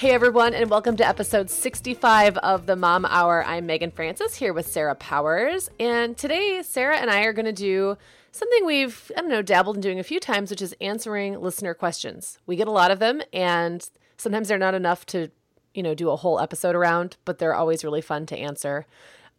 Hey 0.00 0.12
everyone, 0.12 0.54
and 0.54 0.70
welcome 0.70 0.96
to 0.96 1.06
episode 1.06 1.50
65 1.50 2.38
of 2.38 2.64
the 2.64 2.74
Mom 2.74 3.04
Hour. 3.04 3.44
I'm 3.44 3.66
Meagan 3.66 3.90
Francis 3.90 4.34
here 4.34 4.54
with 4.54 4.66
Sarah 4.66 4.94
Powers. 4.94 5.68
And 5.78 6.16
today, 6.16 6.62
Sarah 6.62 6.96
and 6.96 7.10
I 7.10 7.24
are 7.24 7.34
going 7.34 7.44
to 7.44 7.52
do 7.52 7.98
something 8.32 8.64
we've, 8.64 9.12
I 9.14 9.20
don't 9.20 9.28
know, 9.28 9.42
dabbled 9.42 9.76
in 9.76 9.82
doing 9.82 9.98
a 9.98 10.02
few 10.02 10.18
times, 10.18 10.48
which 10.48 10.62
is 10.62 10.74
answering 10.80 11.38
listener 11.38 11.74
questions. 11.74 12.38
We 12.46 12.56
get 12.56 12.66
a 12.66 12.70
lot 12.70 12.90
of 12.90 12.98
them, 12.98 13.20
and 13.30 13.86
sometimes 14.16 14.48
they're 14.48 14.56
not 14.56 14.72
enough 14.72 15.04
to 15.04 15.30
you 15.74 15.82
know, 15.82 15.94
do 15.94 16.08
a 16.08 16.16
whole 16.16 16.40
episode 16.40 16.74
around, 16.74 17.18
but 17.26 17.38
they're 17.38 17.54
always 17.54 17.84
really 17.84 18.00
fun 18.00 18.24
to 18.24 18.38
answer. 18.38 18.86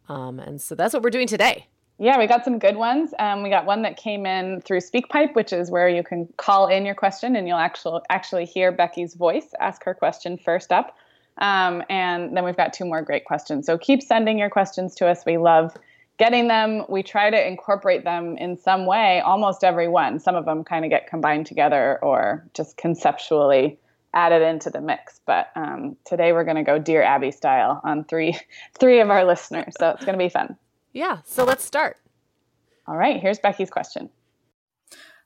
Um, 0.08 0.38
and 0.38 0.60
so 0.60 0.76
that's 0.76 0.94
what 0.94 1.02
we're 1.02 1.10
doing 1.10 1.26
today. 1.26 1.66
Yeah, 2.02 2.18
we 2.18 2.26
got 2.26 2.44
some 2.44 2.58
good 2.58 2.76
ones. 2.76 3.14
Um, 3.20 3.44
we 3.44 3.48
got 3.48 3.64
one 3.64 3.82
that 3.82 3.96
came 3.96 4.26
in 4.26 4.60
through 4.62 4.80
SpeakPipe, 4.80 5.36
which 5.36 5.52
is 5.52 5.70
where 5.70 5.88
you 5.88 6.02
can 6.02 6.26
call 6.36 6.66
in 6.66 6.84
your 6.84 6.96
question 6.96 7.36
and 7.36 7.46
you'll 7.46 7.58
actually 7.58 8.00
actually 8.10 8.44
hear 8.44 8.72
Becky's 8.72 9.14
voice 9.14 9.46
ask 9.60 9.84
her 9.84 9.94
question 9.94 10.36
first 10.36 10.72
up. 10.72 10.96
Um, 11.38 11.84
and 11.88 12.36
then 12.36 12.44
we've 12.44 12.56
got 12.56 12.72
two 12.72 12.84
more 12.86 13.02
great 13.02 13.24
questions. 13.24 13.66
So 13.66 13.78
keep 13.78 14.02
sending 14.02 14.36
your 14.36 14.50
questions 14.50 14.96
to 14.96 15.06
us. 15.06 15.24
We 15.24 15.38
love 15.38 15.76
getting 16.18 16.48
them. 16.48 16.86
We 16.88 17.04
try 17.04 17.30
to 17.30 17.46
incorporate 17.46 18.02
them 18.02 18.36
in 18.36 18.56
some 18.58 18.84
way, 18.84 19.20
almost 19.20 19.62
every 19.62 19.86
one. 19.86 20.18
Some 20.18 20.34
of 20.34 20.44
them 20.44 20.64
kind 20.64 20.84
of 20.84 20.90
get 20.90 21.06
combined 21.06 21.46
together 21.46 22.00
or 22.02 22.44
just 22.52 22.76
conceptually 22.76 23.78
added 24.12 24.42
into 24.42 24.70
the 24.70 24.80
mix. 24.80 25.20
But 25.24 25.52
um, 25.54 25.96
today 26.04 26.32
we're 26.32 26.42
going 26.42 26.56
to 26.56 26.64
go 26.64 26.80
Dear 26.80 27.04
Abby 27.04 27.30
style 27.30 27.80
on 27.84 28.02
three 28.02 28.36
three 28.76 28.98
of 28.98 29.08
our 29.08 29.24
listeners. 29.24 29.74
So 29.78 29.90
it's 29.90 30.04
going 30.04 30.18
to 30.18 30.24
be 30.24 30.30
fun. 30.30 30.56
Yeah. 30.92 31.18
So 31.24 31.44
let's 31.44 31.64
start. 31.64 31.96
All 32.86 32.96
right. 32.96 33.20
Here's 33.20 33.38
Becky's 33.38 33.70
question. 33.70 34.10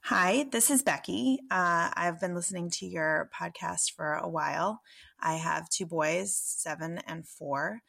Hi, 0.02 0.46
this 0.52 0.70
is 0.70 0.82
Becky. 0.82 1.40
Uh, 1.50 1.90
I've 1.92 2.20
been 2.20 2.34
listening 2.34 2.70
to 2.70 2.86
your 2.86 3.28
podcast 3.36 3.92
for 3.96 4.12
a 4.14 4.28
while. 4.28 4.80
I 5.20 5.34
have 5.34 5.68
two 5.68 5.86
boys, 5.86 6.32
seven 6.32 6.98
and 7.08 7.26
four. 7.26 7.80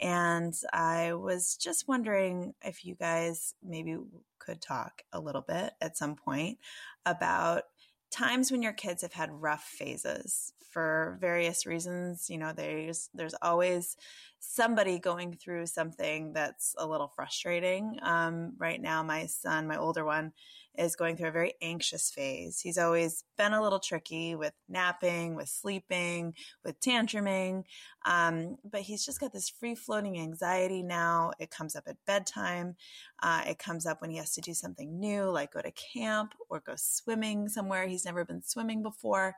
And 0.00 0.54
I 0.72 1.12
was 1.12 1.56
just 1.56 1.86
wondering 1.86 2.54
if 2.64 2.84
you 2.84 2.94
guys 2.94 3.54
maybe 3.62 3.96
could 4.38 4.62
talk 4.62 5.02
a 5.12 5.20
little 5.20 5.42
bit 5.42 5.72
at 5.82 5.98
some 5.98 6.16
point 6.16 6.58
about 7.04 7.64
times 8.10 8.50
when 8.50 8.62
your 8.62 8.72
kids 8.72 9.02
have 9.02 9.12
had 9.12 9.30
rough 9.30 9.64
phases 9.64 10.54
for 10.70 11.16
various 11.20 11.64
reasons 11.64 12.28
you 12.28 12.36
know 12.36 12.52
there's 12.54 13.08
there's 13.14 13.34
always 13.40 13.96
somebody 14.38 14.98
going 14.98 15.32
through 15.32 15.66
something 15.66 16.32
that's 16.32 16.74
a 16.78 16.86
little 16.86 17.08
frustrating 17.08 17.98
um, 18.02 18.52
right 18.58 18.80
now 18.80 19.02
my 19.02 19.26
son 19.26 19.66
my 19.66 19.76
older 19.76 20.04
one 20.04 20.32
is 20.78 20.96
going 20.96 21.16
through 21.16 21.28
a 21.28 21.32
very 21.32 21.54
anxious 21.62 22.10
phase. 22.10 22.60
He's 22.60 22.78
always 22.78 23.24
been 23.38 23.52
a 23.52 23.62
little 23.62 23.78
tricky 23.78 24.34
with 24.34 24.52
napping, 24.68 25.34
with 25.34 25.48
sleeping, 25.48 26.34
with 26.64 26.80
tantruming. 26.80 27.64
Um, 28.04 28.56
but 28.64 28.82
he's 28.82 29.04
just 29.04 29.20
got 29.20 29.32
this 29.32 29.48
free 29.48 29.74
floating 29.74 30.18
anxiety 30.18 30.82
now. 30.82 31.32
It 31.38 31.50
comes 31.50 31.74
up 31.76 31.84
at 31.86 31.96
bedtime. 32.06 32.76
Uh, 33.22 33.42
it 33.46 33.58
comes 33.58 33.86
up 33.86 34.00
when 34.00 34.10
he 34.10 34.18
has 34.18 34.32
to 34.34 34.40
do 34.40 34.54
something 34.54 35.00
new, 35.00 35.24
like 35.30 35.52
go 35.52 35.60
to 35.60 35.72
camp 35.72 36.34
or 36.48 36.60
go 36.60 36.74
swimming 36.76 37.48
somewhere 37.48 37.86
he's 37.86 38.04
never 38.04 38.24
been 38.24 38.42
swimming 38.42 38.82
before. 38.82 39.34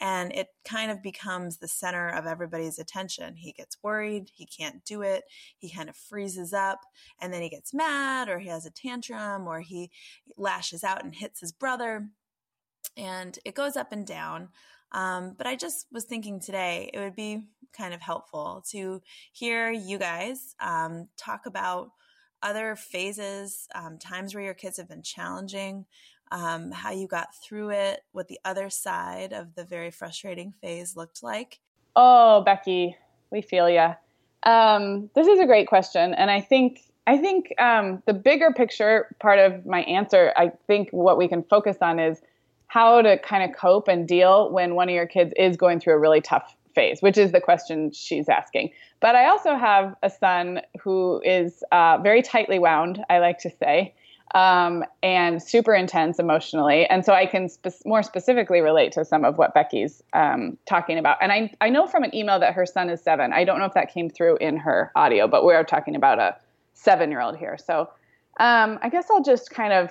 And 0.00 0.32
it 0.32 0.48
kind 0.64 0.90
of 0.90 1.02
becomes 1.02 1.58
the 1.58 1.68
center 1.68 2.08
of 2.08 2.26
everybody's 2.26 2.78
attention. 2.78 3.36
He 3.36 3.52
gets 3.52 3.76
worried, 3.82 4.30
he 4.38 4.46
can't 4.46 4.84
do 4.84 5.02
it, 5.02 5.24
he 5.58 5.70
kind 5.70 5.88
of 5.88 5.96
freezes 5.96 6.52
up, 6.52 6.80
and 7.20 7.32
then 7.32 7.42
he 7.42 7.48
gets 7.48 7.74
mad 7.74 8.28
or 8.28 8.38
he 8.38 8.48
has 8.48 8.64
a 8.64 8.70
tantrum 8.70 9.46
or 9.46 9.60
he 9.60 9.90
lashes 10.36 10.82
out 10.82 11.04
and 11.04 11.14
hits 11.14 11.40
his 11.40 11.52
brother. 11.52 12.08
And 12.96 13.38
it 13.44 13.54
goes 13.54 13.76
up 13.76 13.92
and 13.92 14.06
down. 14.06 14.48
Um, 14.92 15.34
but 15.36 15.46
I 15.46 15.56
just 15.56 15.86
was 15.92 16.04
thinking 16.04 16.40
today 16.40 16.90
it 16.94 16.98
would 16.98 17.14
be 17.14 17.42
kind 17.76 17.92
of 17.92 18.00
helpful 18.00 18.64
to 18.70 19.02
hear 19.32 19.70
you 19.70 19.98
guys 19.98 20.54
um, 20.60 21.08
talk 21.16 21.44
about 21.46 21.90
other 22.42 22.76
phases, 22.76 23.68
um, 23.74 23.98
times 23.98 24.34
where 24.34 24.44
your 24.44 24.54
kids 24.54 24.76
have 24.78 24.88
been 24.88 25.02
challenging, 25.02 25.84
um, 26.30 26.70
how 26.70 26.92
you 26.92 27.06
got 27.06 27.34
through 27.34 27.70
it, 27.70 28.00
what 28.12 28.28
the 28.28 28.38
other 28.44 28.70
side 28.70 29.32
of 29.32 29.54
the 29.54 29.64
very 29.64 29.90
frustrating 29.90 30.52
phase 30.52 30.96
looked 30.96 31.22
like. 31.22 31.60
Oh, 31.96 32.42
Becky, 32.42 32.96
we 33.30 33.42
feel 33.42 33.68
you. 33.68 33.88
Um, 34.44 35.10
this 35.14 35.26
is 35.26 35.40
a 35.40 35.46
great 35.46 35.68
question, 35.68 36.14
and 36.14 36.30
I 36.30 36.40
think 36.40 36.80
I 37.06 37.16
think 37.16 37.54
um, 37.58 38.02
the 38.06 38.12
bigger 38.12 38.52
picture 38.52 39.14
part 39.18 39.38
of 39.38 39.64
my 39.64 39.80
answer, 39.84 40.32
I 40.36 40.52
think 40.66 40.90
what 40.90 41.16
we 41.16 41.26
can 41.26 41.42
focus 41.42 41.78
on 41.80 41.98
is 41.98 42.20
how 42.66 43.00
to 43.00 43.18
kind 43.18 43.50
of 43.50 43.56
cope 43.56 43.88
and 43.88 44.06
deal 44.06 44.50
when 44.52 44.74
one 44.74 44.90
of 44.90 44.94
your 44.94 45.06
kids 45.06 45.32
is 45.36 45.56
going 45.56 45.80
through 45.80 45.94
a 45.94 45.98
really 45.98 46.20
tough 46.20 46.54
phase, 46.74 47.00
which 47.00 47.16
is 47.16 47.32
the 47.32 47.40
question 47.40 47.90
she's 47.92 48.28
asking. 48.28 48.70
But 49.00 49.16
I 49.16 49.26
also 49.26 49.56
have 49.56 49.96
a 50.02 50.10
son 50.10 50.60
who 50.78 51.22
is 51.24 51.64
uh, 51.72 51.96
very 52.02 52.20
tightly 52.20 52.58
wound, 52.58 53.02
I 53.08 53.20
like 53.20 53.38
to 53.38 53.50
say, 53.50 53.94
um, 54.34 54.84
and 55.02 55.42
super 55.42 55.74
intense 55.74 56.18
emotionally. 56.18 56.86
And 56.86 57.04
so 57.04 57.12
I 57.12 57.26
can 57.26 57.48
spe- 57.48 57.84
more 57.84 58.02
specifically 58.02 58.60
relate 58.60 58.92
to 58.92 59.04
some 59.04 59.24
of 59.24 59.38
what 59.38 59.54
Becky's 59.54 60.02
um, 60.12 60.58
talking 60.66 60.98
about. 60.98 61.18
And 61.20 61.32
I, 61.32 61.52
I 61.60 61.70
know 61.70 61.86
from 61.86 62.04
an 62.04 62.14
email 62.14 62.38
that 62.38 62.54
her 62.54 62.66
son 62.66 62.90
is 62.90 63.00
seven. 63.00 63.32
I 63.32 63.44
don't 63.44 63.58
know 63.58 63.64
if 63.64 63.74
that 63.74 63.92
came 63.92 64.10
through 64.10 64.36
in 64.38 64.56
her 64.58 64.92
audio, 64.94 65.26
but 65.26 65.44
we 65.44 65.54
are 65.54 65.64
talking 65.64 65.96
about 65.96 66.18
a 66.18 66.36
seven 66.74 67.10
year 67.10 67.20
old 67.20 67.36
here. 67.36 67.56
So 67.58 67.90
um, 68.38 68.78
I 68.82 68.88
guess 68.88 69.06
I'll 69.10 69.22
just 69.22 69.50
kind 69.50 69.72
of 69.72 69.90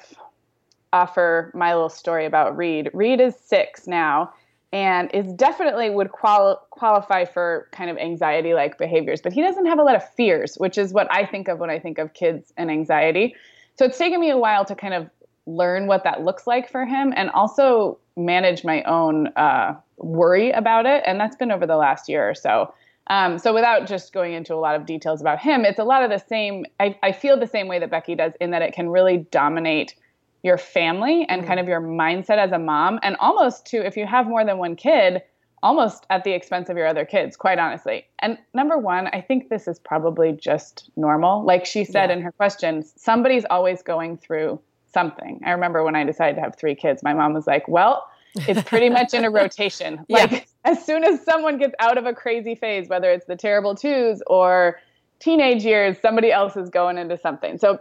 offer 0.93 1.51
my 1.53 1.73
little 1.73 1.89
story 1.89 2.25
about 2.25 2.55
Reed. 2.55 2.89
Reed 2.93 3.19
is 3.19 3.35
six 3.35 3.87
now 3.87 4.33
and 4.73 5.09
is 5.13 5.31
definitely 5.33 5.89
would 5.89 6.11
quali- 6.11 6.57
qualify 6.71 7.25
for 7.25 7.67
kind 7.71 7.89
of 7.89 7.97
anxiety 7.97 8.53
like 8.53 8.77
behaviors, 8.77 9.21
but 9.21 9.33
he 9.33 9.41
doesn't 9.41 9.65
have 9.65 9.79
a 9.79 9.83
lot 9.83 9.95
of 9.95 10.07
fears, 10.13 10.55
which 10.55 10.77
is 10.77 10.93
what 10.93 11.07
I 11.11 11.25
think 11.25 11.47
of 11.47 11.59
when 11.59 11.69
I 11.69 11.79
think 11.79 11.97
of 11.97 12.13
kids 12.13 12.53
and 12.57 12.69
anxiety. 12.69 13.35
So 13.77 13.85
it's 13.85 13.97
taken 13.97 14.19
me 14.19 14.29
a 14.29 14.37
while 14.37 14.65
to 14.65 14.75
kind 14.75 14.93
of 14.93 15.09
learn 15.45 15.87
what 15.87 16.03
that 16.03 16.23
looks 16.23 16.45
like 16.45 16.69
for 16.69 16.85
him 16.85 17.13
and 17.15 17.29
also 17.29 17.97
manage 18.15 18.63
my 18.63 18.83
own 18.83 19.27
uh, 19.35 19.75
worry 19.97 20.51
about 20.51 20.85
it. 20.85 21.03
And 21.05 21.19
that's 21.19 21.35
been 21.35 21.51
over 21.51 21.65
the 21.65 21.77
last 21.77 22.09
year 22.09 22.29
or 22.29 22.35
so. 22.35 22.73
Um, 23.09 23.39
so 23.39 23.53
without 23.53 23.87
just 23.87 24.11
going 24.11 24.33
into 24.33 24.53
a 24.53 24.57
lot 24.57 24.75
of 24.75 24.85
details 24.85 25.21
about 25.21 25.39
him, 25.39 25.63
it's 25.63 25.79
a 25.79 25.83
lot 25.83 26.03
of 26.03 26.09
the 26.09 26.17
same. 26.17 26.65
I, 26.79 26.97
I 27.01 27.13
feel 27.13 27.39
the 27.39 27.47
same 27.47 27.67
way 27.67 27.79
that 27.79 27.89
Becky 27.89 28.15
does 28.15 28.33
in 28.41 28.51
that 28.51 28.61
it 28.61 28.73
can 28.73 28.89
really 28.89 29.19
dominate 29.31 29.95
your 30.43 30.57
family 30.57 31.25
and 31.29 31.43
mm. 31.43 31.47
kind 31.47 31.59
of 31.59 31.67
your 31.67 31.79
mindset 31.81 32.37
as 32.37 32.51
a 32.51 32.59
mom, 32.59 32.99
and 33.03 33.15
almost 33.19 33.65
to 33.67 33.85
if 33.85 33.95
you 33.95 34.05
have 34.05 34.27
more 34.27 34.43
than 34.43 34.57
one 34.57 34.75
kid, 34.75 35.21
almost 35.63 36.05
at 36.09 36.23
the 36.23 36.31
expense 36.31 36.69
of 36.69 36.77
your 36.77 36.87
other 36.87 37.05
kids, 37.05 37.35
quite 37.35 37.59
honestly. 37.59 38.05
And 38.19 38.37
number 38.53 38.77
one, 38.77 39.07
I 39.07 39.21
think 39.21 39.49
this 39.49 39.67
is 39.67 39.79
probably 39.79 40.31
just 40.31 40.89
normal. 40.95 41.43
Like 41.43 41.65
she 41.65 41.83
said 41.83 42.09
yeah. 42.09 42.17
in 42.17 42.21
her 42.21 42.31
question, 42.31 42.83
somebody's 42.83 43.45
always 43.49 43.81
going 43.81 44.17
through 44.17 44.59
something. 44.93 45.41
I 45.45 45.51
remember 45.51 45.83
when 45.83 45.95
I 45.95 46.03
decided 46.03 46.35
to 46.35 46.41
have 46.41 46.55
three 46.55 46.75
kids, 46.75 47.03
my 47.03 47.13
mom 47.13 47.33
was 47.33 47.47
like, 47.47 47.67
well, 47.67 48.07
it's 48.35 48.61
pretty 48.63 48.89
much 48.89 49.13
in 49.13 49.25
a 49.25 49.29
rotation. 49.41 50.05
Like 50.09 50.31
yeah. 50.31 50.41
as 50.65 50.85
soon 50.85 51.03
as 51.03 51.23
someone 51.23 51.57
gets 51.57 51.73
out 51.79 51.97
of 51.97 52.05
a 52.05 52.13
crazy 52.13 52.55
phase, 52.55 52.87
whether 52.87 53.11
it's 53.11 53.25
the 53.25 53.35
terrible 53.35 53.75
twos 53.75 54.21
or 54.27 54.79
teenage 55.19 55.65
years, 55.65 55.97
somebody 56.01 56.31
else 56.31 56.55
is 56.55 56.69
going 56.69 56.97
into 56.97 57.17
something. 57.17 57.57
So 57.57 57.79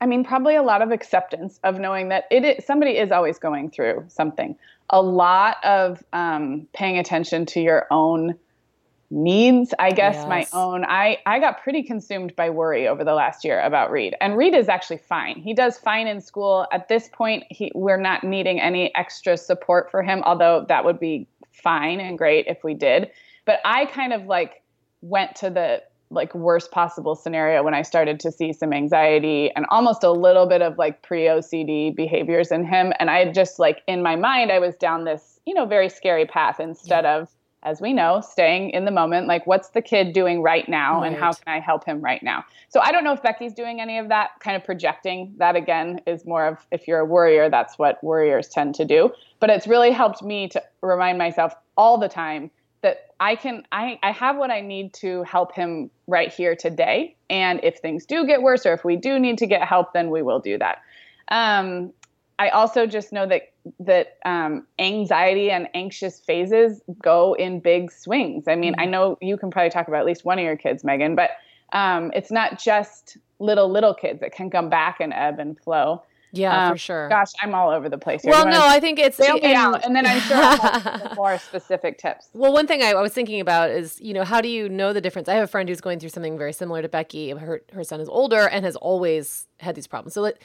I 0.00 0.06
mean, 0.06 0.24
probably 0.24 0.56
a 0.56 0.62
lot 0.62 0.82
of 0.82 0.90
acceptance 0.90 1.60
of 1.62 1.78
knowing 1.78 2.08
that 2.08 2.24
it 2.30 2.44
is, 2.44 2.64
somebody 2.64 2.96
is 2.96 3.12
always 3.12 3.38
going 3.38 3.70
through 3.70 4.04
something. 4.08 4.56
A 4.92 5.02
lot 5.02 5.56
of 5.64 6.02
um, 6.12 6.68
paying 6.72 6.98
attention 6.98 7.46
to 7.46 7.60
your 7.60 7.86
own 7.90 8.38
needs 9.12 9.74
i 9.78 9.90
guess 9.90 10.14
yes. 10.14 10.26
my 10.26 10.46
own 10.54 10.86
i 10.86 11.18
i 11.26 11.38
got 11.38 11.62
pretty 11.62 11.82
consumed 11.82 12.34
by 12.34 12.48
worry 12.48 12.88
over 12.88 13.04
the 13.04 13.12
last 13.12 13.44
year 13.44 13.60
about 13.60 13.90
reed 13.90 14.16
and 14.22 14.38
reed 14.38 14.54
is 14.54 14.70
actually 14.70 14.96
fine. 14.96 15.36
He 15.36 15.52
does 15.52 15.76
fine 15.76 16.06
in 16.06 16.18
school. 16.22 16.66
At 16.72 16.88
this 16.88 17.10
point 17.12 17.44
he 17.50 17.70
we're 17.74 18.00
not 18.00 18.24
needing 18.24 18.58
any 18.58 18.94
extra 18.94 19.36
support 19.36 19.90
for 19.90 20.02
him 20.02 20.22
although 20.24 20.64
that 20.68 20.86
would 20.86 20.98
be 20.98 21.28
fine 21.50 22.00
and 22.00 22.16
great 22.16 22.46
if 22.46 22.64
we 22.64 22.72
did. 22.72 23.10
But 23.44 23.60
i 23.66 23.84
kind 23.84 24.14
of 24.14 24.24
like 24.24 24.62
went 25.02 25.36
to 25.36 25.50
the 25.50 25.82
like 26.12 26.34
worst 26.34 26.70
possible 26.70 27.14
scenario 27.14 27.62
when 27.62 27.74
i 27.74 27.82
started 27.82 28.20
to 28.20 28.30
see 28.30 28.52
some 28.52 28.72
anxiety 28.72 29.50
and 29.56 29.66
almost 29.70 30.04
a 30.04 30.10
little 30.10 30.46
bit 30.46 30.62
of 30.62 30.78
like 30.78 31.02
pre 31.02 31.22
ocd 31.22 31.94
behaviors 31.96 32.50
in 32.50 32.64
him 32.64 32.92
and 32.98 33.10
i 33.10 33.30
just 33.32 33.58
like 33.58 33.82
in 33.86 34.02
my 34.02 34.16
mind 34.16 34.52
i 34.52 34.58
was 34.58 34.74
down 34.76 35.04
this 35.04 35.40
you 35.46 35.54
know 35.54 35.66
very 35.66 35.88
scary 35.88 36.26
path 36.26 36.60
instead 36.60 37.04
yeah. 37.04 37.18
of 37.18 37.28
as 37.64 37.80
we 37.80 37.92
know, 37.92 38.20
staying 38.20 38.70
in 38.70 38.84
the 38.84 38.90
moment, 38.90 39.28
like 39.28 39.46
what's 39.46 39.70
the 39.70 39.82
kid 39.82 40.12
doing 40.12 40.42
right 40.42 40.68
now 40.68 41.00
right. 41.00 41.06
and 41.06 41.16
how 41.16 41.32
can 41.32 41.54
I 41.54 41.60
help 41.60 41.84
him 41.84 42.00
right 42.00 42.22
now? 42.22 42.44
So 42.68 42.80
I 42.80 42.90
don't 42.90 43.04
know 43.04 43.12
if 43.12 43.22
Becky's 43.22 43.52
doing 43.54 43.80
any 43.80 43.98
of 43.98 44.08
that 44.08 44.30
kind 44.40 44.56
of 44.56 44.64
projecting. 44.64 45.32
That 45.38 45.54
again 45.54 46.00
is 46.06 46.26
more 46.26 46.46
of 46.46 46.58
if 46.72 46.88
you're 46.88 46.98
a 46.98 47.04
worrier, 47.04 47.48
that's 47.48 47.78
what 47.78 48.02
worriers 48.02 48.48
tend 48.48 48.74
to 48.76 48.84
do. 48.84 49.12
But 49.38 49.50
it's 49.50 49.66
really 49.66 49.92
helped 49.92 50.22
me 50.22 50.48
to 50.48 50.62
remind 50.80 51.18
myself 51.18 51.54
all 51.76 51.98
the 51.98 52.08
time 52.08 52.50
that 52.82 53.06
I 53.18 53.36
can 53.36 53.64
I, 53.72 53.98
I 54.02 54.12
have 54.12 54.36
what 54.36 54.50
I 54.50 54.60
need 54.60 54.94
to 54.94 55.22
help 55.22 55.54
him 55.54 55.90
right 56.06 56.32
here 56.32 56.54
today. 56.54 57.16
And 57.30 57.60
if 57.62 57.78
things 57.78 58.04
do 58.06 58.26
get 58.26 58.42
worse 58.42 58.66
or 58.66 58.74
if 58.74 58.84
we 58.84 58.96
do 58.96 59.18
need 59.18 59.38
to 59.38 59.46
get 59.46 59.66
help, 59.66 59.92
then 59.92 60.10
we 60.10 60.22
will 60.22 60.40
do 60.40 60.58
that. 60.58 60.78
Um, 61.28 61.92
I 62.38 62.48
also 62.48 62.86
just 62.86 63.12
know 63.12 63.26
that 63.26 63.52
that 63.78 64.18
um, 64.24 64.66
anxiety 64.78 65.50
and 65.50 65.68
anxious 65.74 66.18
phases 66.18 66.82
go 67.00 67.34
in 67.34 67.60
big 67.60 67.92
swings. 67.92 68.48
I 68.48 68.56
mean, 68.56 68.72
mm-hmm. 68.72 68.80
I 68.80 68.86
know 68.86 69.18
you 69.20 69.36
can 69.36 69.50
probably 69.50 69.70
talk 69.70 69.86
about 69.86 70.00
at 70.00 70.06
least 70.06 70.24
one 70.24 70.38
of 70.38 70.44
your 70.44 70.56
kids, 70.56 70.82
Meagan, 70.82 71.14
but 71.14 71.30
um, 71.72 72.10
it's 72.14 72.32
not 72.32 72.58
just 72.58 73.16
little 73.38 73.70
little 73.70 73.94
kids. 73.94 74.20
that 74.20 74.32
can 74.32 74.50
come 74.50 74.68
back 74.68 74.98
and 75.00 75.12
ebb 75.12 75.38
and 75.38 75.58
flow. 75.60 76.02
Yeah, 76.32 76.68
um, 76.68 76.72
for 76.72 76.78
sure. 76.78 77.08
Gosh, 77.08 77.32
I'm 77.42 77.54
all 77.54 77.70
over 77.70 77.90
the 77.90 77.98
place. 77.98 78.22
Here. 78.22 78.32
Well, 78.32 78.46
no, 78.46 78.66
I 78.66 78.80
think 78.80 78.98
it's 78.98 79.18
bail 79.18 79.34
me 79.34 79.54
out, 79.54 79.84
and 79.84 79.94
then 79.94 80.06
I'm 80.06 80.20
sure 80.20 80.36
I'll 80.38 81.14
more 81.16 81.38
specific 81.38 81.98
tips. 81.98 82.28
Well, 82.32 82.54
one 82.54 82.66
thing 82.66 82.82
I, 82.82 82.92
I, 82.92 83.02
was 83.02 83.12
thinking 83.12 83.40
about 83.40 83.70
is, 83.70 84.00
you 84.00 84.14
know, 84.14 84.24
how 84.24 84.40
do 84.40 84.48
you 84.48 84.68
know 84.68 84.94
the 84.94 85.02
difference? 85.02 85.28
I 85.28 85.34
have 85.34 85.44
a 85.44 85.48
friend 85.48 85.68
who's 85.68 85.82
going 85.82 86.00
through 86.00 86.08
something 86.08 86.38
very 86.38 86.54
similar 86.54 86.80
to 86.80 86.88
Becky. 86.88 87.30
Her 87.30 87.62
her 87.72 87.84
son 87.84 88.00
is 88.00 88.08
older 88.08 88.48
and 88.48 88.64
has 88.64 88.76
always 88.76 89.46
had 89.60 89.74
these 89.74 89.86
problems. 89.86 90.14
So 90.14 90.22
let, 90.22 90.38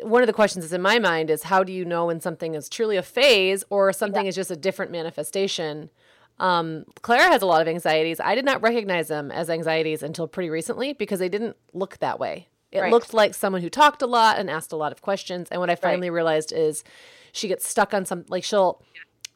one 0.00 0.22
of 0.22 0.28
the 0.28 0.32
questions 0.32 0.64
that's 0.64 0.72
in 0.72 0.82
my 0.82 1.00
mind 1.00 1.28
is 1.28 1.44
how 1.44 1.64
do 1.64 1.72
you 1.72 1.84
know 1.84 2.06
when 2.06 2.20
something 2.20 2.54
is 2.54 2.68
truly 2.68 2.96
a 2.96 3.02
phase 3.02 3.64
or 3.70 3.92
something 3.92 4.24
yeah. 4.24 4.28
is 4.28 4.36
just 4.36 4.50
a 4.52 4.56
different 4.56 4.92
manifestation? 4.92 5.90
Um, 6.38 6.84
Clara 7.02 7.24
has 7.24 7.42
a 7.42 7.46
lot 7.46 7.62
of 7.62 7.68
anxieties. 7.68 8.20
I 8.20 8.34
did 8.34 8.44
not 8.44 8.62
recognize 8.62 9.08
them 9.08 9.30
as 9.30 9.50
anxieties 9.50 10.02
until 10.02 10.26
pretty 10.26 10.50
recently 10.50 10.92
because 10.92 11.18
they 11.18 11.28
didn't 11.28 11.56
look 11.72 11.98
that 11.98 12.18
way. 12.18 12.48
It 12.74 12.80
right. 12.80 12.92
looked 12.92 13.14
like 13.14 13.34
someone 13.34 13.62
who 13.62 13.70
talked 13.70 14.02
a 14.02 14.06
lot 14.06 14.38
and 14.38 14.50
asked 14.50 14.72
a 14.72 14.76
lot 14.76 14.92
of 14.92 15.00
questions. 15.00 15.48
And 15.50 15.60
what 15.60 15.70
I 15.70 15.76
finally 15.76 16.10
right. 16.10 16.16
realized 16.16 16.52
is 16.52 16.84
she 17.32 17.48
gets 17.48 17.66
stuck 17.66 17.94
on 17.94 18.04
some 18.04 18.24
like 18.28 18.44
she'll 18.44 18.82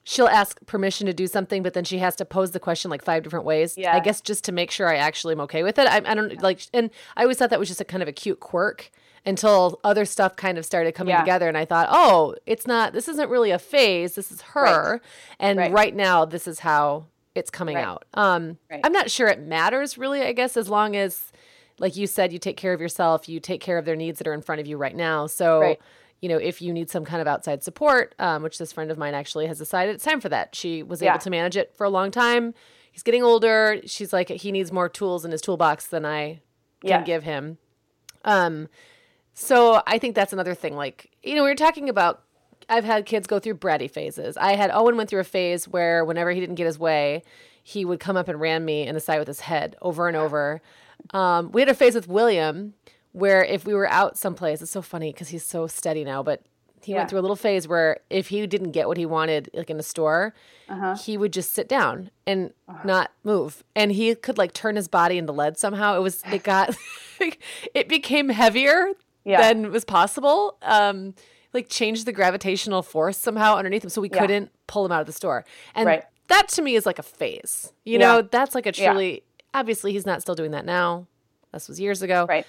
she'll 0.02 0.26
ask 0.26 0.64
permission 0.66 1.06
to 1.06 1.12
do 1.12 1.26
something, 1.26 1.62
but 1.62 1.74
then 1.74 1.84
she 1.84 1.98
has 1.98 2.16
to 2.16 2.24
pose 2.24 2.52
the 2.52 2.60
question 2.60 2.90
like 2.90 3.02
five 3.02 3.22
different 3.22 3.44
ways. 3.44 3.76
Yeah. 3.76 3.94
I 3.94 4.00
guess 4.00 4.20
just 4.20 4.42
to 4.44 4.52
make 4.52 4.70
sure 4.70 4.88
I 4.88 4.96
actually 4.96 5.32
am 5.32 5.40
okay 5.42 5.62
with 5.62 5.78
it. 5.78 5.86
I, 5.86 5.96
I 5.98 6.14
don't 6.14 6.42
like, 6.42 6.62
and 6.72 6.90
I 7.16 7.22
always 7.22 7.36
thought 7.36 7.50
that 7.50 7.58
was 7.58 7.68
just 7.68 7.80
a 7.80 7.84
kind 7.84 8.02
of 8.02 8.08
a 8.08 8.12
cute 8.12 8.40
quirk 8.40 8.90
until 9.26 9.78
other 9.84 10.06
stuff 10.06 10.34
kind 10.34 10.56
of 10.56 10.64
started 10.64 10.94
coming 10.94 11.12
yeah. 11.12 11.20
together 11.20 11.46
and 11.46 11.58
I 11.58 11.64
thought, 11.66 11.88
"Oh, 11.90 12.34
it's 12.46 12.66
not 12.66 12.92
this 12.94 13.06
isn't 13.06 13.28
really 13.28 13.50
a 13.50 13.58
phase. 13.58 14.14
This 14.14 14.32
is 14.32 14.40
her." 14.40 14.92
Right. 14.92 15.00
And 15.38 15.58
right. 15.58 15.72
right. 15.72 15.94
now 15.94 16.24
this 16.24 16.48
is 16.48 16.60
how 16.60 17.06
it's 17.34 17.50
coming 17.50 17.76
right. 17.76 17.84
out. 17.84 18.06
Um 18.14 18.56
I'm 18.82 18.92
not 18.92 19.10
sure 19.10 19.28
it 19.28 19.40
matters 19.40 19.98
really, 19.98 20.22
I 20.22 20.32
guess 20.32 20.56
as 20.56 20.68
long 20.68 20.96
as 20.96 21.32
like 21.78 21.96
you 21.96 22.06
said 22.06 22.32
you 22.32 22.38
take 22.38 22.56
care 22.56 22.72
of 22.72 22.80
yourself, 22.80 23.28
you 23.28 23.40
take 23.40 23.60
care 23.60 23.78
of 23.78 23.84
their 23.84 23.96
needs 23.96 24.18
that 24.18 24.26
are 24.26 24.34
in 24.34 24.42
front 24.42 24.60
of 24.60 24.66
you 24.66 24.76
right 24.76 24.96
now. 24.96 25.26
So 25.26 25.76
you 26.20 26.28
know, 26.28 26.36
if 26.36 26.60
you 26.60 26.72
need 26.72 26.90
some 26.90 27.04
kind 27.04 27.20
of 27.20 27.28
outside 27.28 27.62
support, 27.62 28.14
um, 28.18 28.42
which 28.42 28.58
this 28.58 28.72
friend 28.72 28.90
of 28.90 28.98
mine 28.98 29.14
actually 29.14 29.46
has 29.46 29.58
decided 29.58 29.94
it's 29.94 30.04
time 30.04 30.20
for 30.20 30.28
that. 30.28 30.54
She 30.54 30.82
was 30.82 31.00
yeah. 31.00 31.10
able 31.10 31.20
to 31.20 31.30
manage 31.30 31.56
it 31.56 31.74
for 31.76 31.84
a 31.84 31.90
long 31.90 32.10
time. 32.10 32.54
He's 32.90 33.04
getting 33.04 33.22
older. 33.22 33.80
She's 33.86 34.12
like, 34.12 34.28
he 34.28 34.50
needs 34.50 34.72
more 34.72 34.88
tools 34.88 35.24
in 35.24 35.30
his 35.30 35.40
toolbox 35.40 35.86
than 35.86 36.04
I 36.04 36.40
can 36.80 36.90
yeah. 36.90 37.02
give 37.02 37.22
him. 37.22 37.58
Um, 38.24 38.68
so 39.34 39.80
I 39.86 39.98
think 39.98 40.16
that's 40.16 40.32
another 40.32 40.54
thing. 40.54 40.74
Like, 40.74 41.10
you 41.22 41.36
know, 41.36 41.44
we 41.44 41.50
were 41.50 41.54
talking 41.54 41.88
about 41.88 42.24
I've 42.68 42.84
had 42.84 43.06
kids 43.06 43.26
go 43.26 43.38
through 43.38 43.54
bratty 43.54 43.90
phases. 43.90 44.36
I 44.36 44.56
had 44.56 44.70
Owen 44.72 44.96
went 44.96 45.08
through 45.08 45.20
a 45.20 45.24
phase 45.24 45.66
where 45.66 46.04
whenever 46.04 46.32
he 46.32 46.40
didn't 46.40 46.56
get 46.56 46.66
his 46.66 46.78
way, 46.78 47.22
he 47.62 47.84
would 47.84 48.00
come 48.00 48.16
up 48.16 48.28
and 48.28 48.40
ram 48.40 48.64
me 48.64 48.86
in 48.86 48.94
the 48.94 49.00
side 49.00 49.18
with 49.18 49.28
his 49.28 49.40
head 49.40 49.76
over 49.80 50.08
and 50.08 50.16
over. 50.16 50.60
Um, 51.12 51.52
we 51.52 51.60
had 51.60 51.68
a 51.68 51.74
phase 51.74 51.94
with 51.94 52.08
William 52.08 52.74
where 53.12 53.44
if 53.44 53.66
we 53.66 53.74
were 53.74 53.88
out 53.88 54.18
someplace, 54.18 54.62
it's 54.62 54.70
so 54.70 54.82
funny 54.82 55.12
because 55.12 55.28
he's 55.28 55.44
so 55.44 55.66
steady 55.66 56.04
now, 56.04 56.22
but 56.22 56.42
he 56.82 56.92
yeah. 56.92 56.98
went 56.98 57.10
through 57.10 57.18
a 57.18 57.22
little 57.22 57.36
phase 57.36 57.66
where 57.66 57.98
if 58.10 58.28
he 58.28 58.46
didn't 58.46 58.72
get 58.72 58.88
what 58.88 58.96
he 58.96 59.06
wanted, 59.06 59.50
like 59.54 59.70
in 59.70 59.78
a 59.78 59.82
store, 59.82 60.34
uh-huh. 60.68 60.96
he 60.96 61.16
would 61.16 61.32
just 61.32 61.52
sit 61.52 61.68
down 61.68 62.10
and 62.26 62.52
uh-huh. 62.68 62.82
not 62.84 63.10
move, 63.24 63.64
and 63.74 63.92
he 63.92 64.14
could 64.14 64.38
like 64.38 64.52
turn 64.52 64.76
his 64.76 64.88
body 64.88 65.18
into 65.18 65.32
lead 65.32 65.58
somehow. 65.58 65.96
It 65.96 66.00
was 66.00 66.22
it 66.32 66.42
got 66.42 66.76
it 67.74 67.88
became 67.88 68.28
heavier 68.28 68.92
yeah. 69.24 69.40
than 69.40 69.70
was 69.70 69.84
possible. 69.84 70.56
Um, 70.62 71.14
like 71.54 71.68
changed 71.68 72.06
the 72.06 72.12
gravitational 72.12 72.82
force 72.82 73.16
somehow 73.16 73.56
underneath 73.56 73.82
him, 73.82 73.90
so 73.90 74.00
we 74.00 74.10
yeah. 74.10 74.20
couldn't 74.20 74.50
pull 74.66 74.84
him 74.84 74.92
out 74.92 75.00
of 75.00 75.06
the 75.06 75.12
store. 75.12 75.44
And 75.74 75.86
right. 75.86 76.04
that 76.28 76.48
to 76.48 76.62
me 76.62 76.74
is 76.74 76.86
like 76.86 76.98
a 76.98 77.02
phase. 77.02 77.72
You 77.84 77.98
know, 77.98 78.22
that's 78.22 78.54
like 78.54 78.66
a 78.66 78.72
truly. 78.72 79.24
Obviously, 79.54 79.92
he's 79.92 80.06
not 80.06 80.22
still 80.22 80.34
doing 80.34 80.50
that 80.52 80.64
now. 80.64 81.06
This 81.52 81.68
was 81.68 81.80
years 81.80 82.02
ago. 82.02 82.26
Right. 82.28 82.46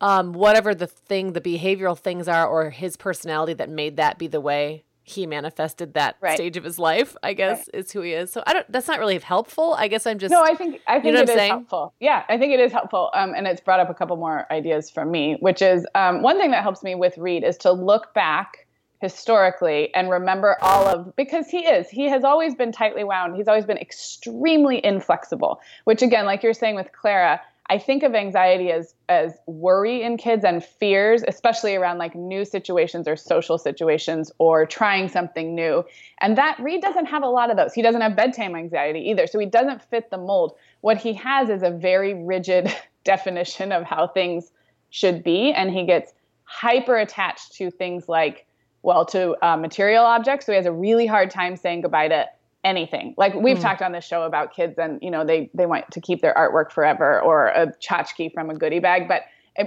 Um, 0.00 0.32
whatever 0.32 0.74
the 0.74 0.86
thing, 0.86 1.32
the 1.32 1.40
behavioral 1.40 1.98
things 1.98 2.28
are, 2.28 2.46
or 2.46 2.70
his 2.70 2.96
personality 2.96 3.54
that 3.54 3.68
made 3.68 3.96
that 3.96 4.18
be 4.18 4.26
the 4.26 4.40
way 4.40 4.84
he 5.08 5.26
manifested 5.26 5.94
that 5.94 6.16
right. 6.20 6.36
stage 6.36 6.56
of 6.56 6.64
his 6.64 6.78
life, 6.78 7.16
I 7.22 7.32
guess, 7.32 7.68
right. 7.72 7.80
is 7.80 7.90
who 7.90 8.02
he 8.02 8.12
is. 8.12 8.30
So 8.30 8.42
I 8.46 8.52
don't. 8.52 8.70
That's 8.70 8.86
not 8.86 8.98
really 8.98 9.18
helpful. 9.18 9.74
I 9.76 9.88
guess 9.88 10.06
I'm 10.06 10.18
just. 10.18 10.30
No, 10.30 10.42
I 10.42 10.54
think 10.54 10.80
I 10.86 10.94
think 10.94 11.06
you 11.06 11.12
know 11.12 11.20
it 11.20 11.28
is 11.28 11.34
saying? 11.34 11.50
helpful. 11.50 11.94
Yeah, 11.98 12.24
I 12.28 12.38
think 12.38 12.52
it 12.52 12.60
is 12.60 12.72
helpful. 12.72 13.10
Um, 13.14 13.32
and 13.34 13.46
it's 13.46 13.60
brought 13.60 13.80
up 13.80 13.90
a 13.90 13.94
couple 13.94 14.16
more 14.16 14.50
ideas 14.52 14.90
from 14.90 15.10
me, 15.10 15.36
which 15.40 15.62
is 15.62 15.86
um, 15.94 16.22
one 16.22 16.38
thing 16.38 16.50
that 16.50 16.62
helps 16.62 16.82
me 16.82 16.94
with 16.94 17.16
Reed 17.18 17.42
is 17.42 17.56
to 17.58 17.72
look 17.72 18.12
back 18.14 18.66
historically 19.00 19.94
and 19.94 20.10
remember 20.10 20.56
all 20.60 20.86
of 20.86 21.14
because 21.16 21.48
he 21.48 21.58
is 21.58 21.88
he 21.88 22.08
has 22.08 22.24
always 22.24 22.54
been 22.54 22.72
tightly 22.72 23.04
wound 23.04 23.36
he's 23.36 23.48
always 23.48 23.64
been 23.64 23.78
extremely 23.78 24.84
inflexible 24.84 25.60
which 25.84 26.02
again 26.02 26.26
like 26.26 26.42
you're 26.42 26.52
saying 26.52 26.74
with 26.74 26.90
clara 26.92 27.40
I 27.70 27.78
think 27.78 28.02
of 28.02 28.14
anxiety 28.14 28.70
as 28.72 28.94
as 29.08 29.34
worry 29.46 30.02
in 30.02 30.16
kids 30.16 30.42
and 30.44 30.64
fears, 30.64 31.22
especially 31.28 31.76
around 31.76 31.98
like 31.98 32.14
new 32.14 32.44
situations 32.44 33.06
or 33.06 33.14
social 33.14 33.58
situations 33.58 34.32
or 34.38 34.64
trying 34.64 35.08
something 35.08 35.54
new. 35.54 35.84
And 36.20 36.38
that 36.38 36.58
Reed 36.60 36.80
doesn't 36.80 37.06
have 37.06 37.22
a 37.22 37.28
lot 37.28 37.50
of 37.50 37.58
those. 37.58 37.74
He 37.74 37.82
doesn't 37.82 38.00
have 38.00 38.16
bedtime 38.16 38.56
anxiety 38.56 39.00
either. 39.10 39.26
So 39.26 39.38
he 39.38 39.46
doesn't 39.46 39.82
fit 39.82 40.10
the 40.10 40.16
mold. 40.16 40.56
What 40.80 40.96
he 40.96 41.12
has 41.14 41.50
is 41.50 41.62
a 41.62 41.70
very 41.70 42.14
rigid 42.14 42.74
definition 43.04 43.72
of 43.72 43.84
how 43.84 44.08
things 44.08 44.50
should 44.88 45.22
be. 45.22 45.52
And 45.52 45.70
he 45.70 45.84
gets 45.84 46.14
hyper 46.44 46.96
attached 46.96 47.52
to 47.56 47.70
things 47.70 48.08
like, 48.08 48.46
well, 48.88 49.04
to 49.04 49.36
uh, 49.46 49.54
material 49.54 50.02
objects. 50.02 50.46
So 50.46 50.52
he 50.52 50.56
has 50.56 50.64
a 50.64 50.72
really 50.72 51.04
hard 51.04 51.30
time 51.30 51.56
saying 51.56 51.82
goodbye 51.82 52.08
to 52.08 52.26
anything. 52.64 53.14
Like 53.18 53.34
we've 53.34 53.58
mm. 53.58 53.60
talked 53.60 53.82
on 53.82 53.92
this 53.92 54.02
show 54.02 54.22
about 54.22 54.54
kids 54.54 54.78
and 54.78 54.98
you 55.02 55.10
know 55.10 55.26
they 55.26 55.50
they 55.52 55.66
want 55.66 55.90
to 55.90 56.00
keep 56.00 56.22
their 56.22 56.32
artwork 56.32 56.72
forever 56.72 57.20
or 57.20 57.48
a 57.48 57.66
tchotchke 57.82 58.32
from 58.32 58.48
a 58.48 58.54
goodie 58.54 58.78
bag, 58.78 59.06
but 59.06 59.24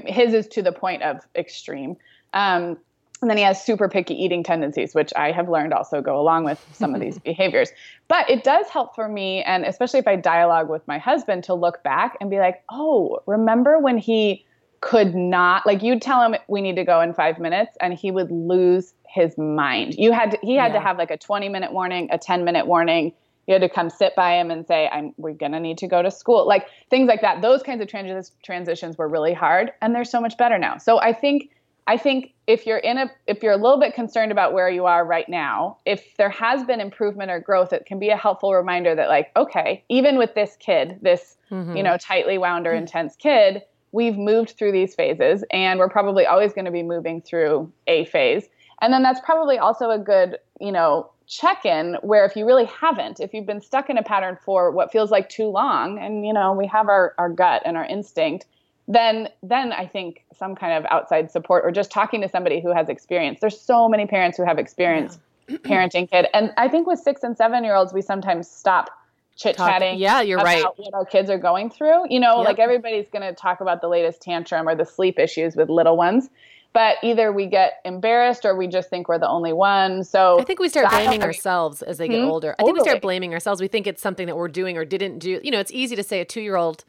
his 0.07 0.33
is 0.33 0.47
to 0.47 0.63
the 0.63 0.71
point 0.71 1.03
of 1.03 1.19
extreme. 1.35 1.97
Um, 2.33 2.79
and 3.21 3.29
then 3.29 3.37
he 3.37 3.43
has 3.43 3.63
super 3.63 3.87
picky 3.87 4.15
eating 4.15 4.41
tendencies, 4.41 4.95
which 4.95 5.13
I 5.15 5.31
have 5.31 5.47
learned 5.47 5.71
also 5.71 6.01
go 6.01 6.19
along 6.19 6.45
with 6.45 6.65
some 6.73 6.95
of 6.95 6.99
these 6.99 7.19
behaviors. 7.29 7.69
But 8.07 8.27
it 8.27 8.43
does 8.43 8.69
help 8.69 8.95
for 8.95 9.07
me, 9.07 9.43
and 9.43 9.65
especially 9.65 9.99
if 9.99 10.07
I 10.07 10.15
dialogue 10.15 10.67
with 10.67 10.87
my 10.87 10.97
husband, 10.97 11.43
to 11.43 11.53
look 11.53 11.83
back 11.83 12.17
and 12.19 12.31
be 12.31 12.39
like, 12.39 12.63
oh, 12.71 13.19
remember 13.27 13.77
when 13.77 13.99
he 13.99 14.43
could 14.79 15.13
not, 15.13 15.67
like 15.67 15.83
you'd 15.83 16.01
tell 16.01 16.23
him 16.23 16.35
we 16.47 16.59
need 16.59 16.75
to 16.75 16.83
go 16.83 17.01
in 17.01 17.13
five 17.13 17.37
minutes, 17.37 17.77
and 17.79 17.93
he 17.93 18.09
would 18.09 18.31
lose 18.31 18.95
his 19.13 19.37
mind. 19.37 19.95
You 19.95 20.11
had 20.11 20.31
to, 20.31 20.39
he 20.41 20.55
had 20.55 20.73
yeah. 20.73 20.79
to 20.79 20.79
have 20.79 20.97
like 20.97 21.11
a 21.11 21.17
20 21.17 21.49
minute 21.49 21.73
warning, 21.73 22.09
a 22.11 22.17
10 22.17 22.43
minute 22.43 22.67
warning. 22.67 23.13
You 23.47 23.53
had 23.53 23.61
to 23.61 23.69
come 23.69 23.89
sit 23.89 24.15
by 24.15 24.39
him 24.39 24.51
and 24.51 24.65
say, 24.65 24.87
"I'm 24.91 25.13
we're 25.17 25.33
gonna 25.33 25.59
need 25.59 25.79
to 25.79 25.87
go 25.87 26.01
to 26.01 26.11
school," 26.11 26.47
like 26.47 26.67
things 26.89 27.07
like 27.07 27.21
that. 27.21 27.41
Those 27.41 27.63
kinds 27.63 27.81
of 27.81 27.87
trans- 27.87 28.31
transitions 28.43 28.97
were 28.97 29.07
really 29.07 29.33
hard, 29.33 29.71
and 29.81 29.95
they're 29.95 30.05
so 30.05 30.21
much 30.21 30.37
better 30.37 30.57
now. 30.57 30.77
So 30.77 30.99
I 30.99 31.11
think 31.11 31.49
I 31.87 31.97
think 31.97 32.33
if 32.47 32.65
you're 32.65 32.77
in 32.77 32.97
a 32.97 33.11
if 33.27 33.41
you're 33.41 33.53
a 33.53 33.57
little 33.57 33.79
bit 33.79 33.93
concerned 33.93 34.31
about 34.31 34.53
where 34.53 34.69
you 34.69 34.85
are 34.85 35.03
right 35.03 35.27
now, 35.27 35.77
if 35.85 36.15
there 36.17 36.29
has 36.29 36.63
been 36.63 36.79
improvement 36.79 37.31
or 37.31 37.39
growth, 37.39 37.73
it 37.73 37.85
can 37.85 37.99
be 37.99 38.09
a 38.09 38.17
helpful 38.17 38.53
reminder 38.53 38.93
that 38.95 39.09
like, 39.09 39.31
okay, 39.35 39.83
even 39.89 40.17
with 40.17 40.33
this 40.35 40.55
kid, 40.59 40.99
this 41.01 41.37
mm-hmm. 41.49 41.75
you 41.75 41.83
know 41.83 41.97
tightly 41.97 42.37
wound 42.37 42.67
or 42.67 42.73
intense 42.73 43.15
kid, 43.15 43.63
we've 43.91 44.17
moved 44.17 44.51
through 44.57 44.71
these 44.71 44.93
phases, 44.95 45.43
and 45.51 45.79
we're 45.79 45.89
probably 45.89 46.25
always 46.25 46.53
going 46.53 46.65
to 46.65 46.71
be 46.71 46.83
moving 46.83 47.21
through 47.21 47.71
a 47.87 48.05
phase. 48.05 48.47
And 48.81 48.91
then 48.91 49.03
that's 49.03 49.21
probably 49.21 49.57
also 49.57 49.89
a 49.91 49.99
good 49.99 50.37
you 50.59 50.71
know 50.71 51.11
check 51.27 51.65
in 51.65 51.97
where 52.01 52.25
if 52.25 52.35
you 52.35 52.45
really 52.45 52.65
haven't, 52.65 53.19
if 53.19 53.33
you've 53.33 53.45
been 53.45 53.61
stuck 53.61 53.89
in 53.89 53.97
a 53.97 54.03
pattern 54.03 54.37
for 54.43 54.71
what 54.71 54.91
feels 54.91 55.11
like 55.11 55.29
too 55.29 55.47
long, 55.47 55.99
and 55.99 56.25
you 56.25 56.33
know 56.33 56.53
we 56.53 56.67
have 56.67 56.87
our 56.87 57.13
our 57.17 57.29
gut 57.29 57.61
and 57.65 57.77
our 57.77 57.85
instinct 57.85 58.45
then 58.87 59.29
then 59.41 59.71
I 59.71 59.87
think 59.87 60.25
some 60.37 60.55
kind 60.55 60.73
of 60.73 60.85
outside 60.91 61.31
support 61.31 61.63
or 61.65 61.71
just 61.71 61.91
talking 61.91 62.21
to 62.21 62.29
somebody 62.29 62.61
who 62.61 62.73
has 62.73 62.89
experience. 62.89 63.39
There's 63.39 63.59
so 63.59 63.87
many 63.87 64.05
parents 64.05 64.37
who 64.37 64.45
have 64.45 64.57
experience 64.57 65.17
yeah. 65.47 65.57
parenting 65.57 66.09
kid, 66.09 66.27
and 66.33 66.51
I 66.57 66.67
think 66.67 66.87
with 66.87 66.99
six 66.99 67.23
and 67.23 67.35
seven 67.37 67.63
year 67.63 67.75
olds, 67.75 67.93
we 67.93 68.01
sometimes 68.01 68.49
stop 68.49 68.89
chit 69.35 69.57
chatting. 69.57 69.97
Yeah, 69.97 70.21
you're 70.21 70.39
right. 70.39 70.63
What 70.63 70.93
our 70.93 71.05
kids 71.05 71.29
are 71.29 71.37
going 71.37 71.69
through. 71.69 72.09
You 72.09 72.19
know, 72.19 72.37
yep. 72.37 72.47
like 72.47 72.59
everybody's 72.59 73.09
going 73.09 73.23
to 73.23 73.33
talk 73.33 73.61
about 73.61 73.81
the 73.81 73.87
latest 73.87 74.21
tantrum 74.21 74.67
or 74.67 74.75
the 74.75 74.85
sleep 74.85 75.19
issues 75.19 75.55
with 75.55 75.69
little 75.69 75.97
ones. 75.97 76.29
But 76.73 76.97
either 77.03 77.33
we 77.33 77.47
get 77.47 77.81
embarrassed 77.83 78.45
or 78.45 78.55
we 78.55 78.67
just 78.67 78.89
think 78.89 79.09
we're 79.09 79.19
the 79.19 79.27
only 79.27 79.51
one. 79.51 80.05
So 80.05 80.39
I 80.39 80.43
think 80.43 80.59
we 80.59 80.69
start 80.69 80.89
blaming 80.89 81.21
ourselves 81.21 81.81
as 81.81 81.97
they 81.97 82.07
get 82.07 82.19
mm-hmm. 82.19 82.29
older. 82.29 82.55
I 82.57 82.63
think 82.63 82.77
we 82.77 82.83
start 82.83 83.01
blaming 83.01 83.33
ourselves. 83.33 83.59
We 83.59 83.67
think 83.67 83.87
it's 83.87 84.01
something 84.01 84.25
that 84.27 84.37
we're 84.37 84.47
doing 84.47 84.77
or 84.77 84.85
didn't 84.85 85.19
do. 85.19 85.41
You 85.43 85.51
know, 85.51 85.59
it's 85.59 85.71
easy 85.71 85.97
to 85.97 86.03
say 86.03 86.21
a 86.21 86.25
two 86.25 86.41
year 86.41 86.55
old 86.55 86.85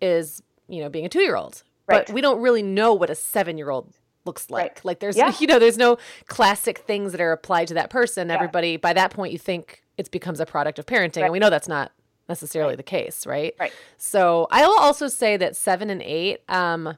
is 0.00 0.42
you 0.72 0.82
know, 0.82 0.88
being 0.88 1.04
a 1.04 1.08
two 1.08 1.20
year 1.20 1.36
old. 1.36 1.62
Right. 1.86 2.06
But 2.06 2.14
we 2.14 2.20
don't 2.20 2.40
really 2.40 2.62
know 2.62 2.94
what 2.94 3.10
a 3.10 3.14
seven 3.14 3.58
year 3.58 3.70
old 3.70 3.94
looks 4.24 4.50
like. 4.50 4.62
Right. 4.62 4.84
Like 4.84 5.00
there's 5.00 5.16
yeah. 5.16 5.32
you 5.40 5.46
know, 5.46 5.58
there's 5.58 5.78
no 5.78 5.98
classic 6.26 6.78
things 6.78 7.12
that 7.12 7.20
are 7.20 7.32
applied 7.32 7.68
to 7.68 7.74
that 7.74 7.90
person. 7.90 8.28
Yeah. 8.28 8.34
Everybody 8.34 8.76
by 8.76 8.92
that 8.94 9.10
point 9.10 9.32
you 9.32 9.38
think 9.38 9.82
it 9.98 10.10
becomes 10.10 10.40
a 10.40 10.46
product 10.46 10.78
of 10.78 10.86
parenting. 10.86 11.16
Right. 11.16 11.24
And 11.24 11.32
we 11.32 11.38
know 11.38 11.50
that's 11.50 11.68
not 11.68 11.92
necessarily 12.28 12.76
the 12.76 12.82
case, 12.82 13.26
right? 13.26 13.54
Right. 13.60 13.72
So 13.98 14.46
I'll 14.50 14.78
also 14.78 15.08
say 15.08 15.36
that 15.36 15.56
seven 15.56 15.90
and 15.90 16.02
eight, 16.02 16.40
um, 16.48 16.96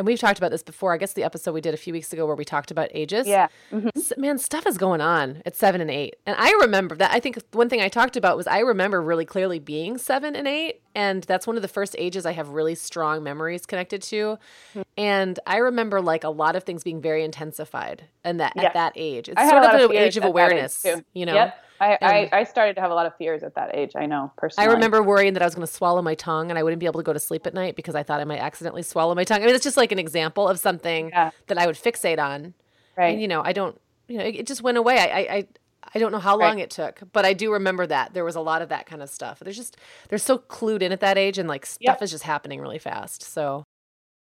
and 0.00 0.06
we've 0.06 0.18
talked 0.18 0.38
about 0.38 0.50
this 0.50 0.62
before. 0.62 0.94
I 0.94 0.96
guess 0.96 1.12
the 1.12 1.24
episode 1.24 1.52
we 1.52 1.60
did 1.60 1.74
a 1.74 1.76
few 1.76 1.92
weeks 1.92 2.10
ago 2.10 2.24
where 2.24 2.34
we 2.34 2.42
talked 2.42 2.70
about 2.70 2.88
ages. 2.94 3.26
Yeah. 3.26 3.48
Mm-hmm. 3.70 4.18
Man, 4.18 4.38
stuff 4.38 4.66
is 4.66 4.78
going 4.78 5.02
on 5.02 5.42
at 5.44 5.54
seven 5.54 5.82
and 5.82 5.90
eight. 5.90 6.16
And 6.24 6.34
I 6.38 6.50
remember 6.62 6.96
that. 6.96 7.12
I 7.12 7.20
think 7.20 7.38
one 7.52 7.68
thing 7.68 7.82
I 7.82 7.88
talked 7.90 8.16
about 8.16 8.38
was 8.38 8.46
I 8.46 8.60
remember 8.60 9.02
really 9.02 9.26
clearly 9.26 9.58
being 9.58 9.98
seven 9.98 10.34
and 10.34 10.48
eight. 10.48 10.80
And 10.94 11.22
that's 11.22 11.46
one 11.46 11.56
of 11.56 11.62
the 11.62 11.68
first 11.68 11.94
ages 11.98 12.26
I 12.26 12.32
have 12.32 12.48
really 12.48 12.74
strong 12.74 13.22
memories 13.22 13.66
connected 13.66 14.02
to. 14.02 14.38
Mm-hmm. 14.70 14.82
And 14.96 15.38
I 15.46 15.58
remember 15.58 16.00
like 16.00 16.24
a 16.24 16.30
lot 16.30 16.56
of 16.56 16.64
things 16.64 16.82
being 16.82 17.00
very 17.00 17.24
intensified 17.24 18.04
and 18.24 18.40
that 18.40 18.56
at 18.56 18.74
that 18.74 18.92
age. 18.96 19.28
It's 19.28 19.40
sort 19.40 19.64
of 19.64 19.90
an 19.90 19.96
age 19.96 20.16
of 20.16 20.24
awareness, 20.24 20.84
you 21.14 21.26
know? 21.26 21.34
Yep. 21.34 21.64
I, 21.80 21.98
I, 22.02 22.28
I, 22.32 22.44
started 22.44 22.74
to 22.74 22.82
have 22.82 22.90
a 22.90 22.94
lot 22.94 23.06
of 23.06 23.16
fears 23.16 23.42
at 23.42 23.54
that 23.54 23.74
age. 23.74 23.92
I 23.96 24.04
know 24.04 24.30
personally. 24.36 24.68
I 24.68 24.74
remember 24.74 25.02
worrying 25.02 25.32
that 25.32 25.42
I 25.42 25.46
was 25.46 25.54
going 25.54 25.66
to 25.66 25.72
swallow 25.72 26.02
my 26.02 26.14
tongue 26.14 26.50
and 26.50 26.58
I 26.58 26.62
wouldn't 26.62 26.78
be 26.78 26.84
able 26.84 27.00
to 27.00 27.04
go 27.04 27.14
to 27.14 27.18
sleep 27.18 27.46
at 27.46 27.54
night 27.54 27.74
because 27.74 27.94
I 27.94 28.02
thought 28.02 28.20
I 28.20 28.24
might 28.24 28.40
accidentally 28.40 28.82
swallow 28.82 29.14
my 29.14 29.24
tongue. 29.24 29.42
I 29.42 29.46
mean, 29.46 29.54
it's 29.54 29.64
just 29.64 29.78
like 29.78 29.90
an 29.90 29.98
example 29.98 30.46
of 30.46 30.58
something 30.58 31.08
yeah. 31.08 31.30
that 31.46 31.56
I 31.56 31.64
would 31.64 31.76
fixate 31.76 32.18
on. 32.18 32.52
Right. 32.98 33.12
And, 33.12 33.22
you 33.22 33.28
know, 33.28 33.42
I 33.42 33.54
don't, 33.54 33.80
you 34.08 34.18
know, 34.18 34.24
it, 34.24 34.40
it 34.40 34.46
just 34.46 34.62
went 34.62 34.76
away. 34.76 34.98
I, 34.98 35.36
I, 35.36 35.46
I 35.94 35.98
don't 35.98 36.12
know 36.12 36.18
how 36.18 36.38
long 36.38 36.56
right. 36.56 36.64
it 36.64 36.70
took, 36.70 37.00
but 37.12 37.24
I 37.24 37.32
do 37.32 37.52
remember 37.52 37.86
that 37.86 38.14
there 38.14 38.24
was 38.24 38.36
a 38.36 38.40
lot 38.40 38.62
of 38.62 38.68
that 38.68 38.86
kind 38.86 39.02
of 39.02 39.10
stuff. 39.10 39.40
There's 39.40 39.56
just, 39.56 39.76
they're 40.08 40.18
so 40.18 40.38
clued 40.38 40.82
in 40.82 40.92
at 40.92 41.00
that 41.00 41.18
age 41.18 41.38
and 41.38 41.48
like 41.48 41.66
stuff 41.66 41.80
yep. 41.80 42.02
is 42.02 42.10
just 42.10 42.24
happening 42.24 42.60
really 42.60 42.78
fast. 42.78 43.22
So 43.22 43.64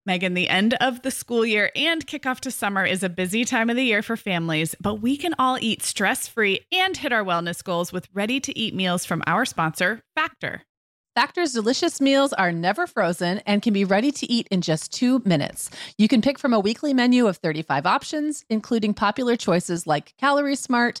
Meagan, 0.06 0.34
the 0.34 0.50
end 0.50 0.74
of 0.82 1.00
the 1.00 1.10
school 1.10 1.46
year 1.46 1.70
and 1.74 2.06
kickoff 2.06 2.40
to 2.40 2.50
summer 2.50 2.84
is 2.84 3.02
a 3.02 3.08
busy 3.08 3.44
time 3.46 3.70
of 3.70 3.76
the 3.76 3.84
year 3.84 4.02
for 4.02 4.18
families, 4.18 4.74
but 4.78 4.96
we 4.96 5.16
can 5.16 5.34
all 5.38 5.56
eat 5.60 5.82
stress 5.82 6.28
free 6.28 6.60
and 6.70 6.96
hit 6.96 7.12
our 7.12 7.24
wellness 7.24 7.64
goals 7.64 7.90
with 7.90 8.08
ready 8.12 8.38
to 8.40 8.58
eat 8.58 8.74
meals 8.74 9.06
from 9.06 9.22
our 9.26 9.46
sponsor, 9.46 10.02
Factor. 10.14 10.62
Factor's 11.14 11.52
delicious 11.52 12.00
meals 12.00 12.32
are 12.32 12.50
never 12.50 12.88
frozen 12.88 13.38
and 13.46 13.62
can 13.62 13.72
be 13.72 13.84
ready 13.84 14.10
to 14.10 14.30
eat 14.30 14.48
in 14.50 14.60
just 14.60 14.92
two 14.92 15.22
minutes. 15.24 15.70
You 15.96 16.08
can 16.08 16.20
pick 16.20 16.40
from 16.40 16.52
a 16.52 16.58
weekly 16.58 16.92
menu 16.92 17.28
of 17.28 17.36
35 17.36 17.86
options, 17.86 18.44
including 18.50 18.94
popular 18.94 19.36
choices 19.36 19.86
like 19.86 20.12
Calorie 20.18 20.56
Smart, 20.56 21.00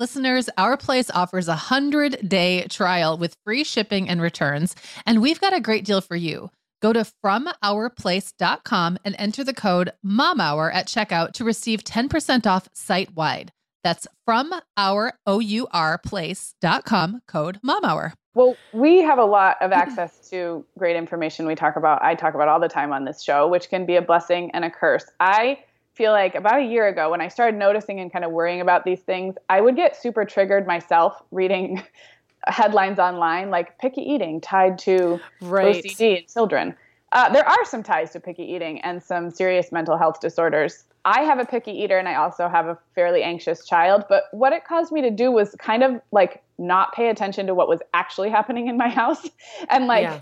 Listeners, 0.00 0.50
Our 0.58 0.76
Place 0.76 1.08
offers 1.08 1.46
a 1.46 1.52
100 1.52 2.28
day 2.28 2.66
trial 2.66 3.16
with 3.16 3.36
free 3.44 3.62
shipping 3.62 4.08
and 4.08 4.20
returns, 4.20 4.74
and 5.06 5.22
we've 5.22 5.40
got 5.40 5.54
a 5.54 5.60
great 5.60 5.84
deal 5.84 6.00
for 6.00 6.16
you. 6.16 6.50
Go 6.82 6.92
to 6.92 7.06
FromOurPlace.com 7.24 8.98
and 9.04 9.14
enter 9.20 9.44
the 9.44 9.54
code 9.54 9.92
MOMHOUR 10.04 10.74
at 10.74 10.88
checkout 10.88 11.32
to 11.34 11.44
receive 11.44 11.84
10% 11.84 12.44
off 12.44 12.68
site 12.74 13.14
wide. 13.14 13.52
That's 13.84 14.08
from 14.24 14.52
our 14.76 15.12
O-U-R 15.26 15.98
place.com 15.98 17.20
code 17.28 17.60
MOMHOUR. 17.64 18.14
Well, 18.34 18.56
we 18.72 19.00
have 19.02 19.18
a 19.18 19.24
lot 19.24 19.58
of 19.60 19.70
access 19.70 20.28
to 20.30 20.66
great 20.76 20.96
information 20.96 21.46
we 21.46 21.54
talk 21.54 21.76
about. 21.76 22.02
I 22.02 22.16
talk 22.16 22.34
about 22.34 22.48
all 22.48 22.58
the 22.58 22.68
time 22.68 22.92
on 22.92 23.04
this 23.04 23.22
show, 23.22 23.46
which 23.46 23.70
can 23.70 23.86
be 23.86 23.94
a 23.94 24.02
blessing 24.02 24.50
and 24.54 24.64
a 24.64 24.70
curse. 24.70 25.04
I 25.20 25.60
feel 25.94 26.12
like 26.12 26.34
about 26.34 26.60
a 26.60 26.64
year 26.64 26.88
ago 26.88 27.10
when 27.10 27.20
I 27.20 27.28
started 27.28 27.58
noticing 27.58 28.00
and 28.00 28.12
kind 28.12 28.24
of 28.24 28.32
worrying 28.32 28.60
about 28.60 28.84
these 28.84 29.00
things, 29.00 29.36
I 29.48 29.60
would 29.60 29.76
get 29.76 29.96
super 29.96 30.24
triggered 30.24 30.66
myself 30.66 31.22
reading 31.30 31.82
headlines 32.46 32.98
online 32.98 33.50
like 33.50 33.78
picky 33.78 34.02
eating 34.02 34.40
tied 34.40 34.78
to 34.78 35.18
right. 35.40 35.82
OCD 35.82 36.20
in 36.20 36.26
children. 36.26 36.76
Uh, 37.12 37.32
there 37.32 37.48
are 37.48 37.64
some 37.64 37.82
ties 37.82 38.10
to 38.10 38.20
picky 38.20 38.42
eating 38.42 38.80
and 38.80 39.02
some 39.02 39.30
serious 39.30 39.70
mental 39.70 39.96
health 39.96 40.20
disorders. 40.20 40.84
I 41.04 41.20
have 41.20 41.38
a 41.38 41.44
picky 41.44 41.70
eater 41.70 41.96
and 41.96 42.08
I 42.08 42.16
also 42.16 42.48
have 42.48 42.66
a 42.66 42.76
fairly 42.94 43.22
anxious 43.22 43.64
child, 43.66 44.04
but 44.08 44.24
what 44.32 44.52
it 44.52 44.64
caused 44.64 44.90
me 44.90 45.00
to 45.02 45.10
do 45.10 45.30
was 45.30 45.54
kind 45.58 45.82
of 45.82 46.00
like 46.12 46.42
not 46.58 46.92
pay 46.92 47.08
attention 47.08 47.46
to 47.46 47.54
what 47.54 47.68
was 47.68 47.80
actually 47.92 48.30
happening 48.30 48.68
in 48.68 48.76
my 48.76 48.88
house 49.00 49.28
and 49.70 49.86
like 49.86 50.04
yeah 50.04 50.20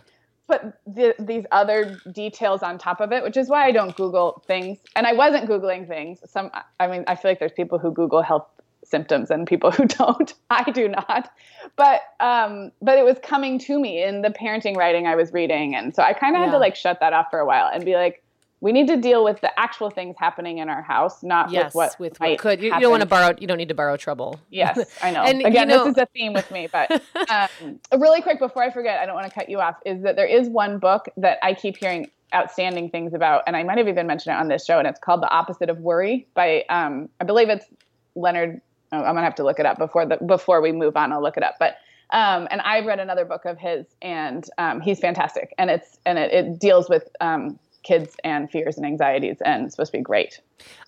put 0.52 0.74
the, 0.86 1.14
these 1.18 1.44
other 1.52 1.98
details 2.12 2.62
on 2.62 2.78
top 2.78 3.00
of 3.00 3.12
it, 3.12 3.22
which 3.22 3.36
is 3.36 3.48
why 3.48 3.66
I 3.66 3.72
don't 3.72 3.96
Google 3.96 4.42
things. 4.46 4.78
And 4.96 5.06
I 5.06 5.12
wasn't 5.12 5.48
Googling 5.48 5.88
things. 5.88 6.20
Some, 6.30 6.50
I 6.78 6.86
mean, 6.86 7.04
I 7.06 7.14
feel 7.14 7.30
like 7.30 7.38
there's 7.38 7.52
people 7.52 7.78
who 7.78 7.90
Google 7.92 8.22
health 8.22 8.46
symptoms 8.84 9.30
and 9.30 9.46
people 9.46 9.70
who 9.70 9.86
don't. 9.98 10.34
I 10.50 10.70
do 10.70 10.88
not. 10.88 11.30
But 11.76 12.00
um, 12.20 12.72
but 12.82 12.98
it 12.98 13.04
was 13.04 13.16
coming 13.22 13.58
to 13.60 13.80
me 13.80 14.02
in 14.02 14.22
the 14.22 14.30
parenting 14.30 14.76
writing 14.76 15.06
I 15.06 15.14
was 15.14 15.32
reading, 15.32 15.74
and 15.74 15.94
so 15.94 16.02
I 16.02 16.12
kind 16.12 16.36
of 16.36 16.40
yeah. 16.40 16.46
had 16.46 16.52
to 16.52 16.58
like 16.58 16.76
shut 16.76 17.00
that 17.00 17.12
off 17.12 17.26
for 17.30 17.38
a 17.38 17.46
while 17.46 17.70
and 17.72 17.84
be 17.84 17.94
like, 17.94 18.22
we 18.62 18.70
need 18.70 18.86
to 18.86 18.96
deal 18.96 19.24
with 19.24 19.40
the 19.40 19.50
actual 19.58 19.90
things 19.90 20.14
happening 20.16 20.58
in 20.58 20.68
our 20.68 20.82
house, 20.82 21.24
not 21.24 21.50
yes, 21.50 21.66
with 21.66 21.74
what 21.74 21.96
with 21.98 22.20
what 22.20 22.38
could. 22.38 22.62
You, 22.62 22.72
you, 22.72 22.80
don't 22.80 22.92
want 22.92 23.02
to 23.02 23.08
borrow. 23.08 23.34
You 23.36 23.48
don't 23.48 23.58
need 23.58 23.68
to 23.70 23.74
borrow 23.74 23.96
trouble. 23.96 24.38
Yes, 24.50 24.78
I 25.02 25.10
know. 25.10 25.22
and 25.24 25.40
again, 25.40 25.68
you 25.68 25.74
know, 25.74 25.84
this 25.84 25.96
is 25.96 25.98
a 25.98 26.06
theme 26.14 26.32
with 26.32 26.48
me. 26.52 26.68
But 26.70 27.02
um, 27.28 27.80
really 27.98 28.22
quick 28.22 28.38
before 28.38 28.62
I 28.62 28.70
forget, 28.70 29.00
I 29.00 29.06
don't 29.06 29.16
want 29.16 29.26
to 29.26 29.34
cut 29.34 29.48
you 29.48 29.60
off. 29.60 29.74
Is 29.84 30.04
that 30.04 30.14
there 30.14 30.26
is 30.26 30.48
one 30.48 30.78
book 30.78 31.08
that 31.16 31.38
I 31.42 31.54
keep 31.54 31.76
hearing 31.76 32.08
outstanding 32.32 32.88
things 32.88 33.14
about, 33.14 33.42
and 33.48 33.56
I 33.56 33.64
might 33.64 33.78
have 33.78 33.88
even 33.88 34.06
mentioned 34.06 34.36
it 34.36 34.38
on 34.38 34.46
this 34.46 34.64
show, 34.64 34.78
and 34.78 34.86
it's 34.86 35.00
called 35.00 35.22
The 35.22 35.30
Opposite 35.30 35.68
of 35.68 35.78
Worry 35.78 36.28
by 36.34 36.64
um, 36.68 37.08
I 37.20 37.24
believe 37.24 37.48
it's 37.48 37.66
Leonard. 38.14 38.60
Oh, 38.92 38.98
I'm 38.98 39.16
gonna 39.16 39.22
have 39.22 39.34
to 39.36 39.44
look 39.44 39.58
it 39.58 39.66
up 39.66 39.76
before 39.76 40.06
the 40.06 40.18
before 40.18 40.60
we 40.60 40.70
move 40.70 40.96
on. 40.96 41.12
I'll 41.12 41.22
look 41.22 41.36
it 41.36 41.42
up, 41.42 41.56
but. 41.58 41.78
Um, 42.10 42.46
and 42.50 42.60
I've 42.60 42.84
read 42.84 42.98
another 42.98 43.24
book 43.24 43.46
of 43.46 43.56
his, 43.56 43.86
and 44.02 44.46
um, 44.58 44.82
he's 44.82 45.00
fantastic. 45.00 45.54
And 45.56 45.70
it's 45.70 45.98
and 46.04 46.18
it, 46.18 46.30
it 46.30 46.58
deals 46.58 46.90
with 46.90 47.08
um, 47.22 47.58
kids 47.82 48.16
and 48.24 48.50
fears 48.50 48.76
and 48.76 48.86
anxieties 48.86 49.38
and 49.44 49.64
it's 49.64 49.74
supposed 49.74 49.92
to 49.92 49.98
be 49.98 50.02
great. 50.02 50.40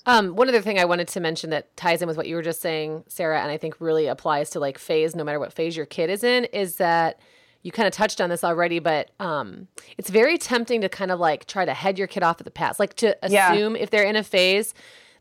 Um, 0.06 0.36
one 0.36 0.48
other 0.48 0.60
thing 0.60 0.78
I 0.78 0.84
wanted 0.84 1.08
to 1.08 1.20
mention 1.20 1.50
that 1.50 1.76
ties 1.76 2.02
in 2.02 2.08
with 2.08 2.16
what 2.16 2.26
you 2.26 2.36
were 2.36 2.42
just 2.42 2.60
saying, 2.60 3.04
Sarah, 3.08 3.40
and 3.40 3.50
I 3.50 3.56
think 3.56 3.80
really 3.80 4.06
applies 4.06 4.50
to 4.50 4.60
like 4.60 4.78
phase, 4.78 5.16
no 5.16 5.24
matter 5.24 5.40
what 5.40 5.52
phase 5.52 5.76
your 5.76 5.86
kid 5.86 6.10
is 6.10 6.22
in, 6.22 6.44
is 6.46 6.76
that 6.76 7.18
you 7.62 7.72
kind 7.72 7.86
of 7.86 7.94
touched 7.94 8.20
on 8.20 8.28
this 8.28 8.44
already, 8.44 8.78
but 8.78 9.10
um, 9.18 9.68
it's 9.96 10.10
very 10.10 10.36
tempting 10.36 10.82
to 10.82 10.88
kind 10.88 11.10
of 11.10 11.18
like 11.18 11.46
try 11.46 11.64
to 11.64 11.72
head 11.72 11.98
your 11.98 12.06
kid 12.06 12.22
off 12.22 12.40
at 12.40 12.44
the 12.44 12.50
pass, 12.50 12.78
like 12.78 12.94
to 12.96 13.16
assume 13.24 13.74
yeah. 13.74 13.82
if 13.82 13.90
they're 13.90 14.04
in 14.04 14.16
a 14.16 14.22
phase 14.22 14.74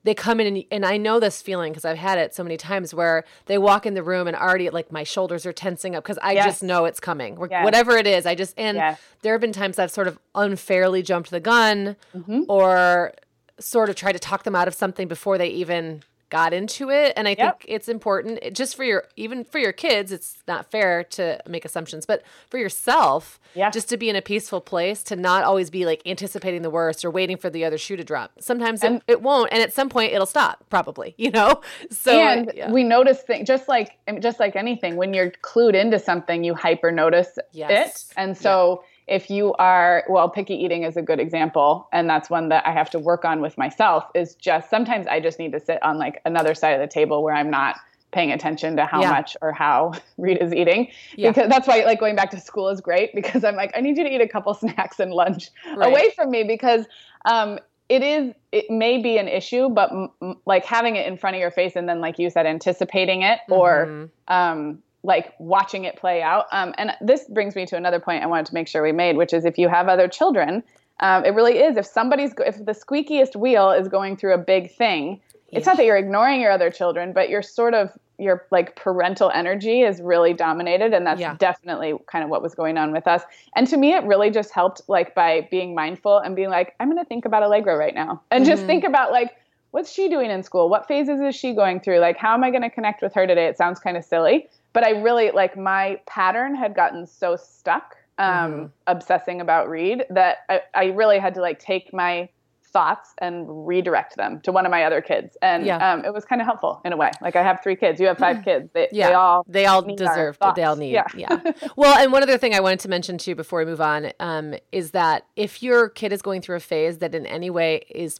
they 0.03 0.13
come 0.13 0.39
in 0.39 0.47
and, 0.47 0.65
and 0.71 0.85
I 0.85 0.97
know 0.97 1.19
this 1.19 1.41
feeling 1.41 1.71
because 1.71 1.85
I've 1.85 1.97
had 1.97 2.17
it 2.17 2.35
so 2.35 2.43
many 2.43 2.57
times 2.57 2.93
where 2.93 3.23
they 3.45 3.57
walk 3.57 3.85
in 3.85 3.93
the 3.93 4.03
room 4.03 4.27
and 4.27 4.35
already 4.35 4.69
like 4.69 4.91
my 4.91 5.03
shoulders 5.03 5.45
are 5.45 5.53
tensing 5.53 5.95
up 5.95 6.03
because 6.03 6.19
I 6.21 6.33
yes. 6.33 6.45
just 6.45 6.63
know 6.63 6.85
it's 6.85 6.99
coming. 6.99 7.37
Yes. 7.49 7.63
Whatever 7.63 7.95
it 7.97 8.07
is, 8.07 8.25
I 8.25 8.35
just 8.35 8.53
and 8.57 8.77
yes. 8.77 9.01
there 9.21 9.33
have 9.33 9.41
been 9.41 9.53
times 9.53 9.79
I've 9.79 9.91
sort 9.91 10.07
of 10.07 10.19
unfairly 10.35 11.01
jumped 11.01 11.29
the 11.31 11.39
gun 11.39 11.95
mm-hmm. 12.15 12.41
or 12.49 13.13
sort 13.59 13.89
of 13.89 13.95
tried 13.95 14.13
to 14.13 14.19
talk 14.19 14.43
them 14.43 14.55
out 14.55 14.67
of 14.67 14.73
something 14.73 15.07
before 15.07 15.37
they 15.37 15.47
even 15.47 16.03
got 16.33 16.51
into 16.51 16.89
it 16.89 17.13
and 17.15 17.27
i 17.27 17.35
yep. 17.37 17.61
think 17.61 17.71
it's 17.71 17.87
important 17.87 18.39
just 18.53 18.75
for 18.75 18.83
your 18.83 19.03
even 19.15 19.43
for 19.43 19.59
your 19.59 19.71
kids 19.71 20.11
it's 20.11 20.37
not 20.47 20.65
fair 20.71 21.03
to 21.03 21.39
make 21.47 21.63
assumptions 21.63 22.07
but 22.07 22.23
for 22.49 22.57
yourself 22.57 23.39
yeah. 23.53 23.69
just 23.69 23.87
to 23.87 23.97
be 23.97 24.09
in 24.09 24.15
a 24.15 24.21
peaceful 24.21 24.59
place 24.59 25.03
to 25.03 25.15
not 25.15 25.43
always 25.43 25.69
be 25.69 25.85
like 25.85 26.01
anticipating 26.07 26.63
the 26.63 26.71
worst 26.71 27.05
or 27.05 27.11
waiting 27.11 27.37
for 27.37 27.51
the 27.51 27.63
other 27.63 27.77
shoe 27.77 27.95
to 27.95 28.03
drop 28.03 28.31
sometimes 28.39 28.83
and, 28.83 28.95
it, 28.95 29.03
it 29.13 29.21
won't 29.21 29.47
and 29.53 29.61
at 29.61 29.71
some 29.71 29.89
point 29.89 30.11
it'll 30.11 30.25
stop 30.25 30.65
probably 30.71 31.13
you 31.19 31.29
know 31.29 31.61
so 31.91 32.19
and 32.19 32.51
yeah. 32.55 32.71
we 32.71 32.83
notice 32.83 33.21
things 33.21 33.47
just 33.47 33.67
like 33.67 33.91
just 34.19 34.39
like 34.39 34.55
anything 34.55 34.95
when 34.95 35.13
you're 35.13 35.29
clued 35.43 35.75
into 35.75 35.99
something 35.99 36.43
you 36.43 36.55
hyper 36.55 36.91
notice 36.91 37.37
yes. 37.51 38.09
it 38.09 38.13
and 38.17 38.35
so 38.35 38.81
yeah 38.81 38.87
if 39.07 39.29
you 39.29 39.53
are 39.53 40.03
well 40.09 40.29
picky 40.29 40.55
eating 40.55 40.83
is 40.83 40.97
a 40.97 41.01
good 41.01 41.19
example 41.19 41.87
and 41.91 42.09
that's 42.09 42.29
one 42.29 42.49
that 42.49 42.65
i 42.65 42.71
have 42.71 42.89
to 42.89 42.99
work 42.99 43.25
on 43.25 43.41
with 43.41 43.57
myself 43.57 44.05
is 44.13 44.35
just 44.35 44.69
sometimes 44.69 45.07
i 45.07 45.19
just 45.19 45.39
need 45.39 45.51
to 45.51 45.59
sit 45.59 45.81
on 45.83 45.97
like 45.97 46.21
another 46.25 46.53
side 46.53 46.71
of 46.71 46.79
the 46.79 46.87
table 46.87 47.23
where 47.23 47.35
i'm 47.35 47.49
not 47.49 47.77
paying 48.13 48.31
attention 48.31 48.77
to 48.77 48.85
how 48.85 49.01
yeah. 49.01 49.11
much 49.11 49.35
or 49.41 49.51
how 49.51 49.91
Rita's 50.17 50.53
eating. 50.53 50.89
Yeah. 51.17 51.31
Because 51.31 51.49
that's 51.49 51.67
why 51.67 51.83
like 51.83 51.99
going 51.99 52.15
back 52.15 52.31
to 52.31 52.39
school 52.39 52.69
is 52.69 52.79
great 52.79 53.13
because 53.13 53.43
I'm 53.43 53.55
like, 53.55 53.71
I 53.75 53.81
need 53.81 53.97
you 53.97 54.03
to 54.03 54.09
eat 54.09 54.21
a 54.21 54.27
couple 54.27 54.53
snacks 54.53 54.99
and 54.99 55.11
lunch 55.11 55.49
right. 55.75 55.89
away 55.89 56.11
from 56.15 56.31
me 56.31 56.43
because 56.43 56.85
um, 57.25 57.59
it 57.89 58.01
is 58.01 58.33
it 58.51 58.69
may 58.69 59.01
be 59.01 59.17
an 59.17 59.27
issue, 59.27 59.67
but 59.67 59.91
m- 59.91 60.37
like 60.45 60.63
having 60.63 60.95
it 60.95 61.05
in 61.05 61.17
front 61.17 61.35
of 61.35 61.41
your 61.41 61.51
face 61.51 61.75
and 61.75 61.89
then 61.89 61.99
like 61.99 62.19
you 62.19 62.29
said, 62.29 62.45
anticipating 62.45 63.23
it 63.23 63.39
or 63.49 63.85
mm-hmm. 63.87 64.33
um, 64.33 64.79
like 65.03 65.33
watching 65.37 65.83
it 65.83 65.97
play 65.97 66.21
out. 66.21 66.45
Um, 66.51 66.73
and 66.77 66.91
this 67.01 67.25
brings 67.27 67.55
me 67.55 67.65
to 67.67 67.75
another 67.75 67.99
point 67.99 68.23
I 68.23 68.27
wanted 68.27 68.45
to 68.47 68.53
make 68.53 68.67
sure 68.67 68.81
we 68.81 68.91
made, 68.91 69.17
which 69.17 69.33
is 69.33 69.45
if 69.45 69.57
you 69.57 69.67
have 69.67 69.87
other 69.87 70.07
children, 70.07 70.63
um, 70.99 71.25
it 71.25 71.33
really 71.33 71.59
is. 71.59 71.77
If 71.77 71.85
somebody's, 71.85 72.33
if 72.39 72.63
the 72.65 72.71
squeakiest 72.71 73.35
wheel 73.35 73.71
is 73.71 73.87
going 73.87 74.15
through 74.15 74.33
a 74.33 74.37
big 74.37 74.71
thing, 74.71 75.19
yeah. 75.49 75.57
it's 75.57 75.65
not 75.65 75.77
that 75.77 75.85
you're 75.85 75.97
ignoring 75.97 76.39
your 76.39 76.51
other 76.51 76.69
children, 76.69 77.11
but 77.11 77.29
you're 77.29 77.41
sort 77.41 77.73
of 77.73 77.91
your 78.19 78.45
like 78.51 78.75
parental 78.75 79.31
energy 79.33 79.81
is 79.81 79.99
really 80.01 80.33
dominated 80.33 80.93
and 80.93 81.05
that's 81.05 81.19
yeah. 81.19 81.35
definitely 81.39 81.93
kind 82.07 82.23
of 82.23 82.29
what 82.29 82.41
was 82.41 82.53
going 82.53 82.77
on 82.77 82.91
with 82.91 83.07
us 83.07 83.23
and 83.55 83.67
to 83.67 83.75
me 83.75 83.93
it 83.93 84.03
really 84.03 84.29
just 84.29 84.51
helped 84.51 84.81
like 84.87 85.15
by 85.15 85.47
being 85.49 85.73
mindful 85.73 86.19
and 86.19 86.35
being 86.35 86.49
like 86.49 86.75
i'm 86.79 86.89
going 86.89 87.03
to 87.03 87.07
think 87.07 87.25
about 87.25 87.41
allegra 87.41 87.75
right 87.75 87.95
now 87.95 88.21
and 88.29 88.43
mm-hmm. 88.43 88.53
just 88.53 88.65
think 88.65 88.83
about 88.83 89.11
like 89.11 89.35
what's 89.71 89.91
she 89.91 90.09
doing 90.09 90.29
in 90.29 90.43
school 90.43 90.69
what 90.69 90.87
phases 90.87 91.19
is 91.19 91.35
she 91.35 91.53
going 91.53 91.79
through 91.79 91.97
like 91.99 92.15
how 92.17 92.35
am 92.35 92.43
i 92.43 92.51
going 92.51 92.61
to 92.61 92.69
connect 92.69 93.01
with 93.01 93.13
her 93.13 93.25
today 93.25 93.47
it 93.47 93.57
sounds 93.57 93.79
kind 93.79 93.97
of 93.97 94.05
silly 94.05 94.47
but 94.73 94.83
I 94.83 94.91
really 94.91 95.31
like 95.31 95.57
my 95.57 95.99
pattern 96.05 96.55
had 96.55 96.75
gotten 96.75 97.05
so 97.05 97.35
stuck 97.35 97.95
um, 98.17 98.27
mm-hmm. 98.27 98.65
obsessing 98.87 99.41
about 99.41 99.69
Reed 99.69 100.05
that 100.09 100.39
I, 100.49 100.61
I 100.75 100.85
really 100.85 101.19
had 101.19 101.33
to 101.35 101.41
like 101.41 101.59
take 101.59 101.93
my 101.93 102.29
thoughts 102.73 103.13
and 103.19 103.67
redirect 103.67 104.17
them 104.17 104.41
to 104.41 104.51
one 104.51 104.65
of 104.65 104.71
my 104.71 104.83
other 104.83 104.99
kids 104.99 105.37
and 105.43 105.63
yeah. 105.63 105.93
um, 105.93 106.03
it 106.03 106.11
was 106.11 106.25
kind 106.25 106.41
of 106.41 106.47
helpful 106.47 106.81
in 106.83 106.91
a 106.91 106.97
way 106.97 107.11
like 107.21 107.35
i 107.35 107.43
have 107.43 107.61
three 107.61 107.75
kids 107.75 108.01
you 108.01 108.07
have 108.07 108.17
five 108.17 108.37
mm. 108.37 108.43
kids 108.43 108.67
they, 108.73 108.87
yeah. 108.91 109.09
they 109.09 109.13
all 109.13 109.45
they 109.47 109.65
all 109.67 109.83
deserve 109.83 110.35
they 110.55 110.63
all 110.63 110.75
need 110.75 110.91
yeah. 110.91 111.05
yeah 111.15 111.39
well 111.75 111.95
and 111.99 112.11
one 112.11 112.23
other 112.23 112.37
thing 112.37 112.55
i 112.55 112.59
wanted 112.59 112.79
to 112.79 112.89
mention 112.89 113.19
too 113.19 113.35
before 113.35 113.59
we 113.59 113.65
move 113.65 113.79
on 113.79 114.11
um, 114.19 114.55
is 114.71 114.89
that 114.89 115.27
if 115.35 115.61
your 115.61 115.87
kid 115.87 116.11
is 116.11 116.23
going 116.23 116.41
through 116.41 116.55
a 116.55 116.59
phase 116.59 116.97
that 116.97 117.13
in 117.13 117.27
any 117.27 117.51
way 117.51 117.85
is 117.91 118.19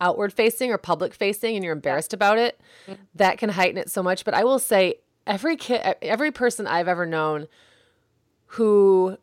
outward 0.00 0.32
facing 0.32 0.72
or 0.72 0.78
public 0.78 1.12
facing 1.12 1.54
and 1.54 1.62
you're 1.62 1.74
embarrassed 1.74 2.14
about 2.14 2.38
it 2.38 2.58
mm-hmm. 2.86 3.02
that 3.14 3.36
can 3.36 3.50
heighten 3.50 3.76
it 3.76 3.90
so 3.90 4.02
much 4.02 4.24
but 4.24 4.32
i 4.32 4.42
will 4.42 4.58
say 4.58 4.94
every 5.26 5.56
kid, 5.56 5.96
every 6.02 6.30
person 6.30 6.66
I've 6.66 6.88
ever 6.88 7.06
known 7.06 7.48
who, 8.46 9.16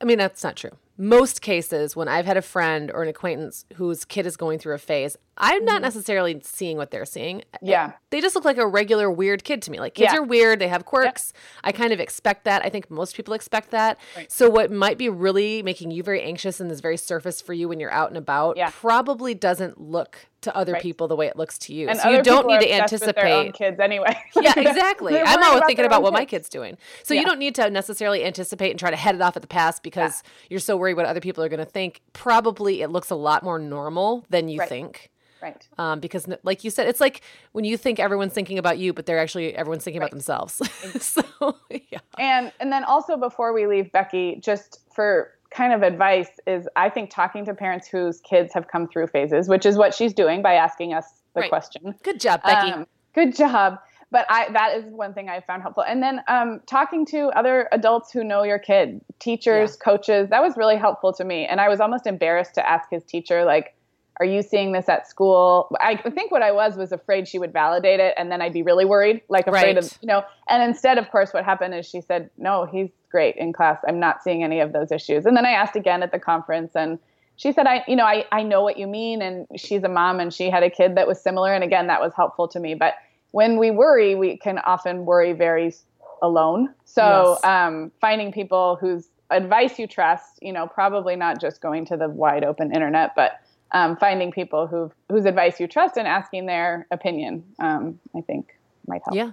I 0.00 0.04
mean, 0.04 0.18
that's 0.18 0.44
not 0.44 0.56
true. 0.56 0.76
Most 0.98 1.40
cases, 1.40 1.96
when 1.96 2.06
I've 2.06 2.26
had 2.26 2.36
a 2.36 2.42
friend 2.42 2.90
or 2.92 3.02
an 3.02 3.08
acquaintance 3.08 3.64
whose 3.74 4.04
kid 4.04 4.26
is 4.26 4.36
going 4.36 4.58
through 4.58 4.74
a 4.74 4.78
phase, 4.78 5.16
I'm 5.38 5.64
not 5.64 5.76
mm-hmm. 5.76 5.82
necessarily 5.82 6.40
seeing 6.44 6.76
what 6.76 6.90
they're 6.90 7.06
seeing. 7.06 7.42
Yeah. 7.62 7.92
They 8.10 8.20
just 8.20 8.34
look 8.34 8.44
like 8.44 8.58
a 8.58 8.66
regular 8.66 9.10
weird 9.10 9.44
kid 9.44 9.62
to 9.62 9.70
me. 9.70 9.80
Like 9.80 9.94
kids 9.94 10.12
yeah. 10.12 10.18
are 10.18 10.22
weird, 10.22 10.58
they 10.58 10.68
have 10.68 10.84
quirks. 10.84 11.32
Yep. 11.34 11.42
I 11.64 11.72
kind 11.72 11.92
of 11.92 12.00
expect 12.00 12.44
that. 12.44 12.64
I 12.64 12.68
think 12.68 12.90
most 12.90 13.16
people 13.16 13.32
expect 13.34 13.70
that. 13.70 13.98
Right. 14.16 14.30
So 14.30 14.50
what 14.50 14.70
might 14.70 14.98
be 14.98 15.08
really 15.08 15.62
making 15.62 15.90
you 15.90 16.02
very 16.02 16.22
anxious 16.22 16.60
and 16.60 16.70
is 16.70 16.80
very 16.80 16.96
surface 16.96 17.40
for 17.40 17.54
you 17.54 17.68
when 17.68 17.80
you're 17.80 17.92
out 17.92 18.08
and 18.08 18.18
about 18.18 18.56
yeah. 18.56 18.70
probably 18.72 19.34
doesn't 19.34 19.80
look 19.80 20.26
to 20.42 20.54
other 20.56 20.72
right. 20.72 20.82
people 20.82 21.08
the 21.08 21.16
way 21.16 21.28
it 21.28 21.36
looks 21.36 21.56
to 21.56 21.72
you. 21.72 21.88
And 21.88 21.98
so 21.98 22.10
you 22.10 22.22
don't 22.22 22.46
need 22.46 22.60
to 22.60 22.72
anticipate 22.72 23.54
kids 23.54 23.80
anyway. 23.80 24.16
yeah, 24.40 24.52
exactly. 24.56 25.18
I'm 25.18 25.42
always 25.42 25.62
thinking 25.66 25.84
about 25.84 26.02
what 26.02 26.10
kids. 26.10 26.20
my 26.20 26.24
kid's 26.24 26.48
doing. 26.48 26.76
So 27.04 27.14
yeah. 27.14 27.20
you 27.20 27.26
don't 27.26 27.38
need 27.38 27.54
to 27.54 27.70
necessarily 27.70 28.24
anticipate 28.24 28.70
and 28.70 28.78
try 28.78 28.90
to 28.90 28.96
head 28.96 29.14
it 29.14 29.20
off 29.20 29.36
at 29.36 29.42
the 29.42 29.48
pass 29.48 29.80
because 29.80 30.22
yeah. 30.24 30.30
you're 30.50 30.60
so 30.60 30.76
worried 30.76 30.94
what 30.94 31.06
other 31.06 31.20
people 31.20 31.42
are 31.42 31.48
going 31.48 31.60
to 31.60 31.64
think. 31.64 32.00
Probably 32.12 32.82
it 32.82 32.90
looks 32.90 33.10
a 33.10 33.14
lot 33.14 33.42
more 33.42 33.58
normal 33.58 34.26
than 34.30 34.48
you 34.48 34.58
right. 34.60 34.68
think. 34.68 35.10
Right. 35.42 35.68
Um, 35.76 35.98
because, 35.98 36.28
like 36.44 36.62
you 36.62 36.70
said, 36.70 36.86
it's 36.86 37.00
like 37.00 37.22
when 37.50 37.64
you 37.64 37.76
think 37.76 37.98
everyone's 37.98 38.32
thinking 38.32 38.58
about 38.58 38.78
you, 38.78 38.92
but 38.92 39.06
they're 39.06 39.18
actually 39.18 39.54
everyone's 39.56 39.82
thinking 39.82 40.00
right. 40.00 40.06
about 40.06 40.12
themselves. 40.12 40.54
so, 41.00 41.56
yeah. 41.90 41.98
And 42.18 42.52
and 42.60 42.72
then 42.72 42.84
also 42.84 43.16
before 43.16 43.52
we 43.52 43.66
leave, 43.66 43.90
Becky, 43.90 44.36
just 44.40 44.80
for 44.94 45.32
kind 45.50 45.72
of 45.72 45.82
advice 45.82 46.28
is 46.46 46.68
I 46.76 46.88
think 46.88 47.10
talking 47.10 47.44
to 47.46 47.54
parents 47.54 47.88
whose 47.88 48.20
kids 48.20 48.54
have 48.54 48.68
come 48.68 48.86
through 48.86 49.08
phases, 49.08 49.48
which 49.48 49.66
is 49.66 49.76
what 49.76 49.94
she's 49.94 50.14
doing 50.14 50.42
by 50.42 50.54
asking 50.54 50.94
us 50.94 51.06
the 51.34 51.40
right. 51.40 51.50
question. 51.50 51.94
Good 52.04 52.20
job, 52.20 52.42
Becky. 52.44 52.70
Um, 52.70 52.86
good 53.12 53.34
job. 53.34 53.78
but 54.12 54.26
I 54.28 54.48
that 54.52 54.76
is 54.76 54.84
one 54.84 55.12
thing 55.12 55.28
I 55.28 55.40
found 55.40 55.62
helpful. 55.62 55.82
And 55.82 56.00
then 56.00 56.20
um, 56.28 56.60
talking 56.66 57.04
to 57.06 57.30
other 57.30 57.68
adults 57.72 58.12
who 58.12 58.22
know 58.22 58.44
your 58.44 58.60
kid, 58.60 59.00
teachers, 59.18 59.76
yeah. 59.76 59.84
coaches, 59.84 60.28
that 60.30 60.40
was 60.40 60.56
really 60.56 60.76
helpful 60.76 61.12
to 61.14 61.24
me. 61.24 61.46
And 61.46 61.60
I 61.60 61.68
was 61.68 61.80
almost 61.80 62.06
embarrassed 62.06 62.54
to 62.54 62.68
ask 62.68 62.88
his 62.90 63.02
teacher, 63.02 63.44
like, 63.44 63.74
"Are 64.20 64.26
you 64.26 64.42
seeing 64.42 64.72
this 64.72 64.88
at 64.88 65.08
school?" 65.08 65.74
I 65.80 65.96
think 65.96 66.30
what 66.30 66.42
I 66.42 66.52
was 66.52 66.76
was 66.76 66.92
afraid 66.92 67.28
she 67.28 67.38
would 67.38 67.52
validate 67.52 68.00
it, 68.00 68.14
and 68.16 68.30
then 68.30 68.42
I'd 68.42 68.52
be 68.52 68.62
really 68.62 68.84
worried, 68.84 69.22
like 69.28 69.46
afraid 69.46 69.76
right. 69.76 69.78
of 69.78 69.98
you 70.00 70.06
know. 70.06 70.24
And 70.48 70.62
instead, 70.62 70.98
of 70.98 71.10
course, 71.10 71.32
what 71.32 71.44
happened 71.44 71.74
is 71.74 71.86
she 71.86 72.00
said, 72.00 72.30
"No, 72.38 72.66
he's 72.66 72.90
great 73.10 73.36
in 73.36 73.52
class. 73.52 73.78
I'm 73.86 74.00
not 74.00 74.22
seeing 74.22 74.42
any 74.42 74.60
of 74.60 74.72
those 74.72 74.92
issues." 74.92 75.26
And 75.26 75.36
then 75.36 75.46
I 75.46 75.52
asked 75.52 75.76
again 75.76 76.02
at 76.02 76.12
the 76.12 76.18
conference, 76.18 76.72
and 76.74 76.98
she 77.36 77.52
said, 77.52 77.66
I, 77.66 77.82
you 77.88 77.96
know, 77.96 78.04
I, 78.04 78.24
I 78.30 78.42
know 78.42 78.62
what 78.62 78.78
you 78.78 78.86
mean. 78.86 79.22
And 79.22 79.46
she's 79.56 79.82
a 79.82 79.88
mom 79.88 80.20
and 80.20 80.32
she 80.32 80.50
had 80.50 80.62
a 80.62 80.70
kid 80.70 80.96
that 80.96 81.06
was 81.06 81.20
similar. 81.20 81.52
And 81.52 81.64
again, 81.64 81.86
that 81.88 82.00
was 82.00 82.12
helpful 82.14 82.46
to 82.48 82.60
me. 82.60 82.74
But 82.74 82.94
when 83.32 83.58
we 83.58 83.70
worry, 83.70 84.14
we 84.14 84.36
can 84.36 84.58
often 84.58 85.04
worry 85.06 85.32
very 85.32 85.74
alone. 86.20 86.72
So 86.84 87.38
yes. 87.42 87.44
um, 87.44 87.90
finding 88.00 88.32
people 88.32 88.76
whose 88.80 89.08
advice 89.30 89.78
you 89.78 89.86
trust, 89.86 90.38
you 90.42 90.52
know, 90.52 90.66
probably 90.66 91.16
not 91.16 91.40
just 91.40 91.60
going 91.60 91.84
to 91.86 91.96
the 91.96 92.08
wide 92.08 92.44
open 92.44 92.72
internet, 92.72 93.14
but 93.16 93.40
um, 93.72 93.96
finding 93.96 94.32
people 94.32 94.66
who 94.66 94.92
whose 95.08 95.24
advice 95.24 95.58
you 95.60 95.66
trust 95.66 95.96
and 95.96 96.06
asking 96.06 96.46
their 96.46 96.86
opinion, 96.90 97.44
um, 97.58 97.98
I 98.16 98.20
think 98.20 98.54
might 98.86 99.02
help. 99.04 99.16
Yeah. 99.16 99.32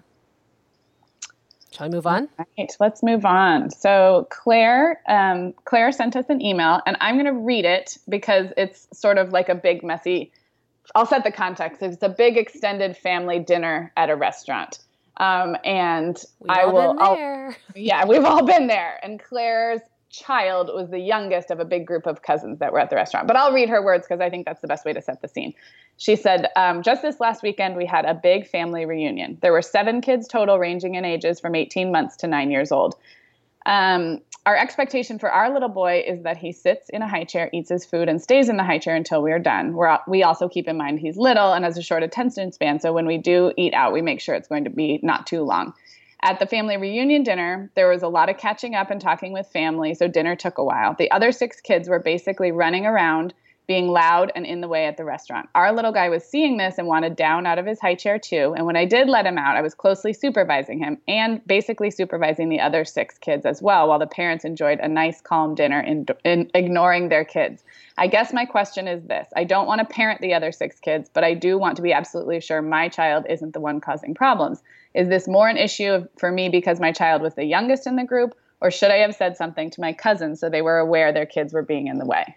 Shall 1.72 1.88
we 1.88 1.96
move 1.96 2.08
on? 2.08 2.28
All 2.40 2.48
right, 2.58 2.72
let's 2.80 3.04
move 3.04 3.26
on. 3.26 3.70
So 3.70 4.28
Claire, 4.32 5.02
um, 5.08 5.54
Claire 5.66 5.92
sent 5.92 6.16
us 6.16 6.26
an 6.30 6.42
email, 6.42 6.82
and 6.86 6.98
I'm 7.00 7.16
going 7.16 7.26
to 7.26 7.40
read 7.40 7.64
it 7.64 7.98
because 8.10 8.52
it's 8.58 8.88
sort 8.92 9.20
of 9.20 9.32
like 9.32 9.50
a 9.50 9.56
big 9.56 9.84
messy 9.84 10.32
I'll 10.96 11.06
set 11.06 11.24
the 11.24 11.32
context. 11.32 11.82
It's 11.82 12.02
a 12.02 12.10
big 12.10 12.38
extended 12.38 12.98
family 12.98 13.40
dinner 13.40 13.92
at 13.96 14.10
a 14.10 14.16
restaurant. 14.16 14.80
Um, 15.18 15.56
and 15.64 16.22
we've 16.40 16.50
I 16.50 16.66
will, 16.66 16.96
yeah, 17.76 18.06
we've 18.06 18.24
all 18.24 18.46
been 18.46 18.68
there. 18.68 19.00
And 19.04 19.20
Claire's 19.20 19.82
child 20.10 20.70
was 20.74 20.90
the 20.90 21.00
youngest 21.00 21.52
of 21.52 21.60
a 21.60 21.66
big 21.66 21.86
group 21.86 22.06
of 22.06 22.22
cousins 22.22 22.60
that 22.60 22.74
were 22.74 22.80
at 22.80 22.90
the 22.90 22.96
restaurant. 22.96 23.28
But 23.28 23.36
I'll 23.36 23.54
read 23.54 23.70
her 23.70 23.84
words 23.84 24.08
because 24.08 24.22
I 24.22 24.30
think 24.30 24.46
that's 24.46 24.62
the 24.62 24.68
best 24.68 24.86
way 24.86 24.94
to 24.94 25.02
set 25.02 25.22
the 25.22 25.28
scene. 25.28 25.54
She 25.98 26.16
said, 26.16 26.48
um, 26.56 26.82
Just 26.82 27.02
this 27.02 27.20
last 27.20 27.44
weekend, 27.44 27.76
we 27.76 27.86
had 27.86 28.06
a 28.06 28.14
big 28.14 28.48
family 28.48 28.86
reunion. 28.86 29.38
There 29.42 29.52
were 29.52 29.62
seven 29.62 30.02
kids 30.02 30.28
total, 30.28 30.58
ranging 30.58 30.96
in 30.96 31.06
ages 31.06 31.40
from 31.40 31.56
18 31.56 31.92
months 31.92 32.18
to 32.18 32.28
nine 32.28 32.52
years 32.52 32.72
old. 32.72 32.96
Um, 33.66 34.22
our 34.46 34.56
expectation 34.56 35.20
for 35.20 35.30
our 35.30 35.54
little 35.54 35.70
boy 35.70 36.04
is 36.08 36.24
that 36.24 36.38
he 36.38 36.54
sits 36.54 36.90
in 36.90 37.02
a 37.02 37.08
high 37.08 37.26
chair, 37.26 37.50
eats 37.54 37.70
his 37.70 37.86
food, 37.86 38.10
and 38.10 38.22
stays 38.22 38.50
in 38.50 38.58
the 38.58 38.64
high 38.64 38.80
chair 38.80 38.96
until 38.96 39.22
we 39.22 39.32
are 39.32 39.40
done. 39.40 39.74
We're, 39.74 40.00
we 40.08 40.24
also 40.24 40.50
keep 40.50 40.68
in 40.68 40.78
mind 40.78 41.00
he's 41.00 41.18
little 41.18 41.54
and 41.54 41.66
has 41.66 41.78
a 41.78 41.84
short 41.84 42.02
attention 42.02 42.52
span, 42.52 42.80
so 42.80 42.94
when 42.94 43.06
we 43.06 43.18
do 43.18 43.54
eat 43.58 43.74
out, 43.74 43.94
we 43.94 44.02
make 44.02 44.22
sure 44.22 44.34
it's 44.34 44.48
going 44.48 44.64
to 44.64 44.70
be 44.70 45.00
not 45.04 45.28
too 45.28 45.44
long. 45.44 45.74
At 46.22 46.40
the 46.40 46.48
family 46.48 46.76
reunion 46.76 47.24
dinner, 47.24 47.72
there 47.76 47.88
was 47.88 48.04
a 48.04 48.10
lot 48.10 48.30
of 48.30 48.38
catching 48.38 48.76
up 48.76 48.92
and 48.92 49.00
talking 49.00 49.32
with 49.32 49.48
family, 49.48 49.94
so 49.94 50.08
dinner 50.08 50.36
took 50.36 50.58
a 50.58 50.64
while. 50.64 50.94
The 50.98 51.10
other 51.12 51.32
six 51.32 51.62
kids 51.62 51.88
were 51.88 52.00
basically 52.00 52.52
running 52.52 52.86
around 52.86 53.34
being 53.68 53.88
loud 53.88 54.32
and 54.36 54.48
in 54.48 54.62
the 54.62 54.68
way 54.68 54.88
at 54.88 54.98
the 54.98 55.06
restaurant. 55.06 55.48
Our 55.54 55.72
little 55.72 55.92
guy 55.92 56.10
was 56.10 56.24
seeing 56.24 56.58
this 56.58 56.80
and 56.80 56.88
wanted 56.88 57.16
down 57.16 57.46
out 57.46 57.60
of 57.60 57.68
his 57.68 57.80
high 57.80 57.94
chair 57.94 58.18
too. 58.18 58.56
And 58.58 58.66
when 58.66 58.76
I 58.76 58.84
did 58.84 59.08
let 59.08 59.28
him 59.28 59.38
out, 59.38 59.56
I 59.56 59.62
was 59.62 59.76
closely 59.76 60.12
supervising 60.12 60.80
him 60.80 60.98
and 61.08 61.40
basically 61.46 61.92
supervising 61.92 62.50
the 62.50 62.60
other 62.60 62.84
six 62.84 63.20
kids 63.20 63.46
as 63.46 63.62
well, 63.62 63.88
while 63.88 64.00
the 64.00 64.08
parents 64.08 64.44
enjoyed 64.44 64.80
a 64.80 64.88
nice, 64.88 65.22
calm 65.22 65.54
dinner 65.54 65.80
in, 65.82 66.08
in 66.26 66.50
ignoring 66.56 67.10
their 67.10 67.24
kids. 67.24 67.64
I 67.96 68.08
guess 68.08 68.34
my 68.34 68.44
question 68.44 68.88
is 68.88 69.04
this 69.04 69.28
I 69.36 69.44
don't 69.44 69.68
want 69.68 69.80
to 69.80 69.86
parent 69.86 70.20
the 70.20 70.34
other 70.34 70.52
six 70.52 70.80
kids, 70.80 71.08
but 71.14 71.24
I 71.24 71.36
do 71.36 71.60
want 71.60 71.76
to 71.76 71.84
be 71.84 71.94
absolutely 71.94 72.42
sure 72.42 72.64
my 72.64 72.90
child 72.90 73.28
isn't 73.30 73.54
the 73.54 73.60
one 73.60 73.80
causing 73.80 74.16
problems. 74.16 74.64
Is 74.94 75.08
this 75.08 75.28
more 75.28 75.48
an 75.48 75.58
issue 75.58 76.08
for 76.18 76.32
me 76.32 76.50
because 76.50 76.80
my 76.80 76.92
child 76.92 77.22
was 77.22 77.36
the 77.36 77.46
youngest 77.46 77.88
in 77.88 77.96
the 77.96 78.04
group? 78.04 78.36
Or 78.62 78.72
should 78.72 78.92
I 78.92 78.98
have 78.98 79.16
said 79.16 79.38
something 79.38 79.70
to 79.72 79.82
my 79.82 79.94
cousins 79.94 80.40
so 80.40 80.50
they 80.50 80.62
were 80.62 80.80
aware 80.80 81.14
their 81.14 81.26
kids 81.26 81.54
were 81.54 81.62
being 81.62 81.88
in 81.88 81.98
the 81.98 82.06
way? 82.06 82.36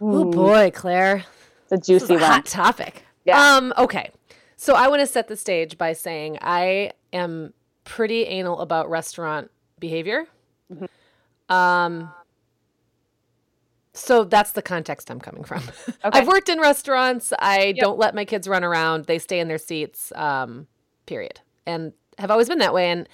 Oh 0.00 0.24
boy, 0.24 0.70
Claire. 0.74 1.24
It's 1.62 1.72
a 1.72 1.78
juicy 1.78 2.14
a 2.14 2.18
one. 2.18 2.30
Hot 2.30 2.46
topic. 2.46 3.04
Yeah. 3.24 3.56
Um, 3.56 3.72
okay. 3.78 4.10
So 4.56 4.74
I 4.74 4.88
want 4.88 5.00
to 5.00 5.06
set 5.06 5.28
the 5.28 5.36
stage 5.36 5.78
by 5.78 5.92
saying 5.92 6.38
I 6.42 6.92
am 7.12 7.54
pretty 7.84 8.24
anal 8.24 8.60
about 8.60 8.90
restaurant 8.90 9.50
behavior. 9.78 10.26
Mm-hmm. 10.72 11.54
Um 11.54 12.10
so 13.96 14.24
that's 14.24 14.52
the 14.52 14.62
context 14.62 15.10
I'm 15.10 15.20
coming 15.20 15.44
from. 15.44 15.62
Okay. 16.04 16.20
I've 16.20 16.28
worked 16.28 16.48
in 16.48 16.60
restaurants. 16.60 17.32
I 17.40 17.72
yep. 17.74 17.76
don't 17.78 17.98
let 17.98 18.14
my 18.14 18.24
kids 18.24 18.46
run 18.46 18.62
around. 18.62 19.06
They 19.06 19.18
stay 19.18 19.40
in 19.40 19.48
their 19.48 19.58
seats. 19.58 20.12
Um, 20.14 20.68
period. 21.06 21.40
And 21.66 21.92
have 22.18 22.30
always 22.30 22.48
been 22.48 22.58
that 22.58 22.74
way. 22.74 22.90
And 22.90 23.08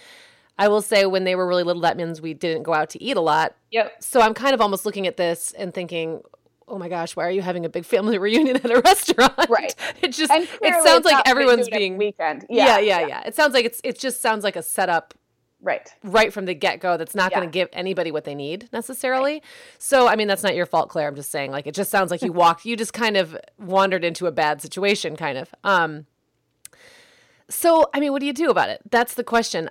I 0.59 0.69
will 0.69 0.83
say 0.83 1.07
when 1.07 1.25
they 1.25 1.35
were 1.35 1.47
really 1.47 1.63
little, 1.63 1.83
that 1.83 1.97
means 1.97 2.21
we 2.21 2.35
didn't 2.35 2.63
go 2.63 2.75
out 2.75 2.91
to 2.91 3.03
eat 3.03 3.17
a 3.17 3.21
lot. 3.21 3.57
Yep. 3.71 4.03
So 4.03 4.21
I'm 4.21 4.35
kind 4.35 4.55
of 4.55 4.61
almost 4.61 4.85
looking 4.85 5.07
at 5.07 5.17
this 5.17 5.53
and 5.53 5.73
thinking, 5.73 6.23
oh 6.69 6.79
my 6.79 6.89
gosh, 6.89 7.17
why 7.17 7.27
are 7.27 7.31
you 7.31 7.43
having 7.43 7.65
a 7.65 7.69
big 7.69 7.85
family 7.85 8.19
reunion 8.19 8.57
at 8.57 8.71
a 8.71 8.81
restaurant? 8.81 9.49
Right. 9.49 9.75
It 10.03 10.13
just 10.13 10.33
it 10.33 10.85
sounds 10.85 11.05
like 11.05 11.23
everyone's 11.29 11.69
being 11.69 11.97
weekend. 11.97 12.45
Yeah 12.51 12.67
yeah, 12.67 12.79
yeah, 12.79 13.01
yeah, 13.01 13.07
yeah. 13.07 13.23
It 13.27 13.37
sounds 13.37 13.55
like 13.55 13.65
it's 13.65 13.81
it 13.85 13.99
just 13.99 14.21
sounds 14.21 14.43
like 14.43 14.57
a 14.57 14.63
setup 14.63 15.15
right 15.63 15.95
right 16.03 16.33
from 16.33 16.45
the 16.45 16.55
get-go 16.55 16.97
that's 16.97 17.15
not 17.15 17.31
yeah. 17.31 17.39
going 17.39 17.49
to 17.49 17.53
give 17.53 17.69
anybody 17.73 18.11
what 18.11 18.25
they 18.25 18.35
need 18.35 18.69
necessarily 18.73 19.35
right. 19.35 19.43
so 19.79 20.09
i 20.09 20.17
mean 20.17 20.27
that's 20.27 20.43
not 20.43 20.55
your 20.57 20.67
fault 20.67 20.89
claire 20.89 21.07
i'm 21.07 21.15
just 21.15 21.31
saying 21.31 21.51
like 21.51 21.67
it 21.67 21.75
just 21.75 21.91
sounds 21.91 22.11
like 22.11 22.21
you 22.21 22.33
walked 22.43 22.65
you 22.65 22.77
just 22.77 22.93
kind 22.93 23.17
of 23.17 23.37
wandered 23.59 24.05
into 24.05 24.27
a 24.27 24.33
bad 24.33 24.61
situation 24.61 25.17
kind 25.17 25.39
of 25.39 25.55
um 25.63 26.05
so 27.49 27.89
i 27.95 28.01
mean 28.01 28.13
what 28.13 28.21
do 28.21 28.27
you 28.27 28.33
do 28.33 28.51
about 28.51 28.69
it 28.69 28.81
that's 28.91 29.15
the 29.15 29.25
question 29.25 29.69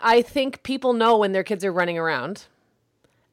i 0.00 0.22
think 0.22 0.62
people 0.62 0.92
know 0.92 1.16
when 1.16 1.32
their 1.32 1.44
kids 1.44 1.64
are 1.64 1.72
running 1.72 1.98
around 1.98 2.46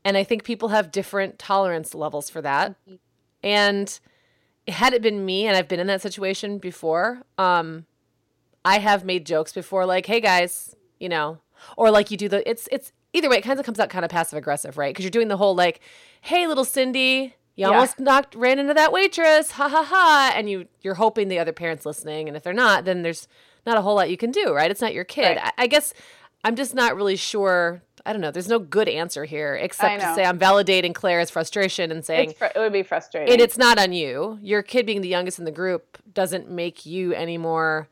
and 0.07 0.15
I 0.15 0.23
think 0.23 0.45
people 0.45 0.69
have 0.69 0.89
different 0.89 1.37
tolerance 1.37 1.93
levels 1.93 2.29
for 2.29 2.41
that. 2.41 2.75
And 3.43 3.99
had 4.65 4.93
it 4.93 5.01
been 5.01 5.25
me, 5.25 5.45
and 5.45 5.57
I've 5.57 5.67
been 5.67 5.81
in 5.81 5.87
that 5.87 6.01
situation 6.01 6.59
before, 6.59 7.23
um, 7.37 7.85
I 8.63 8.79
have 8.79 9.03
made 9.03 9.25
jokes 9.25 9.51
before, 9.51 9.85
like, 9.85 10.05
"Hey 10.05 10.21
guys," 10.21 10.75
you 10.97 11.09
know, 11.09 11.39
or 11.75 11.91
like 11.91 12.09
you 12.09 12.15
do 12.15 12.29
the. 12.29 12.49
It's 12.49 12.69
it's 12.71 12.93
either 13.11 13.29
way. 13.29 13.39
It 13.39 13.43
kind 13.43 13.59
of 13.59 13.65
comes 13.65 13.79
out 13.81 13.89
kind 13.89 14.05
of 14.05 14.11
passive 14.11 14.37
aggressive, 14.37 14.77
right? 14.77 14.93
Because 14.93 15.03
you're 15.03 15.11
doing 15.11 15.27
the 15.27 15.35
whole 15.35 15.55
like, 15.55 15.81
"Hey, 16.21 16.47
little 16.47 16.65
Cindy." 16.65 17.35
You 17.57 17.65
yeah. 17.65 17.73
almost 17.73 17.99
knocked 17.99 18.35
ran 18.35 18.59
into 18.59 18.73
that 18.75 18.93
waitress, 18.93 19.51
ha 19.51 19.67
ha 19.67 19.83
ha, 19.83 20.31
and 20.33 20.49
you 20.49 20.67
you're 20.81 20.93
hoping 20.93 21.27
the 21.27 21.39
other 21.39 21.51
parents 21.51 21.85
listening, 21.85 22.27
and 22.27 22.37
if 22.37 22.43
they're 22.43 22.53
not, 22.53 22.85
then 22.85 23.01
there's 23.01 23.27
not 23.65 23.77
a 23.77 23.81
whole 23.81 23.95
lot 23.95 24.09
you 24.09 24.15
can 24.15 24.31
do, 24.31 24.53
right? 24.53 24.71
It's 24.71 24.79
not 24.79 24.93
your 24.93 25.03
kid. 25.03 25.37
Right. 25.37 25.51
I, 25.57 25.63
I 25.63 25.67
guess 25.67 25.93
I'm 26.43 26.55
just 26.55 26.73
not 26.73 26.95
really 26.95 27.15
sure 27.15 27.81
I 28.07 28.13
don't 28.13 28.21
know. 28.21 28.31
There's 28.31 28.47
no 28.47 28.59
good 28.59 28.87
answer 28.87 29.25
here 29.25 29.55
except 29.55 29.99
to 29.99 30.15
say 30.15 30.23
I'm 30.23 30.39
validating 30.39 30.95
Claire's 30.95 31.29
frustration 31.29 31.91
and 31.91 32.05
saying 32.05 32.35
fr- 32.37 32.45
it 32.45 32.57
would 32.57 32.71
be 32.71 32.81
frustrating. 32.81 33.33
And 33.33 33.41
it's 33.41 33.57
not 33.57 33.77
on 33.77 33.91
you. 33.91 34.39
Your 34.41 34.63
kid 34.63 34.85
being 34.85 35.01
the 35.01 35.09
youngest 35.09 35.39
in 35.39 35.45
the 35.45 35.51
group 35.51 35.97
doesn't 36.13 36.49
make 36.49 36.85
you 36.85 37.11
any 37.11 37.37
more 37.37 37.89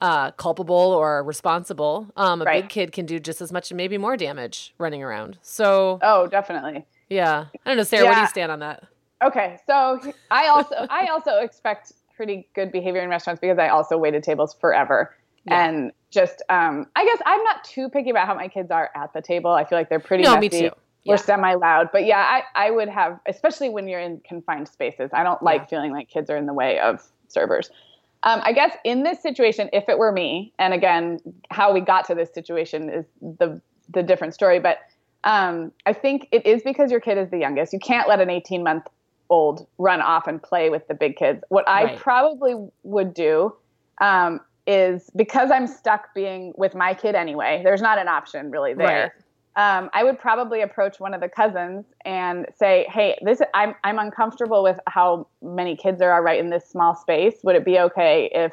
uh, 0.00 0.30
culpable 0.32 0.74
or 0.74 1.22
responsible. 1.22 2.06
Um, 2.16 2.40
a 2.40 2.46
right. 2.46 2.62
big 2.62 2.70
kid 2.70 2.92
can 2.92 3.04
do 3.04 3.20
just 3.20 3.42
as 3.42 3.52
much 3.52 3.70
and 3.70 3.76
maybe 3.76 3.98
more 3.98 4.16
damage 4.16 4.74
running 4.78 5.02
around. 5.02 5.38
So 5.42 5.98
oh, 6.00 6.28
definitely. 6.28 6.86
Yeah, 7.10 7.46
I 7.66 7.68
don't 7.68 7.76
know, 7.76 7.82
Sarah. 7.82 8.04
Yeah. 8.04 8.08
Where 8.10 8.16
do 8.16 8.20
you 8.22 8.28
stand 8.28 8.50
on 8.50 8.60
that? 8.60 8.84
Okay, 9.22 9.58
so 9.66 10.00
I 10.30 10.48
also 10.48 10.74
I 10.90 11.06
also 11.06 11.38
expect 11.38 11.92
pretty 12.16 12.48
good 12.54 12.72
behavior 12.72 13.00
in 13.00 13.08
restaurants 13.08 13.40
because 13.40 13.58
I 13.58 13.68
also 13.68 13.96
waited 13.96 14.22
tables 14.22 14.54
forever. 14.60 15.14
Yeah. 15.44 15.66
And 15.68 15.92
just, 16.10 16.42
um, 16.48 16.86
I 16.96 17.04
guess 17.04 17.18
I'm 17.24 17.42
not 17.44 17.64
too 17.64 17.88
picky 17.88 18.10
about 18.10 18.26
how 18.26 18.34
my 18.34 18.48
kids 18.48 18.70
are 18.70 18.90
at 18.94 19.12
the 19.12 19.22
table. 19.22 19.52
I 19.52 19.64
feel 19.64 19.78
like 19.78 19.88
they're 19.88 20.00
pretty 20.00 20.24
no, 20.24 20.34
messy. 20.34 20.40
me 20.40 20.48
too. 20.48 20.64
Yeah. 21.04 21.12
We're 21.12 21.16
semi 21.16 21.54
loud, 21.54 21.88
but 21.92 22.04
yeah, 22.04 22.18
I, 22.18 22.66
I 22.66 22.70
would 22.70 22.88
have, 22.88 23.18
especially 23.26 23.70
when 23.70 23.88
you're 23.88 24.00
in 24.00 24.20
confined 24.28 24.68
spaces. 24.68 25.10
I 25.14 25.22
don't 25.22 25.42
like 25.42 25.62
yeah. 25.62 25.66
feeling 25.66 25.92
like 25.92 26.10
kids 26.10 26.28
are 26.28 26.36
in 26.36 26.46
the 26.46 26.52
way 26.52 26.80
of 26.80 27.02
servers. 27.28 27.70
Um, 28.24 28.40
I 28.44 28.52
guess 28.52 28.76
in 28.84 29.04
this 29.04 29.22
situation, 29.22 29.70
if 29.72 29.88
it 29.88 29.96
were 29.96 30.10
me, 30.10 30.52
and 30.58 30.74
again, 30.74 31.20
how 31.50 31.72
we 31.72 31.80
got 31.80 32.04
to 32.08 32.14
this 32.14 32.34
situation 32.34 32.90
is 32.90 33.06
the 33.38 33.60
the 33.88 34.02
different 34.02 34.34
story. 34.34 34.58
But 34.58 34.78
um, 35.24 35.72
I 35.86 35.92
think 35.92 36.28
it 36.32 36.44
is 36.44 36.62
because 36.62 36.90
your 36.90 37.00
kid 37.00 37.16
is 37.16 37.30
the 37.30 37.38
youngest. 37.38 37.72
You 37.72 37.78
can't 37.78 38.08
let 38.08 38.20
an 38.20 38.28
18 38.28 38.62
month 38.64 38.86
old 39.30 39.66
run 39.78 40.00
off 40.00 40.26
and 40.26 40.42
play 40.42 40.70
with 40.70 40.86
the 40.88 40.94
big 40.94 41.16
kids. 41.16 41.42
What 41.48 41.68
I 41.68 41.84
right. 41.84 41.98
probably 41.98 42.54
would 42.82 43.14
do 43.14 43.54
um, 44.00 44.40
is 44.66 45.10
because 45.16 45.50
I'm 45.50 45.66
stuck 45.66 46.14
being 46.14 46.52
with 46.56 46.74
my 46.74 46.94
kid 46.94 47.14
anyway, 47.14 47.60
there's 47.64 47.82
not 47.82 47.98
an 47.98 48.08
option 48.08 48.50
really 48.50 48.74
there. 48.74 49.12
Right. 49.14 49.24
Um, 49.56 49.90
I 49.92 50.04
would 50.04 50.20
probably 50.20 50.60
approach 50.60 51.00
one 51.00 51.14
of 51.14 51.20
the 51.20 51.28
cousins 51.28 51.84
and 52.04 52.46
say, 52.54 52.86
"Hey, 52.88 53.18
this 53.22 53.40
I'm 53.54 53.74
I'm 53.82 53.98
uncomfortable 53.98 54.62
with 54.62 54.78
how 54.86 55.26
many 55.42 55.74
kids 55.74 55.98
there 55.98 56.12
are 56.12 56.22
right 56.22 56.38
in 56.38 56.50
this 56.50 56.64
small 56.64 56.94
space. 56.94 57.34
Would 57.42 57.56
it 57.56 57.64
be 57.64 57.78
okay 57.80 58.30
if 58.32 58.52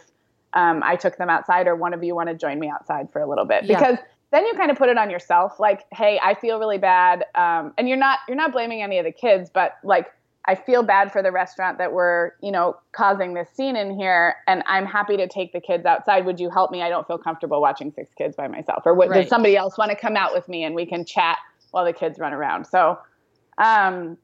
um, 0.53 0.81
I 0.83 0.95
took 0.95 1.17
them 1.17 1.29
outside, 1.29 1.67
or 1.67 1.75
one 1.75 1.93
of 1.93 2.03
you 2.03 2.15
want 2.15 2.29
to 2.29 2.35
join 2.35 2.59
me 2.59 2.69
outside 2.69 3.11
for 3.11 3.21
a 3.21 3.29
little 3.29 3.45
bit?" 3.45 3.65
Yeah. 3.65 3.77
Because 3.77 3.97
then 4.31 4.47
you 4.47 4.53
kind 4.55 4.71
of 4.71 4.77
put 4.77 4.89
it 4.89 4.97
on 4.97 5.11
yourself, 5.11 5.59
like, 5.59 5.83
"Hey, 5.93 6.19
I 6.23 6.33
feel 6.33 6.57
really 6.57 6.79
bad," 6.79 7.23
um, 7.35 7.73
and 7.77 7.87
you're 7.87 7.97
not 7.97 8.19
you're 8.27 8.37
not 8.37 8.51
blaming 8.51 8.81
any 8.81 8.97
of 8.97 9.05
the 9.05 9.11
kids, 9.11 9.51
but 9.53 9.77
like 9.83 10.07
I 10.47 10.55
feel 10.55 10.83
bad 10.83 11.11
for 11.11 11.23
the 11.23 11.31
restaurant 11.31 11.79
that 11.79 11.91
we're, 11.91 12.33
you 12.41 12.51
know, 12.51 12.77
causing 12.91 13.33
this 13.33 13.49
scene 13.49 13.75
in 13.75 13.97
here, 13.97 14.35
and 14.47 14.63
I'm 14.67 14.85
happy 14.85 15.17
to 15.17 15.27
take 15.27 15.53
the 15.53 15.59
kids 15.59 15.85
outside. 15.85 16.25
Would 16.25 16.39
you 16.39 16.49
help 16.49 16.69
me? 16.71 16.83
I 16.83 16.89
don't 16.89 17.07
feel 17.07 17.17
comfortable 17.17 17.61
watching 17.61 17.91
six 17.91 18.13
kids 18.15 18.35
by 18.35 18.47
myself. 18.47 18.83
Or 18.85 18.93
what, 18.93 19.09
Right. 19.09 19.21
does 19.21 19.29
somebody 19.29 19.57
else 19.57 19.77
want 19.77 19.89
to 19.89 19.97
come 19.97 20.15
out 20.15 20.33
with 20.33 20.47
me 20.47 20.63
and 20.63 20.75
we 20.75 20.85
can 20.85 21.03
chat 21.03 21.37
while 21.71 21.83
the 21.83 21.93
kids 21.93 22.19
run 22.19 22.31
around? 22.31 22.65
So, 22.65 22.99
um, 23.57 24.17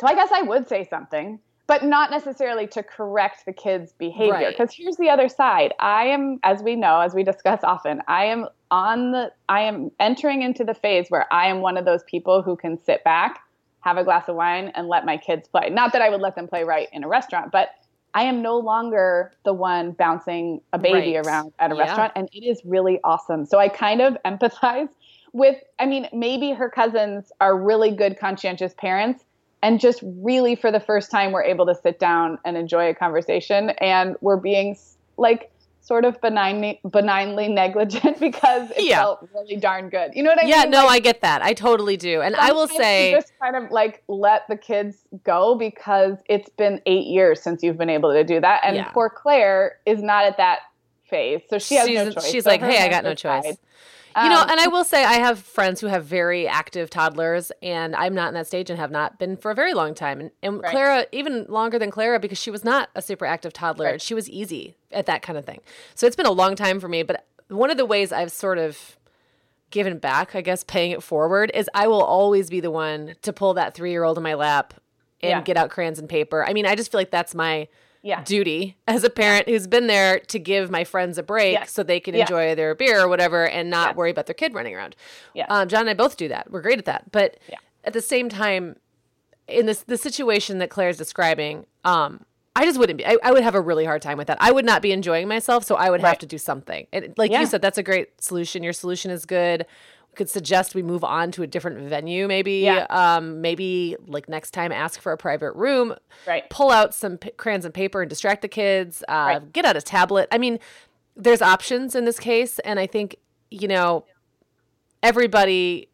so 0.00 0.06
I 0.06 0.14
guess 0.14 0.30
I 0.32 0.42
would 0.42 0.68
say 0.68 0.84
something, 0.84 1.40
but 1.66 1.82
not 1.82 2.10
necessarily 2.10 2.66
to 2.68 2.82
correct 2.82 3.44
the 3.46 3.52
kids' 3.52 3.92
behavior. 3.98 4.32
Right. 4.32 4.56
Because 4.56 4.72
here's 4.72 4.96
the 4.96 5.08
other 5.08 5.28
side. 5.28 5.74
I 5.80 6.06
am, 6.06 6.38
as 6.44 6.62
we 6.62 6.76
know, 6.76 7.00
as 7.00 7.14
we 7.14 7.24
discuss 7.24 7.64
often, 7.64 8.00
I 8.06 8.26
am 8.26 8.46
on 8.70 9.12
the, 9.12 9.32
I 9.48 9.62
am 9.62 9.90
entering 9.98 10.42
into 10.42 10.62
the 10.62 10.74
phase 10.74 11.06
where 11.08 11.32
I 11.32 11.46
am 11.46 11.60
one 11.62 11.76
of 11.76 11.84
those 11.84 12.04
people 12.04 12.42
who 12.42 12.54
can 12.56 12.78
sit 12.78 13.02
back, 13.02 13.40
have 13.84 13.98
a 13.98 14.04
glass 14.04 14.28
of 14.28 14.36
wine, 14.36 14.72
and 14.74 14.88
let 14.88 15.04
my 15.04 15.16
kids 15.18 15.46
play. 15.46 15.68
Not 15.70 15.92
that 15.92 16.02
I 16.02 16.08
would 16.08 16.20
let 16.22 16.34
them 16.36 16.48
play 16.48 16.64
right 16.64 16.88
in 16.92 17.04
a 17.04 17.08
restaurant, 17.08 17.52
but 17.52 17.68
I 18.14 18.22
am 18.24 18.42
no 18.42 18.58
longer 18.58 19.32
the 19.44 19.52
one 19.52 19.92
bouncing 19.92 20.60
a 20.72 20.78
baby 20.78 21.16
Right. 21.16 21.16
around 21.16 21.52
at 21.58 21.70
a 21.70 21.74
Yeah. 21.74 21.80
restaurant, 21.80 22.12
and 22.16 22.28
it 22.32 22.44
is 22.44 22.62
really 22.64 22.98
awesome. 23.04 23.44
So 23.44 23.58
I 23.58 23.68
kind 23.68 24.00
of 24.00 24.16
empathize 24.24 24.88
with, 25.32 25.56
I 25.78 25.86
mean, 25.86 26.08
maybe 26.12 26.52
her 26.52 26.70
cousins 26.70 27.30
are 27.40 27.58
really 27.60 27.90
good, 27.90 28.18
conscientious 28.18 28.72
parents, 28.78 29.24
and 29.62 29.80
just 29.80 30.00
really 30.02 30.54
for 30.56 30.70
the 30.70 30.80
first 30.80 31.10
time, 31.10 31.32
we're 31.32 31.42
able 31.42 31.66
to 31.66 31.74
sit 31.74 31.98
down 31.98 32.38
and 32.44 32.56
enjoy 32.56 32.88
a 32.88 32.94
conversation, 32.94 33.70
and 33.80 34.16
we're 34.20 34.36
being 34.38 34.76
like 35.18 35.50
sort 35.84 36.06
of 36.06 36.18
benignly, 36.22 36.80
benignly 36.90 37.46
negligent 37.46 38.18
because 38.28 38.70
it 38.70 38.84
Yeah. 38.84 39.00
felt 39.02 39.28
really 39.34 39.56
darn 39.56 39.90
good. 39.90 40.12
You 40.14 40.22
know 40.22 40.30
what 40.30 40.38
I 40.42 40.46
yeah, 40.46 40.62
mean? 40.62 40.72
Yeah, 40.72 40.80
no, 40.80 40.86
Like, 40.86 40.96
I 40.96 40.98
get 41.00 41.20
that. 41.20 41.42
I 41.42 41.52
totally 41.52 41.98
do. 41.98 42.22
And 42.22 42.34
I 42.36 42.52
will 42.52 42.66
say, 42.66 43.12
just 43.12 43.32
kind 43.38 43.54
of 43.54 43.70
like 43.70 44.02
let 44.08 44.48
the 44.48 44.56
kids 44.56 44.96
go 45.24 45.54
because 45.54 46.16
it's 46.26 46.48
been 46.48 46.80
eight 46.86 47.06
years 47.06 47.42
since 47.42 47.62
you've 47.62 47.76
been 47.76 47.90
able 47.90 48.12
to 48.14 48.24
do 48.24 48.40
that, 48.40 48.62
and 48.64 48.76
Yeah. 48.76 48.88
poor 48.92 49.10
Claire 49.10 49.76
is 49.84 50.02
not 50.02 50.24
at 50.24 50.38
that 50.38 50.60
phase, 51.10 51.42
so 51.50 51.58
she 51.58 51.74
has 51.74 51.86
no 51.86 52.06
she's, 52.06 52.14
choice. 52.14 52.30
she's 52.30 52.44
So 52.44 52.50
like, 52.50 52.62
hey, 52.62 52.82
I 52.82 52.88
got 52.88 53.04
no 53.04 53.14
choice. 53.14 53.56
You 54.22 54.28
know, 54.28 54.42
Um, 54.42 54.50
and 54.50 54.60
I 54.60 54.68
will 54.68 54.84
say 54.84 55.04
I 55.04 55.14
have 55.14 55.40
friends 55.40 55.80
who 55.80 55.88
have 55.88 56.04
very 56.04 56.46
active 56.46 56.88
toddlers, 56.88 57.50
and 57.62 57.96
I'm 57.96 58.14
not 58.14 58.28
in 58.28 58.34
that 58.34 58.46
stage 58.46 58.70
and 58.70 58.78
have 58.78 58.92
not 58.92 59.18
been 59.18 59.36
for 59.36 59.50
a 59.50 59.54
very 59.54 59.74
long 59.74 59.92
time. 59.94 60.20
And, 60.20 60.30
and 60.42 60.62
Right. 60.62 60.70
Clara, 60.70 61.06
even 61.10 61.46
longer 61.48 61.78
than 61.80 61.90
Clara, 61.90 62.20
because 62.20 62.38
she 62.38 62.50
was 62.50 62.62
not 62.64 62.90
a 62.94 63.02
super 63.02 63.26
active 63.26 63.52
toddler. 63.52 63.86
Right. 63.86 64.02
She 64.02 64.14
was 64.14 64.30
easy 64.30 64.76
at 64.92 65.06
that 65.06 65.22
kind 65.22 65.36
of 65.36 65.44
thing. 65.44 65.60
So 65.96 66.06
it's 66.06 66.14
been 66.16 66.26
a 66.26 66.30
long 66.32 66.54
time 66.54 66.78
for 66.78 66.86
me. 66.88 67.02
But 67.02 67.26
one 67.48 67.70
of 67.70 67.76
the 67.76 67.84
ways 67.86 68.12
I've 68.12 68.30
sort 68.30 68.58
of 68.58 68.96
given 69.70 69.98
back, 69.98 70.36
I 70.36 70.40
guess, 70.42 70.62
paying 70.62 70.92
it 70.92 71.02
forward, 71.02 71.50
is 71.52 71.68
I 71.74 71.88
will 71.88 72.02
always 72.02 72.48
be 72.48 72.60
the 72.60 72.70
one 72.70 73.16
to 73.22 73.32
pull 73.32 73.54
that 73.54 73.74
three 73.74 73.90
year 73.90 74.04
old 74.04 74.16
in 74.16 74.22
my 74.22 74.34
lap 74.34 74.74
and 75.22 75.30
Yeah. 75.30 75.40
get 75.42 75.56
out 75.56 75.70
crayons 75.70 75.98
and 75.98 76.08
paper. 76.08 76.46
I 76.46 76.52
mean, 76.52 76.66
I 76.66 76.76
just 76.76 76.92
feel 76.92 77.00
like 77.00 77.10
that's 77.10 77.34
my 77.34 77.66
yeah, 78.04 78.22
duty 78.22 78.76
as 78.86 79.02
a 79.02 79.10
parent 79.10 79.48
who's 79.48 79.66
been 79.66 79.86
there 79.88 80.20
to 80.20 80.38
give 80.38 80.70
my 80.70 80.84
friends 80.84 81.18
a 81.18 81.22
break 81.22 81.66
so 81.68 81.82
they 81.82 81.98
can 81.98 82.14
Yes. 82.14 82.28
enjoy 82.28 82.54
their 82.54 82.74
beer 82.76 83.00
or 83.00 83.08
whatever 83.08 83.48
and 83.48 83.70
not 83.70 83.96
worry 83.96 84.10
about 84.12 84.26
their 84.26 84.34
kid 84.34 84.54
running 84.54 84.74
around. 84.74 84.94
Yes. 85.34 85.46
Um, 85.50 85.66
John 85.68 85.80
and 85.80 85.90
I 85.90 85.94
both 85.94 86.16
do 86.16 86.28
that. 86.28 86.50
We're 86.50 86.60
great 86.60 86.78
at 86.78 86.84
that. 86.84 87.10
But 87.10 87.38
Yeah. 87.48 87.56
at 87.82 87.92
the 87.94 88.02
same 88.02 88.28
time, 88.28 88.76
in 89.48 89.66
this 89.66 89.82
the 89.82 89.96
situation 89.96 90.58
that 90.58 90.70
Claire's 90.70 90.96
describing, 90.98 91.66
um, 91.84 92.24
I 92.56 92.64
just 92.66 92.78
wouldn't 92.78 92.98
be. 92.98 93.04
I, 93.06 93.16
I 93.24 93.32
would 93.32 93.42
have 93.42 93.54
a 93.56 93.60
really 93.60 93.84
hard 93.84 94.00
time 94.00 94.16
with 94.16 94.28
that. 94.28 94.38
I 94.40 94.52
would 94.52 94.64
not 94.64 94.80
be 94.80 94.92
enjoying 94.92 95.26
myself, 95.26 95.64
so 95.64 95.74
I 95.74 95.90
would 95.90 96.00
have 96.02 96.18
to 96.18 96.26
do 96.26 96.38
something. 96.38 96.86
And 96.92 97.12
like 97.16 97.32
Yeah. 97.32 97.40
you 97.40 97.46
said, 97.46 97.60
that's 97.62 97.78
a 97.78 97.82
great 97.82 98.22
solution. 98.22 98.62
Your 98.62 98.72
solution 98.72 99.10
is 99.10 99.26
good. 99.26 99.66
Could 100.16 100.28
suggest 100.30 100.74
we 100.74 100.82
move 100.82 101.02
on 101.04 101.30
to 101.32 101.42
a 101.42 101.46
different 101.46 101.78
venue, 101.88 102.26
maybe. 102.28 102.58
Yeah. 102.60 102.86
Um, 102.90 103.40
maybe 103.40 103.96
like 104.06 104.28
next 104.28 104.52
time, 104.52 104.72
ask 104.72 105.00
for 105.00 105.12
a 105.12 105.16
private 105.16 105.52
room 105.54 105.94
right. 106.26 106.48
pull 106.50 106.70
out 106.70 106.94
some 106.94 107.18
p- 107.18 107.30
crayons 107.36 107.64
and 107.64 107.72
paper 107.74 108.02
and 108.02 108.08
distract 108.08 108.42
the 108.42 108.48
kids 108.48 109.02
uh, 109.08 109.12
Right. 109.12 109.52
get 109.52 109.64
out 109.64 109.76
a 109.76 109.82
tablet 109.82 110.28
i 110.32 110.38
mean 110.38 110.58
there's 111.16 111.42
options 111.42 111.94
in 111.94 112.04
this 112.04 112.18
case 112.18 112.58
and 112.60 112.78
i 112.80 112.86
think 112.86 113.16
you 113.50 113.68
know 113.68 114.04
everybody 115.02 115.88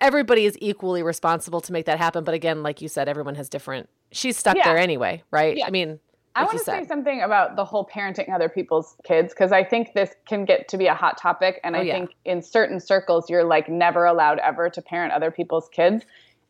everybody 0.00 0.44
is 0.46 0.56
equally 0.60 1.02
responsible 1.02 1.60
to 1.60 1.72
make 1.72 1.86
that 1.86 1.98
happen 1.98 2.24
but 2.24 2.34
again 2.34 2.62
like 2.62 2.80
you 2.80 2.88
said 2.88 3.08
everyone 3.08 3.34
has 3.36 3.48
different 3.48 3.88
she's 4.10 4.36
stuck 4.36 4.56
Yeah. 4.56 4.64
there 4.64 4.78
anyway 4.78 5.22
right 5.30 5.56
Yeah. 5.56 5.66
i 5.66 5.70
mean 5.70 6.00
I 6.36 6.44
want 6.44 6.58
to 6.58 6.64
say 6.64 6.84
something 6.86 7.22
about 7.22 7.56
the 7.56 7.64
whole 7.64 7.86
parenting 7.86 8.32
other 8.32 8.48
people's 8.48 8.96
kids 9.04 9.32
because 9.32 9.52
I 9.52 9.64
think 9.64 9.94
this 9.94 10.10
can 10.26 10.44
get 10.44 10.68
to 10.68 10.76
be 10.76 10.86
a 10.86 10.94
hot 10.94 11.16
topic. 11.18 11.60
And 11.64 11.74
Oh, 11.74 11.80
I 11.80 11.82
yeah. 11.82 11.94
think 11.94 12.10
in 12.24 12.42
certain 12.42 12.78
circles, 12.78 13.30
you're 13.30 13.44
like 13.44 13.68
never 13.68 14.04
allowed 14.04 14.38
ever 14.40 14.68
to 14.70 14.82
parent 14.82 15.12
other 15.12 15.30
people's 15.30 15.68
kids. 15.70 16.04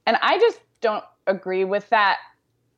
And 0.06 0.16
I 0.22 0.38
just 0.38 0.60
don't 0.80 1.04
agree 1.26 1.64
with 1.64 1.88
that, 1.90 2.18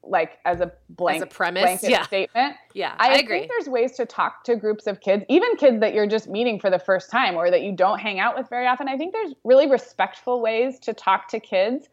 like 0.02 0.38
as 0.44 0.60
a 0.60 0.72
blank 0.88 1.28
premise, 1.30 1.62
blanket 1.62 1.90
yeah. 1.90 2.02
statement. 2.02 2.56
yeah 2.72 2.94
I, 2.98 3.08
i, 3.08 3.18
agree 3.18 3.40
think 3.40 3.50
there's 3.50 3.68
ways 3.68 3.92
to 3.96 4.06
talk 4.06 4.44
to 4.44 4.56
groups 4.56 4.86
of 4.86 5.00
kids, 5.00 5.24
even 5.28 5.56
kids 5.56 5.80
that 5.80 5.92
you're 5.92 6.06
just 6.06 6.28
meeting 6.28 6.60
for 6.60 6.70
the 6.70 6.78
first 6.78 7.10
time 7.10 7.34
or 7.34 7.50
that 7.50 7.62
you 7.62 7.72
don't 7.72 7.98
hang 7.98 8.18
out 8.20 8.36
with 8.36 8.48
very 8.48 8.66
often. 8.66 8.88
I 8.88 8.96
think 8.96 9.12
there's 9.12 9.34
really 9.44 9.68
respectful 9.68 10.40
ways 10.40 10.78
to 10.80 10.94
talk 10.94 11.28
to 11.28 11.40
kids 11.40 11.88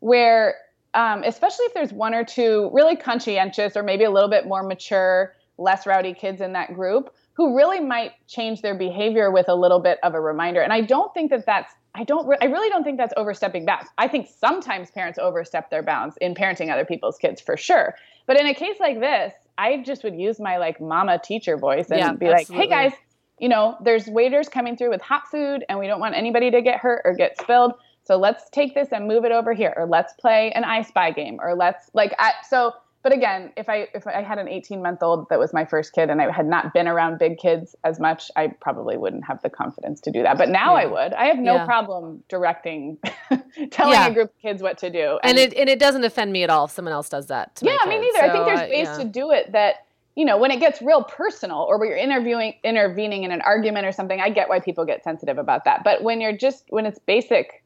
where, 0.00 0.54
um, 0.94 1.22
especially 1.24 1.66
if 1.66 1.74
there's 1.74 1.92
one 1.92 2.14
or 2.14 2.24
two 2.24 2.70
really 2.72 2.96
conscientious 2.96 3.76
or 3.76 3.82
maybe 3.82 4.04
a 4.04 4.10
little 4.10 4.28
bit 4.28 4.46
more 4.46 4.62
mature, 4.62 5.34
less 5.58 5.86
rowdy 5.86 6.14
kids 6.14 6.40
in 6.40 6.52
that 6.54 6.74
group 6.74 7.14
who 7.34 7.56
really 7.56 7.80
might 7.80 8.12
change 8.26 8.60
their 8.60 8.74
behavior 8.74 9.30
with 9.30 9.48
a 9.48 9.54
little 9.54 9.80
bit 9.80 9.98
of 10.02 10.14
a 10.14 10.20
reminder. 10.20 10.60
And 10.60 10.72
I 10.72 10.80
don't 10.80 11.12
think 11.14 11.30
that 11.30 11.46
that's 11.46 11.72
I 11.94 12.04
don't 12.04 12.26
re- 12.26 12.38
I 12.40 12.46
really 12.46 12.68
don't 12.68 12.84
think 12.84 12.98
that's 12.98 13.14
overstepping 13.16 13.64
bounds. 13.64 13.88
I 13.98 14.06
think 14.08 14.28
sometimes 14.28 14.90
parents 14.90 15.18
overstep 15.18 15.70
their 15.70 15.82
bounds 15.82 16.16
in 16.20 16.34
parenting 16.34 16.72
other 16.72 16.84
people's 16.84 17.18
kids 17.18 17.40
for 17.40 17.56
sure. 17.56 17.94
But 18.26 18.38
in 18.38 18.46
a 18.46 18.54
case 18.54 18.76
like 18.78 19.00
this, 19.00 19.32
I 19.58 19.82
just 19.84 20.04
would 20.04 20.14
use 20.14 20.38
my 20.38 20.58
like 20.58 20.80
mama 20.80 21.18
teacher 21.22 21.56
voice 21.56 21.90
and 21.90 21.98
Yeah, 21.98 22.12
be 22.12 22.28
like, 22.28 22.48
"Hey 22.48 22.68
guys, 22.68 22.92
you 23.40 23.48
know, 23.48 23.76
there's 23.82 24.06
waiters 24.06 24.48
coming 24.48 24.76
through 24.76 24.90
with 24.90 25.00
hot 25.00 25.26
food 25.30 25.64
and 25.68 25.78
we 25.78 25.86
don't 25.86 25.98
want 25.98 26.14
anybody 26.14 26.50
to 26.50 26.62
get 26.62 26.78
hurt 26.78 27.02
or 27.04 27.14
get 27.14 27.40
spilled. 27.40 27.72
So 28.10 28.16
let's 28.16 28.50
take 28.50 28.74
this 28.74 28.88
and 28.90 29.06
move 29.06 29.24
it 29.24 29.30
over 29.30 29.52
here 29.52 29.72
or 29.76 29.86
let's 29.86 30.12
play 30.14 30.50
an 30.56 30.64
I 30.64 30.82
spy 30.82 31.12
game 31.12 31.38
or 31.40 31.54
let's 31.54 31.88
like 31.94 32.12
I 32.18 32.32
so 32.48 32.72
but 33.04 33.12
again, 33.12 33.52
if 33.56 33.68
I 33.68 33.86
if 33.94 34.04
I 34.04 34.20
had 34.20 34.38
an 34.38 34.48
18 34.48 34.82
month 34.82 35.00
old 35.00 35.28
that 35.30 35.38
was 35.38 35.52
my 35.54 35.64
first 35.64 35.92
kid 35.92 36.10
and 36.10 36.20
I 36.20 36.28
had 36.32 36.46
not 36.46 36.74
been 36.74 36.88
around 36.88 37.20
big 37.20 37.38
kids 37.38 37.76
as 37.84 38.00
much, 38.00 38.28
I 38.34 38.48
probably 38.60 38.96
wouldn't 38.96 39.24
have 39.26 39.40
the 39.42 39.48
confidence 39.48 40.00
to 40.00 40.10
do 40.10 40.24
that. 40.24 40.38
But 40.38 40.48
now 40.48 40.74
I 40.74 40.86
would. 40.86 41.12
I 41.14 41.26
have 41.26 41.38
no 41.38 41.54
Yeah. 41.54 41.64
problem 41.66 42.24
directing, 42.28 42.98
telling 43.70 43.92
Yeah. 43.94 44.08
a 44.08 44.12
group 44.12 44.30
of 44.30 44.38
kids 44.42 44.60
what 44.60 44.76
to 44.78 44.90
do. 44.90 45.20
and 45.22 45.38
it 45.38 45.54
and 45.54 45.68
it 45.68 45.78
doesn't 45.78 46.02
offend 46.02 46.32
me 46.32 46.42
at 46.42 46.50
all 46.50 46.64
if 46.64 46.72
someone 46.72 46.92
else 46.92 47.08
does 47.08 47.28
that 47.28 47.60
yeah, 47.62 47.76
me 47.86 47.94
kids. 47.94 48.06
neither. 48.12 48.26
I 48.26 48.32
think 48.32 48.44
So, 48.44 48.54
there's 48.56 48.60
uh, 48.68 48.72
ways 48.72 48.88
yeah. 48.88 48.96
to 48.98 49.04
do 49.04 49.30
it 49.30 49.52
that 49.52 49.76
you 50.16 50.24
know 50.24 50.36
when 50.36 50.50
it 50.50 50.58
gets 50.58 50.82
real 50.82 51.04
personal 51.04 51.60
or 51.60 51.78
when 51.78 51.88
you're 51.88 51.96
interviewing 51.96 52.54
intervening 52.64 53.22
in 53.22 53.30
an 53.30 53.40
argument 53.42 53.86
or 53.86 53.92
something. 53.92 54.20
I 54.20 54.30
get 54.30 54.48
why 54.48 54.58
people 54.58 54.84
get 54.84 55.04
sensitive 55.04 55.38
about 55.38 55.64
that, 55.64 55.84
but 55.84 56.02
when 56.02 56.20
you're 56.20 56.36
just 56.36 56.64
when 56.70 56.84
it's 56.86 56.98
basic, 56.98 57.62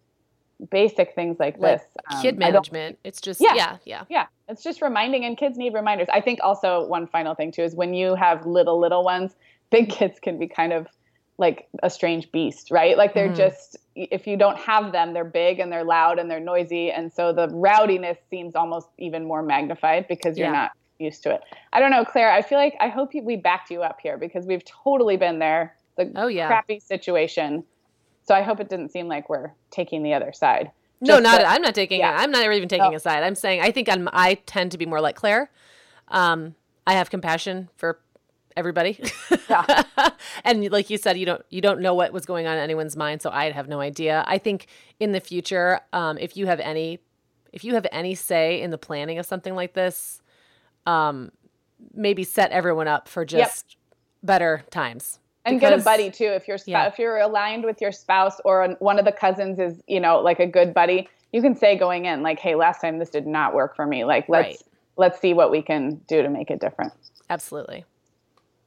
basic 0.70 1.14
things 1.14 1.38
like, 1.38 1.58
Like 1.58 1.78
this, 1.78 1.86
um, 2.12 2.22
kid 2.22 2.38
management 2.38 2.98
it's 3.04 3.20
just 3.20 3.40
Yeah. 3.40 3.54
yeah 3.54 3.76
yeah 3.84 4.04
yeah, 4.08 4.26
it's 4.48 4.62
just 4.62 4.80
reminding, 4.82 5.24
and 5.24 5.36
kids 5.36 5.56
need 5.58 5.74
reminders. 5.74 6.08
I 6.12 6.20
think 6.20 6.40
also 6.42 6.86
one 6.86 7.06
final 7.06 7.34
thing 7.34 7.52
too 7.52 7.62
is 7.62 7.74
when 7.74 7.94
you 7.94 8.14
have 8.14 8.46
little 8.46 8.78
little 8.78 9.04
ones, 9.04 9.34
big 9.70 9.90
kids 9.90 10.18
can 10.20 10.38
be 10.38 10.48
kind 10.48 10.72
of 10.72 10.86
like 11.36 11.66
a 11.82 11.90
strange 11.90 12.30
beast, 12.30 12.70
right? 12.70 12.96
Like 12.96 13.12
they're 13.14 13.28
Mhm. 13.30 13.36
just 13.36 13.76
if 13.96 14.26
you 14.26 14.36
don't 14.36 14.58
have 14.58 14.92
them, 14.92 15.12
they're 15.14 15.24
big 15.24 15.58
and 15.58 15.70
they're 15.72 15.84
loud 15.84 16.18
and 16.18 16.30
they're 16.30 16.40
noisy, 16.40 16.90
and 16.90 17.12
so 17.12 17.32
the 17.32 17.48
rowdiness 17.48 18.18
seems 18.30 18.54
almost 18.54 18.88
even 18.98 19.24
more 19.26 19.42
magnified 19.42 20.06
because 20.08 20.38
you're 20.38 20.46
Yeah. 20.48 20.52
not 20.52 20.70
used 20.98 21.22
to 21.24 21.30
it. 21.34 21.40
I 21.72 21.80
don't 21.80 21.90
know, 21.90 22.04
Claire. 22.04 22.30
I 22.30 22.40
feel 22.42 22.58
like 22.58 22.76
I 22.80 22.88
hope 22.88 23.14
you, 23.14 23.22
we 23.22 23.36
backed 23.36 23.70
you 23.70 23.82
up 23.82 23.98
here 24.00 24.16
because 24.16 24.46
we've 24.46 24.64
totally 24.64 25.16
been 25.16 25.40
there. 25.40 25.74
The 25.96 26.12
Oh, 26.14 26.28
yeah. 26.28 26.46
crappy 26.46 26.78
situation. 26.80 27.64
So 28.24 28.34
I 28.34 28.42
hope 28.42 28.58
it 28.60 28.68
didn't 28.68 28.90
seem 28.90 29.06
like 29.08 29.28
we're 29.28 29.52
taking 29.70 30.02
the 30.02 30.14
other 30.14 30.32
side. 30.32 30.70
No, 31.00 31.18
not. 31.18 31.38
that- 31.38 31.48
I'm 31.50 31.62
not 31.62 31.74
taking. 31.74 32.00
yeah. 32.00 32.16
I'm 32.18 32.30
not 32.30 32.42
even 32.44 32.68
taking 32.68 32.90
No. 32.90 32.96
a 32.96 33.00
side. 33.00 33.22
I'm 33.22 33.34
saying 33.34 33.60
I 33.60 33.70
think 33.70 33.88
I'm. 33.88 34.08
I 34.12 34.34
tend 34.46 34.72
to 34.72 34.78
be 34.78 34.86
more 34.86 35.00
like 35.00 35.16
Claire. 35.16 35.50
Um, 36.08 36.54
I 36.86 36.94
have 36.94 37.10
compassion 37.10 37.68
for 37.76 37.98
everybody. 38.56 38.98
Yeah. 39.50 39.82
and 40.44 40.70
like 40.70 40.88
you 40.88 40.96
said, 40.96 41.18
you 41.18 41.26
don't 41.26 41.42
you 41.50 41.60
don't 41.60 41.80
know 41.80 41.92
what 41.94 42.12
was 42.12 42.24
going 42.24 42.46
on 42.46 42.56
in 42.56 42.62
anyone's 42.62 42.96
mind, 42.96 43.20
so 43.20 43.30
I 43.30 43.50
have 43.50 43.68
no 43.68 43.80
idea. 43.80 44.24
I 44.26 44.38
think 44.38 44.66
in 45.00 45.12
the 45.12 45.20
future, 45.20 45.80
um, 45.92 46.16
if 46.18 46.36
you 46.36 46.46
have 46.46 46.60
any, 46.60 47.00
if 47.52 47.64
you 47.64 47.74
have 47.74 47.86
any 47.92 48.14
say 48.14 48.60
in 48.62 48.70
the 48.70 48.78
planning 48.78 49.18
of 49.18 49.26
something 49.26 49.54
like 49.54 49.74
this, 49.74 50.22
um, 50.86 51.30
maybe 51.92 52.24
set 52.24 52.50
everyone 52.52 52.88
up 52.88 53.08
for 53.08 53.24
just 53.26 53.76
better 54.22 54.64
times. 54.70 55.18
And 55.44 55.60
get 55.60 55.72
a 55.72 55.78
buddy 55.82 56.10
too 56.10 56.24
if 56.26 56.48
you're 56.48 56.58
sp- 56.58 56.68
Yeah. 56.68 56.86
if 56.86 56.98
you're 56.98 57.18
aligned 57.18 57.64
with 57.64 57.80
your 57.80 57.92
spouse 57.92 58.40
or 58.44 58.76
one 58.78 58.98
of 58.98 59.04
the 59.04 59.12
cousins 59.12 59.58
is 59.58 59.82
you 59.86 60.00
know 60.00 60.20
like 60.20 60.40
a 60.40 60.46
good 60.46 60.72
buddy 60.74 61.08
you 61.32 61.42
can 61.42 61.54
say 61.54 61.76
going 61.76 62.06
in 62.06 62.22
like 62.22 62.38
hey 62.38 62.54
last 62.54 62.80
time 62.80 62.98
this 62.98 63.10
did 63.10 63.26
not 63.26 63.54
work 63.54 63.76
for 63.76 63.86
me 63.86 64.04
like 64.04 64.28
let's 64.28 64.46
Right. 64.46 64.62
let's 64.96 65.20
see 65.20 65.34
what 65.34 65.50
we 65.50 65.62
can 65.62 65.96
do 66.08 66.22
to 66.22 66.28
make 66.28 66.50
it 66.50 66.60
different 66.60 66.92
Absolutely. 67.30 67.84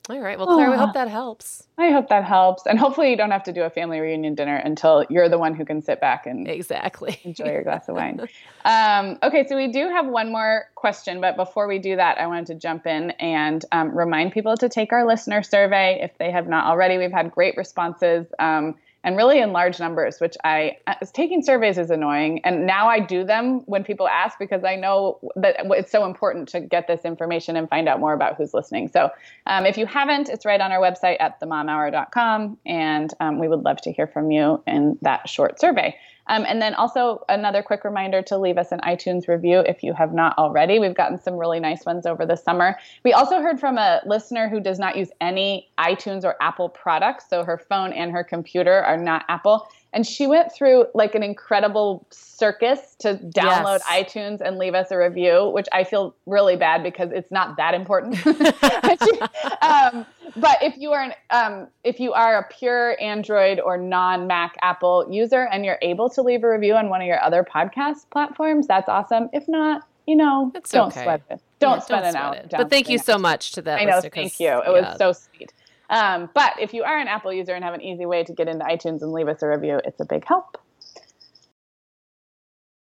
All 0.09 0.19
right. 0.21 0.37
Well, 0.37 0.47
Claire, 0.47 0.71
we 0.71 0.77
hope 0.77 0.93
that 0.93 1.09
helps. 1.09 1.67
I 1.77 1.91
hope 1.91 2.09
that 2.09 2.23
helps. 2.23 2.65
And 2.65 2.79
hopefully 2.79 3.11
you 3.11 3.17
don't 3.17 3.31
have 3.31 3.43
to 3.43 3.53
do 3.53 3.63
a 3.63 3.69
family 3.69 3.99
reunion 3.99 4.35
dinner 4.35 4.55
until 4.55 5.05
you're 5.09 5.29
the 5.29 5.37
one 5.37 5.53
who 5.53 5.65
can 5.65 5.81
sit 5.81 5.99
back 5.99 6.25
and 6.25 6.47
exactly 6.47 7.19
enjoy 7.23 7.51
your 7.51 7.63
glass 7.63 7.87
of 7.87 7.95
wine. 7.97 8.27
Um, 8.65 9.19
okay, 9.21 9.45
so 9.47 9.55
we 9.55 9.71
do 9.71 9.89
have 9.89 10.07
one 10.07 10.31
more 10.31 10.65
question, 10.75 11.21
but 11.21 11.35
before 11.35 11.67
we 11.67 11.77
do 11.77 11.95
that, 11.95 12.17
I 12.19 12.27
wanted 12.27 12.47
to 12.47 12.55
jump 12.55 12.87
in 12.87 13.11
and 13.11 13.63
um, 13.71 13.95
remind 13.95 14.31
people 14.31 14.57
to 14.57 14.69
take 14.69 14.91
our 14.91 15.05
listener 15.05 15.43
survey 15.43 15.99
if 16.01 16.17
they 16.17 16.31
have 16.31 16.47
not 16.47 16.65
already. 16.65 16.97
We've 16.97 17.11
had 17.11 17.31
great 17.31 17.57
responses. 17.57 18.25
Um, 18.39 18.75
and 19.07 19.15
really 19.15 19.39
in 19.39 19.53
large 19.53 19.79
numbers, 19.79 20.19
which 20.19 20.35
I 20.43 20.79
uh, 20.85 20.95
taking 21.13 21.41
surveys 21.41 21.77
is 21.77 21.89
annoying. 21.89 22.41
And 22.43 22.67
now 22.67 22.89
I 22.89 22.99
do 22.99 23.23
them 23.23 23.61
when 23.61 23.85
people 23.85 24.05
ask 24.05 24.37
because 24.37 24.65
I 24.65 24.75
know 24.75 25.17
that 25.37 25.55
it's 25.61 25.93
so 25.93 26.03
important 26.03 26.49
to 26.49 26.59
get 26.59 26.87
this 26.87 27.05
information 27.05 27.55
and 27.55 27.69
find 27.69 27.87
out 27.87 28.01
more 28.01 28.11
about 28.11 28.35
who's 28.35 28.53
listening. 28.53 28.89
So 28.89 29.09
um, 29.45 29.65
if 29.65 29.77
you 29.77 29.85
haven't, 29.85 30.27
it's 30.27 30.45
right 30.45 30.59
on 30.59 30.73
our 30.73 30.81
website 30.81 31.15
at 31.21 31.39
themomhour.com, 31.39 32.57
and 32.65 33.13
um, 33.21 33.39
we 33.39 33.47
would 33.47 33.63
love 33.63 33.77
to 33.83 33.93
hear 33.93 34.07
from 34.07 34.29
you 34.29 34.61
in 34.67 34.99
that 35.03 35.29
short 35.29 35.57
survey. 35.57 35.95
Um, 36.27 36.45
and 36.47 36.61
then 36.61 36.73
also 36.75 37.23
another 37.29 37.61
quick 37.63 37.83
reminder 37.83 38.21
to 38.23 38.37
leave 38.37 38.57
us 38.57 38.71
an 38.71 38.79
iTunes 38.81 39.27
review 39.27 39.59
if 39.59 39.83
you 39.83 39.93
have 39.93 40.13
not 40.13 40.37
already. 40.37 40.79
We've 40.79 40.95
gotten 40.95 41.17
some 41.17 41.35
really 41.35 41.59
nice 41.59 41.85
ones 41.85 42.05
over 42.05 42.25
the 42.25 42.35
summer. 42.35 42.77
We 43.03 43.13
also 43.13 43.41
heard 43.41 43.59
from 43.59 43.77
a 43.77 44.01
listener 44.05 44.49
who 44.49 44.59
does 44.59 44.79
not 44.79 44.95
use 44.95 45.09
any 45.21 45.69
iTunes 45.79 46.23
or 46.23 46.35
Apple 46.41 46.69
products. 46.69 47.29
So 47.29 47.43
her 47.43 47.57
phone 47.57 47.93
and 47.93 48.11
her 48.11 48.23
computer 48.23 48.83
are 48.83 48.97
not 48.97 49.25
Apple 49.29 49.67
and 49.93 50.05
she 50.05 50.27
went 50.27 50.51
through 50.53 50.85
like 50.93 51.15
an 51.15 51.23
incredible 51.23 52.05
circus 52.11 52.95
to 52.99 53.15
download 53.15 53.79
yes. 53.79 53.83
iTunes 53.89 54.41
and 54.41 54.57
leave 54.57 54.75
us 54.75 54.91
a 54.91 54.97
review, 54.97 55.49
which 55.49 55.67
I 55.71 55.83
feel 55.83 56.15
really 56.25 56.55
bad 56.55 56.83
because 56.83 57.11
it's 57.11 57.31
not 57.31 57.57
that 57.57 57.73
important. 57.73 58.15
um, 59.61 60.05
but 60.35 60.61
if 60.61 60.77
you 60.77 60.91
are 60.91 61.01
an, 61.01 61.13
um, 61.29 61.67
if 61.83 61.99
you 61.99 62.13
are 62.13 62.37
a 62.37 62.47
pure 62.53 63.01
Android 63.01 63.59
or 63.59 63.77
non 63.77 64.27
Mac 64.27 64.55
Apple 64.61 65.07
user 65.09 65.47
and 65.51 65.65
you're 65.65 65.79
able 65.81 66.09
to 66.11 66.21
leave 66.21 66.43
a 66.43 66.49
review 66.49 66.75
on 66.75 66.89
one 66.89 67.01
of 67.01 67.07
your 67.07 67.23
other 67.23 67.43
podcast 67.43 68.09
platforms, 68.11 68.67
that's 68.67 68.89
awesome. 68.89 69.29
If 69.33 69.47
not, 69.47 69.83
you 70.05 70.15
know, 70.15 70.51
it's 70.53 70.71
don't 70.71 70.87
okay. 70.91 71.03
sweat 71.03 71.21
it. 71.29 71.41
Don't 71.59 71.77
yeah, 71.77 71.79
sweat 71.79 72.03
don't 72.03 72.09
it 72.09 72.15
out. 72.15 72.35
It. 72.37 72.49
But 72.51 72.69
thank 72.69 72.89
you 72.89 72.97
so 72.97 73.17
much 73.17 73.53
to 73.53 73.61
that. 73.63 73.79
I 73.79 73.85
know. 73.85 74.01
Thank 74.01 74.39
you. 74.39 74.47
It 74.47 74.63
yeah. 74.65 74.69
was 74.69 74.97
so 74.97 75.11
sweet. 75.13 75.53
Um, 75.89 76.29
but 76.33 76.53
if 76.59 76.73
you 76.73 76.83
are 76.83 76.97
an 76.97 77.07
Apple 77.07 77.31
user 77.33 77.53
and 77.53 77.63
have 77.63 77.73
an 77.73 77.81
easy 77.81 78.05
way 78.05 78.23
to 78.23 78.33
get 78.33 78.47
into 78.47 78.65
iTunes 78.65 79.01
and 79.01 79.11
leave 79.11 79.27
us 79.27 79.41
a 79.41 79.47
review, 79.47 79.79
it's 79.83 79.99
a 79.99 80.05
big 80.05 80.25
help. 80.25 80.57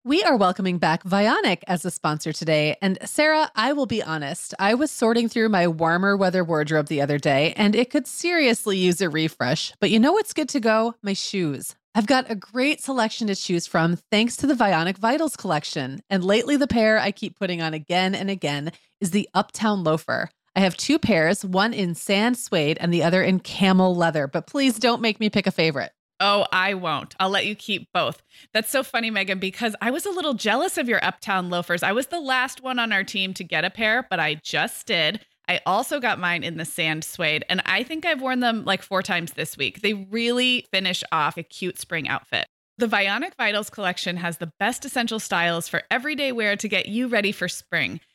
We 0.06 0.22
are 0.22 0.36
welcoming 0.36 0.76
back 0.76 1.02
Vionic 1.04 1.62
as 1.66 1.86
a 1.86 1.90
sponsor 1.90 2.30
today. 2.30 2.76
And 2.82 2.98
Sarah, 3.06 3.50
I 3.56 3.72
will 3.72 3.86
be 3.86 4.02
honest, 4.02 4.52
I 4.58 4.74
was 4.74 4.90
sorting 4.90 5.30
through 5.30 5.48
my 5.48 5.66
warmer 5.66 6.14
weather 6.14 6.44
wardrobe 6.44 6.88
the 6.88 7.00
other 7.00 7.18
day 7.18 7.54
and 7.56 7.74
it 7.74 7.88
could 7.88 8.06
seriously 8.06 8.76
use 8.76 9.00
a 9.00 9.08
refresh. 9.08 9.72
But 9.80 9.90
you 9.90 9.98
know 9.98 10.12
what's 10.12 10.34
good 10.34 10.50
to 10.50 10.60
go? 10.60 10.94
My 11.02 11.14
shoes. 11.14 11.74
I've 11.94 12.06
got 12.06 12.30
a 12.30 12.34
great 12.34 12.82
selection 12.82 13.28
to 13.28 13.34
choose 13.34 13.66
from 13.66 13.96
thanks 14.10 14.36
to 14.38 14.46
the 14.46 14.54
Vionic 14.54 14.98
Vitals 14.98 15.36
collection. 15.36 16.02
And 16.10 16.22
lately, 16.22 16.56
the 16.56 16.66
pair 16.66 16.98
I 16.98 17.10
keep 17.10 17.38
putting 17.38 17.62
on 17.62 17.72
again 17.72 18.14
and 18.14 18.28
again 18.28 18.72
is 19.00 19.12
the 19.12 19.28
Uptown 19.32 19.84
Loafer. 19.84 20.28
I 20.56 20.60
have 20.60 20.76
two 20.76 20.98
pairs, 20.98 21.44
one 21.44 21.74
in 21.74 21.94
sand 21.94 22.38
suede 22.38 22.78
and 22.80 22.94
the 22.94 23.02
other 23.02 23.22
in 23.22 23.40
camel 23.40 23.94
leather, 23.94 24.28
but 24.28 24.46
please 24.46 24.78
don't 24.78 25.02
make 25.02 25.18
me 25.18 25.28
pick 25.28 25.46
a 25.46 25.50
favorite. 25.50 25.92
Oh, 26.20 26.46
I 26.52 26.74
won't. 26.74 27.14
I'll 27.18 27.30
let 27.30 27.46
you 27.46 27.56
keep 27.56 27.88
both. 27.92 28.22
That's 28.52 28.70
so 28.70 28.84
funny, 28.84 29.10
Meagan, 29.10 29.40
because 29.40 29.74
I 29.82 29.90
was 29.90 30.06
a 30.06 30.10
little 30.10 30.34
jealous 30.34 30.78
of 30.78 30.88
your 30.88 31.04
Uptown 31.04 31.50
loafers. 31.50 31.82
I 31.82 31.90
was 31.90 32.06
the 32.06 32.20
last 32.20 32.62
one 32.62 32.78
on 32.78 32.92
our 32.92 33.02
team 33.02 33.34
to 33.34 33.44
get 33.44 33.64
a 33.64 33.70
pair, 33.70 34.06
but 34.08 34.20
I 34.20 34.36
just 34.36 34.86
did. 34.86 35.20
I 35.48 35.60
also 35.66 36.00
got 36.00 36.20
mine 36.20 36.44
in 36.44 36.56
the 36.56 36.64
sand 36.64 37.04
suede, 37.04 37.44
and 37.48 37.60
I 37.66 37.82
think 37.82 38.06
I've 38.06 38.22
worn 38.22 38.40
them 38.40 38.64
like 38.64 38.82
four 38.82 39.02
times 39.02 39.32
this 39.32 39.56
week. 39.56 39.82
They 39.82 39.92
really 39.92 40.66
finish 40.72 41.02
off 41.10 41.36
a 41.36 41.42
cute 41.42 41.78
spring 41.78 42.08
outfit. 42.08 42.46
The 42.78 42.86
Vionic 42.86 43.34
Vitals 43.36 43.70
collection 43.70 44.16
has 44.16 44.38
the 44.38 44.52
best 44.58 44.84
essential 44.84 45.20
styles 45.20 45.68
for 45.68 45.82
everyday 45.90 46.32
wear 46.32 46.56
to 46.56 46.68
get 46.68 46.86
you 46.86 47.08
ready 47.08 47.32
for 47.32 47.48
spring. 47.48 48.00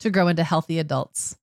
to 0.00 0.10
grow 0.10 0.28
into 0.28 0.44
healthy 0.44 0.78
adults. 0.78 1.36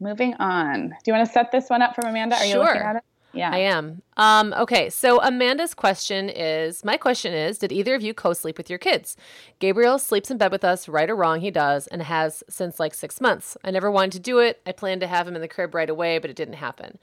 Moving 0.00 0.34
on. 0.34 0.88
Do 0.88 0.96
you 1.06 1.12
want 1.12 1.26
to 1.26 1.32
set 1.32 1.52
this 1.52 1.68
one 1.68 1.82
up 1.82 1.94
from 1.94 2.06
Amanda? 2.06 2.36
Are 2.36 2.44
sure. 2.44 2.48
you 2.48 2.58
looking 2.58 2.82
at 2.82 2.96
it? 2.96 3.04
Yeah. 3.34 3.50
I 3.50 3.58
am. 3.58 4.00
Um, 4.16 4.54
okay, 4.56 4.88
so 4.88 5.20
Amanda's 5.20 5.74
question 5.74 6.28
is 6.28 6.84
my 6.84 6.96
question 6.96 7.34
is 7.34 7.58
Did 7.58 7.72
either 7.72 7.94
of 7.94 8.02
you 8.02 8.14
co 8.14 8.32
sleep 8.32 8.56
with 8.56 8.70
your 8.70 8.78
kids? 8.78 9.16
Gabriel 9.58 9.98
sleeps 9.98 10.30
in 10.30 10.38
bed 10.38 10.52
with 10.52 10.64
us, 10.64 10.88
right 10.88 11.10
or 11.10 11.16
wrong, 11.16 11.40
he 11.40 11.50
does, 11.50 11.88
and 11.88 12.02
has 12.02 12.44
since 12.48 12.78
like 12.78 12.94
six 12.94 13.20
months. 13.20 13.56
I 13.64 13.72
never 13.72 13.90
wanted 13.90 14.12
to 14.12 14.20
do 14.20 14.38
it. 14.38 14.62
I 14.64 14.72
planned 14.72 15.00
to 15.00 15.08
have 15.08 15.26
him 15.26 15.34
in 15.34 15.42
the 15.42 15.48
crib 15.48 15.74
right 15.74 15.90
away, 15.90 16.18
but 16.18 16.30
it 16.30 16.36
didn't 16.36 16.54
happen. 16.54 16.98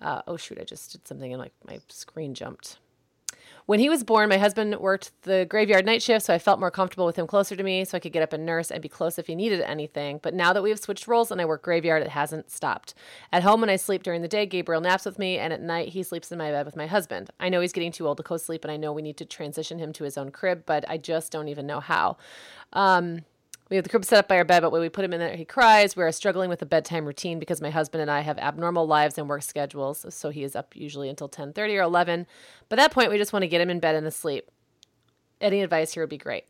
Uh, 0.00 0.22
oh, 0.26 0.36
shoot, 0.36 0.58
I 0.58 0.64
just 0.64 0.92
did 0.92 1.06
something 1.06 1.32
and 1.32 1.40
like 1.40 1.52
my 1.66 1.80
screen 1.88 2.34
jumped. 2.34 2.78
When 3.66 3.80
he 3.80 3.88
was 3.88 4.04
born, 4.04 4.28
my 4.28 4.38
husband 4.38 4.76
worked 4.76 5.10
the 5.22 5.44
graveyard 5.44 5.84
night 5.84 6.00
shift, 6.00 6.24
so 6.24 6.32
I 6.32 6.38
felt 6.38 6.60
more 6.60 6.70
comfortable 6.70 7.04
with 7.04 7.16
him 7.16 7.26
closer 7.26 7.56
to 7.56 7.62
me 7.64 7.84
so 7.84 7.96
I 7.96 8.00
could 8.00 8.12
get 8.12 8.22
up 8.22 8.32
and 8.32 8.46
nurse 8.46 8.70
and 8.70 8.80
be 8.80 8.88
close 8.88 9.18
if 9.18 9.26
he 9.26 9.34
needed 9.34 9.60
anything. 9.60 10.20
But 10.22 10.34
now 10.34 10.52
that 10.52 10.62
we 10.62 10.70
have 10.70 10.78
switched 10.78 11.08
roles 11.08 11.32
and 11.32 11.40
I 11.40 11.46
work 11.46 11.62
graveyard, 11.62 12.04
it 12.04 12.10
hasn't 12.10 12.48
stopped. 12.48 12.94
At 13.32 13.42
home, 13.42 13.60
when 13.60 13.68
I 13.68 13.74
sleep 13.74 14.04
during 14.04 14.22
the 14.22 14.28
day, 14.28 14.46
Gabriel 14.46 14.80
naps 14.80 15.04
with 15.04 15.18
me, 15.18 15.36
and 15.38 15.52
at 15.52 15.60
night, 15.60 15.88
he 15.88 16.04
sleeps 16.04 16.30
in 16.30 16.38
my 16.38 16.52
bed 16.52 16.64
with 16.64 16.76
my 16.76 16.86
husband. 16.86 17.30
I 17.40 17.48
know 17.48 17.60
he's 17.60 17.72
getting 17.72 17.90
too 17.90 18.06
old 18.06 18.18
to 18.18 18.22
co 18.22 18.36
sleep, 18.36 18.64
and 18.64 18.70
I 18.70 18.76
know 18.76 18.92
we 18.92 19.02
need 19.02 19.16
to 19.16 19.24
transition 19.24 19.80
him 19.80 19.92
to 19.94 20.04
his 20.04 20.16
own 20.16 20.30
crib, 20.30 20.62
but 20.64 20.88
I 20.88 20.96
just 20.96 21.32
don't 21.32 21.48
even 21.48 21.66
know 21.66 21.80
how. 21.80 22.18
Um, 22.72 23.22
we 23.68 23.76
have 23.76 23.82
the 23.82 23.88
crib 23.88 24.04
set 24.04 24.18
up 24.18 24.28
by 24.28 24.36
our 24.36 24.44
bed, 24.44 24.60
but 24.60 24.70
when 24.70 24.80
we 24.80 24.88
put 24.88 25.04
him 25.04 25.12
in 25.12 25.18
there, 25.18 25.36
he 25.36 25.44
cries. 25.44 25.96
We 25.96 26.04
are 26.04 26.12
struggling 26.12 26.48
with 26.48 26.62
a 26.62 26.66
bedtime 26.66 27.04
routine 27.04 27.38
because 27.38 27.60
my 27.60 27.70
husband 27.70 28.00
and 28.02 28.10
I 28.10 28.20
have 28.20 28.38
abnormal 28.38 28.86
lives 28.86 29.18
and 29.18 29.28
work 29.28 29.42
schedules, 29.42 30.06
so 30.14 30.30
he 30.30 30.44
is 30.44 30.54
up 30.54 30.76
usually 30.76 31.08
until 31.08 31.28
10:30 31.28 31.78
or 31.78 31.82
11. 31.82 32.26
By 32.68 32.76
that 32.76 32.92
point, 32.92 33.10
we 33.10 33.18
just 33.18 33.32
want 33.32 33.42
to 33.42 33.48
get 33.48 33.60
him 33.60 33.70
in 33.70 33.80
bed 33.80 33.96
and 33.96 34.06
asleep. 34.06 34.48
Any 35.40 35.62
advice 35.62 35.92
here 35.94 36.02
would 36.02 36.10
be 36.10 36.18
great. 36.18 36.44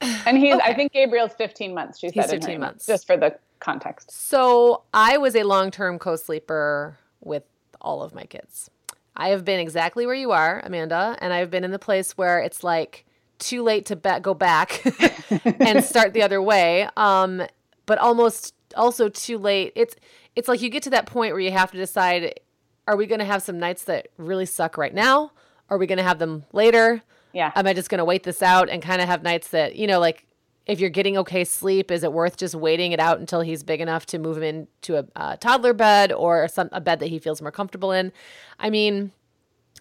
And 0.00 0.38
he's, 0.38 0.54
okay. 0.54 0.64
I 0.64 0.74
think 0.74 0.92
Gabriel's 0.92 1.32
15 1.32 1.74
months. 1.74 1.98
She 1.98 2.08
said 2.10 2.22
he's 2.22 2.30
15 2.30 2.60
months. 2.60 2.86
Just 2.86 3.06
for 3.06 3.16
the 3.16 3.36
context. 3.58 4.10
So 4.10 4.82
I 4.94 5.18
was 5.18 5.34
a 5.34 5.42
long 5.42 5.70
term 5.70 5.98
co 5.98 6.16
sleeper 6.16 6.98
with 7.20 7.42
all 7.80 8.02
of 8.02 8.14
my 8.14 8.24
kids. 8.24 8.70
I 9.16 9.30
have 9.30 9.44
been 9.44 9.58
exactly 9.58 10.06
where 10.06 10.14
you 10.14 10.30
are, 10.30 10.60
Amanda, 10.64 11.16
and 11.20 11.32
I've 11.32 11.50
been 11.50 11.64
in 11.64 11.72
the 11.72 11.78
place 11.78 12.16
where 12.16 12.38
it's 12.38 12.62
like 12.62 13.04
too 13.38 13.62
late 13.62 13.86
to 13.86 14.20
go 14.22 14.34
back 14.34 14.82
and 15.60 15.84
start 15.84 16.12
the 16.12 16.22
other 16.22 16.40
way. 16.42 16.88
Um, 16.96 17.42
but 17.86 17.98
almost 17.98 18.54
also 18.76 19.08
too 19.08 19.38
late. 19.38 19.72
It's 19.76 19.96
it's 20.36 20.48
like 20.48 20.62
you 20.62 20.68
get 20.68 20.82
to 20.84 20.90
that 20.90 21.06
point 21.06 21.32
where 21.32 21.40
you 21.40 21.50
have 21.50 21.70
to 21.72 21.76
decide: 21.76 22.40
Are 22.86 22.96
we 22.96 23.06
going 23.06 23.20
to 23.20 23.24
have 23.24 23.42
some 23.42 23.58
nights 23.58 23.84
that 23.84 24.08
really 24.16 24.46
suck 24.46 24.76
right 24.76 24.94
now? 24.94 25.32
Are 25.70 25.78
we 25.78 25.86
going 25.86 25.98
to 25.98 26.04
have 26.04 26.18
them 26.18 26.44
later? 26.52 27.02
Yeah. 27.32 27.52
Am 27.54 27.66
I 27.66 27.74
just 27.74 27.90
going 27.90 27.98
to 27.98 28.04
wait 28.04 28.22
this 28.22 28.42
out 28.42 28.70
and 28.70 28.82
kind 28.82 29.02
of 29.02 29.08
have 29.08 29.22
nights 29.22 29.48
that 29.48 29.76
you 29.76 29.86
know, 29.86 30.00
like 30.00 30.26
if 30.66 30.80
you're 30.80 30.90
getting 30.90 31.16
okay 31.18 31.44
sleep, 31.44 31.90
is 31.90 32.04
it 32.04 32.12
worth 32.12 32.36
just 32.36 32.54
waiting 32.54 32.92
it 32.92 33.00
out 33.00 33.18
until 33.18 33.40
he's 33.40 33.62
big 33.62 33.80
enough 33.80 34.04
to 34.06 34.18
move 34.18 34.36
him 34.36 34.42
into 34.42 34.98
a, 34.98 35.06
a 35.16 35.36
toddler 35.38 35.72
bed 35.72 36.12
or 36.12 36.46
some, 36.46 36.68
a 36.72 36.80
bed 36.80 37.00
that 37.00 37.08
he 37.08 37.18
feels 37.18 37.40
more 37.40 37.50
comfortable 37.50 37.90
in? 37.90 38.12
I 38.58 38.68
mean, 38.68 39.12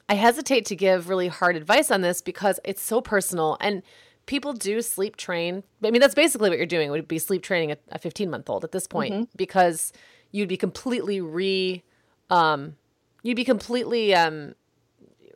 I 0.09 0.15
hesitate 0.15 0.65
to 0.65 0.75
give 0.75 1.09
really 1.09 1.27
hard 1.27 1.55
advice 1.55 1.91
on 1.91 2.01
this 2.01 2.21
because 2.21 2.59
it's 2.63 2.81
so 2.81 3.01
personal 3.01 3.57
and 3.59 3.83
people 4.25 4.53
do 4.53 4.81
sleep 4.81 5.17
train. 5.17 5.63
I 5.83 5.91
mean, 5.91 6.01
that's 6.01 6.15
basically 6.15 6.49
what 6.49 6.57
you're 6.57 6.67
doing 6.67 6.91
would 6.91 7.07
be 7.07 7.19
sleep 7.19 7.41
training 7.41 7.75
a 7.89 7.99
15 7.99 8.29
month 8.29 8.49
old 8.49 8.63
at 8.63 8.71
this 8.71 8.87
point 8.87 9.13
mm-hmm. 9.13 9.23
because 9.35 9.91
you'd 10.31 10.49
be 10.49 10.57
completely 10.57 11.19
re, 11.19 11.83
um, 12.29 12.75
you'd 13.23 13.35
be 13.35 13.45
completely 13.45 14.13
um, 14.13 14.55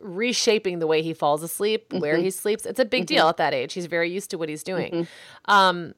reshaping 0.02 0.80
the 0.80 0.88
way 0.88 1.02
he 1.02 1.14
falls 1.14 1.44
asleep, 1.44 1.90
mm-hmm. 1.90 2.02
where 2.02 2.18
he 2.18 2.30
sleeps. 2.30 2.66
It's 2.66 2.80
a 2.80 2.86
big 2.86 3.04
mm-hmm. 3.04 3.16
deal 3.16 3.28
at 3.30 3.38
that 3.38 3.54
age. 3.54 3.74
He's 3.74 3.88
very 3.88 4.10
used 4.10 4.30
to 4.32 4.38
what 4.38 4.50
he's 4.50 4.64
doing. 4.64 4.92
Mm-hmm. 4.94 5.52
Um, 5.52 5.96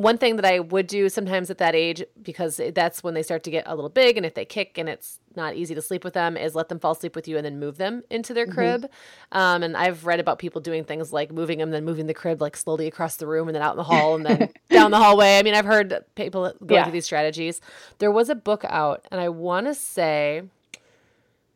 one 0.00 0.16
thing 0.16 0.36
that 0.36 0.46
I 0.46 0.60
would 0.60 0.86
do 0.86 1.08
sometimes 1.08 1.50
at 1.50 1.58
that 1.58 1.74
age, 1.74 2.02
because 2.22 2.58
that's 2.74 3.02
when 3.02 3.12
they 3.12 3.22
start 3.22 3.42
to 3.44 3.50
get 3.50 3.64
a 3.66 3.74
little 3.74 3.90
big, 3.90 4.16
and 4.16 4.24
if 4.24 4.34
they 4.34 4.46
kick 4.46 4.78
and 4.78 4.88
it's 4.88 5.20
not 5.36 5.54
easy 5.54 5.74
to 5.74 5.82
sleep 5.82 6.04
with 6.04 6.14
them, 6.14 6.36
is 6.36 6.54
let 6.54 6.70
them 6.70 6.78
fall 6.78 6.92
asleep 6.92 7.14
with 7.14 7.28
you 7.28 7.36
and 7.36 7.44
then 7.44 7.60
move 7.60 7.76
them 7.76 8.02
into 8.08 8.32
their 8.32 8.46
mm-hmm. 8.46 8.54
crib. 8.54 8.90
Um, 9.32 9.62
and 9.62 9.76
I've 9.76 10.06
read 10.06 10.18
about 10.18 10.38
people 10.38 10.60
doing 10.60 10.84
things 10.84 11.12
like 11.12 11.30
moving 11.30 11.58
them, 11.58 11.70
then 11.70 11.84
moving 11.84 12.06
the 12.06 12.14
crib 12.14 12.40
like 12.40 12.56
slowly 12.56 12.86
across 12.86 13.16
the 13.16 13.26
room 13.26 13.46
and 13.48 13.54
then 13.54 13.62
out 13.62 13.72
in 13.72 13.76
the 13.76 13.84
hall 13.84 14.14
and 14.14 14.24
then 14.24 14.48
down 14.70 14.90
the 14.90 14.98
hallway. 14.98 15.38
I 15.38 15.42
mean, 15.42 15.54
I've 15.54 15.66
heard 15.66 15.94
people 16.14 16.52
go 16.64 16.76
yeah. 16.76 16.84
through 16.84 16.92
these 16.92 17.04
strategies. 17.04 17.60
There 17.98 18.10
was 18.10 18.30
a 18.30 18.34
book 18.34 18.64
out, 18.68 19.06
and 19.10 19.20
I 19.20 19.28
want 19.28 19.66
to 19.66 19.74
say 19.74 20.44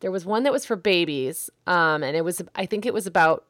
there 0.01 0.11
was 0.11 0.27
one 0.27 0.43
that 0.43 0.53
was 0.53 0.67
for 0.67 0.77
babies, 0.77 1.49
um, 1.67 2.03
and 2.03 2.15
it 2.15 2.25
was 2.25 2.43
I 2.55 2.67
think 2.67 2.85
it 2.85 2.93
was 2.93 3.07
about 3.07 3.45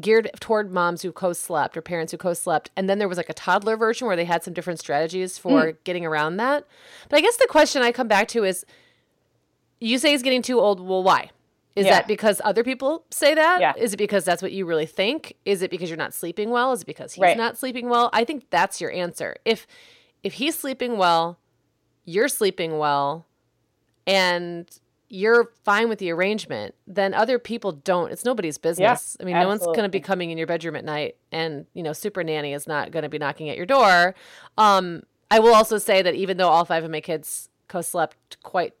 geared 0.00 0.30
toward 0.38 0.72
moms 0.72 1.02
who 1.02 1.10
co-slept 1.10 1.76
or 1.76 1.82
parents 1.82 2.12
who 2.12 2.18
co-slept 2.18 2.70
and 2.76 2.88
then 2.88 2.98
there 2.98 3.08
was 3.08 3.16
like 3.16 3.28
a 3.28 3.34
toddler 3.34 3.76
version 3.76 4.06
where 4.06 4.14
they 4.14 4.24
had 4.24 4.42
some 4.44 4.54
different 4.54 4.78
strategies 4.78 5.36
for 5.36 5.72
mm. 5.72 5.76
getting 5.82 6.06
around 6.06 6.36
that 6.36 6.64
but 7.08 7.16
i 7.16 7.20
guess 7.20 7.36
the 7.38 7.46
question 7.50 7.82
i 7.82 7.90
come 7.90 8.06
back 8.06 8.28
to 8.28 8.44
is 8.44 8.64
you 9.80 9.98
say 9.98 10.12
he's 10.12 10.22
getting 10.22 10.42
too 10.42 10.60
old 10.60 10.78
well 10.78 11.02
why 11.02 11.30
is 11.76 11.86
yeah. 11.86 11.92
that 11.92 12.08
because 12.08 12.40
other 12.44 12.64
people 12.64 13.04
say 13.10 13.34
that? 13.34 13.60
Yeah. 13.60 13.72
Is 13.76 13.94
it 13.94 13.96
because 13.96 14.24
that's 14.24 14.42
what 14.42 14.52
you 14.52 14.66
really 14.66 14.86
think? 14.86 15.36
Is 15.44 15.62
it 15.62 15.70
because 15.70 15.88
you're 15.88 15.96
not 15.96 16.12
sleeping 16.12 16.50
well? 16.50 16.72
Is 16.72 16.82
it 16.82 16.86
because 16.86 17.12
he's 17.12 17.22
right. 17.22 17.36
not 17.36 17.56
sleeping 17.56 17.88
well? 17.88 18.10
I 18.12 18.24
think 18.24 18.50
that's 18.50 18.80
your 18.80 18.90
answer. 18.90 19.36
If 19.44 19.66
if 20.22 20.34
he's 20.34 20.58
sleeping 20.58 20.98
well, 20.98 21.38
you're 22.04 22.28
sleeping 22.28 22.78
well, 22.78 23.26
and 24.06 24.68
you're 25.10 25.50
fine 25.64 25.88
with 25.88 25.98
the 25.98 26.10
arrangement, 26.12 26.74
then 26.86 27.12
other 27.12 27.38
people 27.38 27.72
don't. 27.72 28.12
It's 28.12 28.24
nobody's 28.24 28.58
business. 28.58 29.16
Yeah, 29.18 29.22
I 29.22 29.26
mean, 29.26 29.34
absolutely. 29.34 29.42
no 29.42 29.48
one's 29.48 29.76
going 29.76 29.88
to 29.88 29.90
be 29.90 30.00
coming 30.00 30.30
in 30.30 30.38
your 30.38 30.46
bedroom 30.46 30.76
at 30.76 30.84
night, 30.84 31.16
and 31.32 31.66
you 31.74 31.82
know, 31.82 31.92
super 31.92 32.22
nanny 32.22 32.54
is 32.54 32.66
not 32.66 32.92
going 32.92 33.02
to 33.02 33.08
be 33.08 33.18
knocking 33.18 33.50
at 33.50 33.56
your 33.56 33.66
door. 33.66 34.14
Um, 34.56 35.02
I 35.30 35.40
will 35.40 35.52
also 35.52 35.78
say 35.78 36.00
that 36.00 36.14
even 36.14 36.36
though 36.36 36.48
all 36.48 36.64
five 36.64 36.84
of 36.84 36.90
my 36.90 37.00
kids 37.00 37.50
co-slept 37.68 38.40
quite 38.42 38.74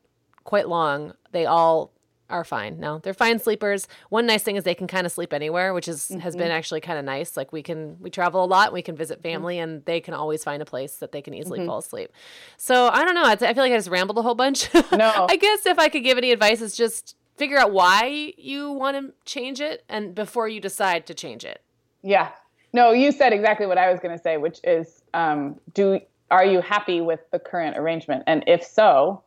quite 0.44 0.68
long, 0.68 1.14
they 1.32 1.46
all 1.46 1.92
are 2.30 2.44
fine. 2.44 2.78
No, 2.80 2.98
they're 2.98 3.14
fine 3.14 3.38
sleepers. 3.38 3.86
One 4.08 4.26
nice 4.26 4.42
thing 4.42 4.56
is 4.56 4.64
they 4.64 4.74
can 4.74 4.86
kind 4.86 5.06
of 5.06 5.12
sleep 5.12 5.32
anywhere, 5.32 5.74
which 5.74 5.88
is 5.88 6.08
mm-hmm. 6.08 6.20
has 6.20 6.36
been 6.36 6.48
mm-hmm. 6.48 6.52
actually 6.52 6.80
kind 6.80 6.98
of 6.98 7.04
nice. 7.04 7.36
Like 7.36 7.52
we 7.52 7.62
can 7.62 7.96
we 8.00 8.10
travel 8.10 8.44
a 8.44 8.46
lot, 8.46 8.72
we 8.72 8.82
can 8.82 8.96
visit 8.96 9.18
mm-hmm. 9.18 9.34
family, 9.34 9.56
mm-hmm. 9.56 9.70
and 9.70 9.84
they 9.84 10.00
can 10.00 10.14
always 10.14 10.44
find 10.44 10.62
a 10.62 10.64
place 10.66 10.96
that 10.96 11.12
they 11.12 11.22
can 11.22 11.34
easily 11.34 11.60
mm-hmm. 11.60 11.68
fall 11.68 11.78
asleep. 11.78 12.12
So 12.56 12.88
I 12.88 13.04
don't 13.04 13.14
know. 13.14 13.24
I 13.24 13.36
feel 13.36 13.48
like 13.48 13.72
I 13.72 13.76
just 13.76 13.88
rambled 13.88 14.18
a 14.18 14.22
whole 14.22 14.34
bunch. 14.34 14.72
No, 14.92 15.26
I 15.30 15.36
guess 15.36 15.66
if 15.66 15.78
I 15.78 15.88
could 15.88 16.02
give 16.02 16.18
any 16.18 16.32
advice, 16.32 16.60
is 16.60 16.76
just 16.76 17.16
figure 17.36 17.58
out 17.58 17.72
why 17.72 18.34
you 18.36 18.70
want 18.70 18.96
to 18.96 19.14
change 19.24 19.60
it, 19.60 19.84
and 19.88 20.14
before 20.14 20.48
you 20.48 20.60
decide 20.60 21.06
to 21.06 21.14
change 21.14 21.44
it. 21.44 21.62
Yeah. 22.02 22.30
No, 22.72 22.92
you 22.92 23.12
said 23.12 23.32
exactly 23.32 23.66
what 23.66 23.78
I 23.78 23.90
was 23.90 23.98
going 24.00 24.16
to 24.16 24.22
say, 24.22 24.36
which 24.36 24.60
is, 24.62 25.02
um, 25.14 25.58
do 25.74 26.00
are 26.30 26.44
you 26.44 26.60
happy 26.60 27.00
with 27.00 27.20
the 27.32 27.38
current 27.38 27.76
arrangement, 27.76 28.22
and 28.26 28.44
if 28.46 28.62
so, 28.62 29.22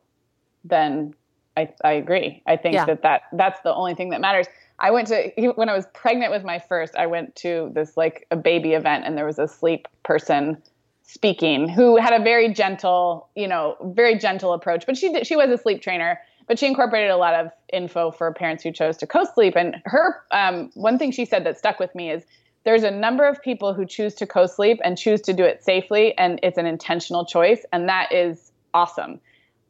then 0.64 1.14
I, 1.56 1.68
I 1.84 1.92
agree. 1.92 2.42
I 2.46 2.56
think 2.56 2.74
yeah. 2.74 2.84
that, 2.86 3.02
that 3.02 3.22
that's 3.32 3.60
the 3.60 3.74
only 3.74 3.94
thing 3.94 4.10
that 4.10 4.20
matters. 4.20 4.46
I 4.78 4.90
went 4.90 5.08
to 5.08 5.30
when 5.54 5.68
I 5.68 5.74
was 5.74 5.86
pregnant 5.94 6.32
with 6.32 6.44
my 6.44 6.58
first, 6.58 6.96
I 6.96 7.06
went 7.06 7.36
to 7.36 7.70
this 7.74 7.96
like 7.96 8.26
a 8.30 8.36
baby 8.36 8.72
event 8.72 9.04
and 9.06 9.16
there 9.16 9.26
was 9.26 9.38
a 9.38 9.46
sleep 9.46 9.86
person 10.02 10.60
speaking 11.04 11.68
who 11.68 11.96
had 11.96 12.12
a 12.18 12.22
very 12.22 12.52
gentle, 12.52 13.28
you 13.36 13.46
know, 13.46 13.76
very 13.94 14.18
gentle 14.18 14.52
approach, 14.52 14.84
but 14.86 14.96
she 14.96 15.12
did, 15.12 15.26
she 15.26 15.36
was 15.36 15.50
a 15.50 15.58
sleep 15.58 15.80
trainer, 15.80 16.18
but 16.48 16.58
she 16.58 16.66
incorporated 16.66 17.10
a 17.10 17.16
lot 17.16 17.34
of 17.34 17.50
info 17.72 18.10
for 18.10 18.32
parents 18.32 18.62
who 18.64 18.72
chose 18.72 18.96
to 18.96 19.06
co-sleep 19.06 19.54
and 19.56 19.76
her 19.84 20.22
um, 20.32 20.70
one 20.74 20.98
thing 20.98 21.12
she 21.12 21.24
said 21.24 21.44
that 21.44 21.58
stuck 21.58 21.78
with 21.78 21.94
me 21.94 22.10
is 22.10 22.24
there's 22.64 22.82
a 22.82 22.90
number 22.90 23.24
of 23.24 23.40
people 23.42 23.74
who 23.74 23.84
choose 23.84 24.14
to 24.14 24.26
co-sleep 24.26 24.80
and 24.82 24.96
choose 24.96 25.20
to 25.20 25.32
do 25.32 25.44
it 25.44 25.62
safely 25.62 26.16
and 26.18 26.40
it's 26.42 26.58
an 26.58 26.66
intentional 26.66 27.24
choice 27.24 27.64
and 27.72 27.88
that 27.88 28.12
is 28.12 28.52
awesome 28.72 29.20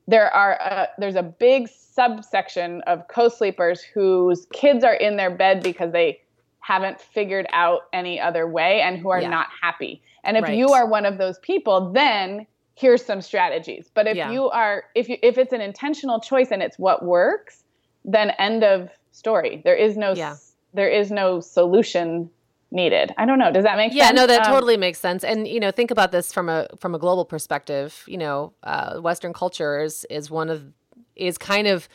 there 0.07 0.33
are 0.35 0.53
a, 0.53 0.89
there's 0.99 1.17
a 1.17 1.23
big 1.23 1.69
subsection 1.69 2.83
of 2.87 3.07
co-sleepers 3.09 3.83
whose 3.83 4.47
kids 4.53 4.85
are 4.85 4.95
in 4.95 5.17
their 5.17 5.31
bed 5.31 5.63
because 5.63 5.93
they 5.93 6.21
haven't 6.61 7.01
figured 7.01 7.47
out 7.53 7.83
any 7.93 8.21
other 8.21 8.47
way 8.49 8.81
and 8.81 8.99
who 8.99 9.11
are 9.11 9.21
yeah. 9.21 9.29
not 9.29 9.47
happy. 9.63 10.03
And 10.25 10.37
if 10.37 10.45
right. 10.45 10.57
you 10.57 10.71
are 10.73 10.87
one 10.87 11.05
of 11.05 11.19
those 11.19 11.39
people, 11.41 11.93
then 11.93 12.47
here's 12.75 13.05
some 13.05 13.21
strategies. 13.21 13.91
But 13.93 14.07
if 14.07 14.17
yeah. 14.17 14.31
you 14.31 14.49
are 14.51 14.85
if 14.95 15.09
you 15.09 15.17
if 15.23 15.39
it's 15.39 15.53
an 15.53 15.61
intentional 15.61 16.21
choice 16.21 16.49
and 16.51 16.63
it's 16.63 16.79
what 16.79 17.05
works, 17.05 17.65
then 18.05 18.31
end 18.39 18.65
of 18.65 18.89
story. 19.13 19.61
There 19.65 19.77
is 19.77 19.97
no 19.97 20.15
yeah. 20.15 20.37
there 20.73 20.89
is 20.89 21.11
no 21.11 21.41
solution 21.41 22.31
needed. 22.75 23.13
I 23.17 23.25
don't 23.25 23.39
know. 23.39 23.53
Does 23.53 23.65
that 23.65 23.77
make 23.77 23.95
yeah, 23.95 24.09
sense? 24.09 24.17
Yeah, 24.17 24.23
no, 24.23 24.27
that 24.27 24.47
um, 24.47 24.53
totally 24.53 24.77
makes 24.77 24.99
sense. 24.99 25.25
And 25.25 25.47
you 25.47 25.61
know, 25.61 25.71
think 25.71 25.91
about 25.91 26.13
this 26.13 26.33
from 26.33 26.49
a 26.49 26.69
from 26.79 26.95
a 26.95 26.99
global 26.99 27.25
perspective. 27.25 28.03
You 28.07 28.19
know, 28.19 28.53
uh, 28.63 28.99
Western 28.99 29.33
culture 29.33 29.81
is 29.81 30.05
is 30.11 30.31
one 30.31 30.51
of 30.51 30.65
is 31.17 31.39
kind 31.39 31.67
of 31.67 31.89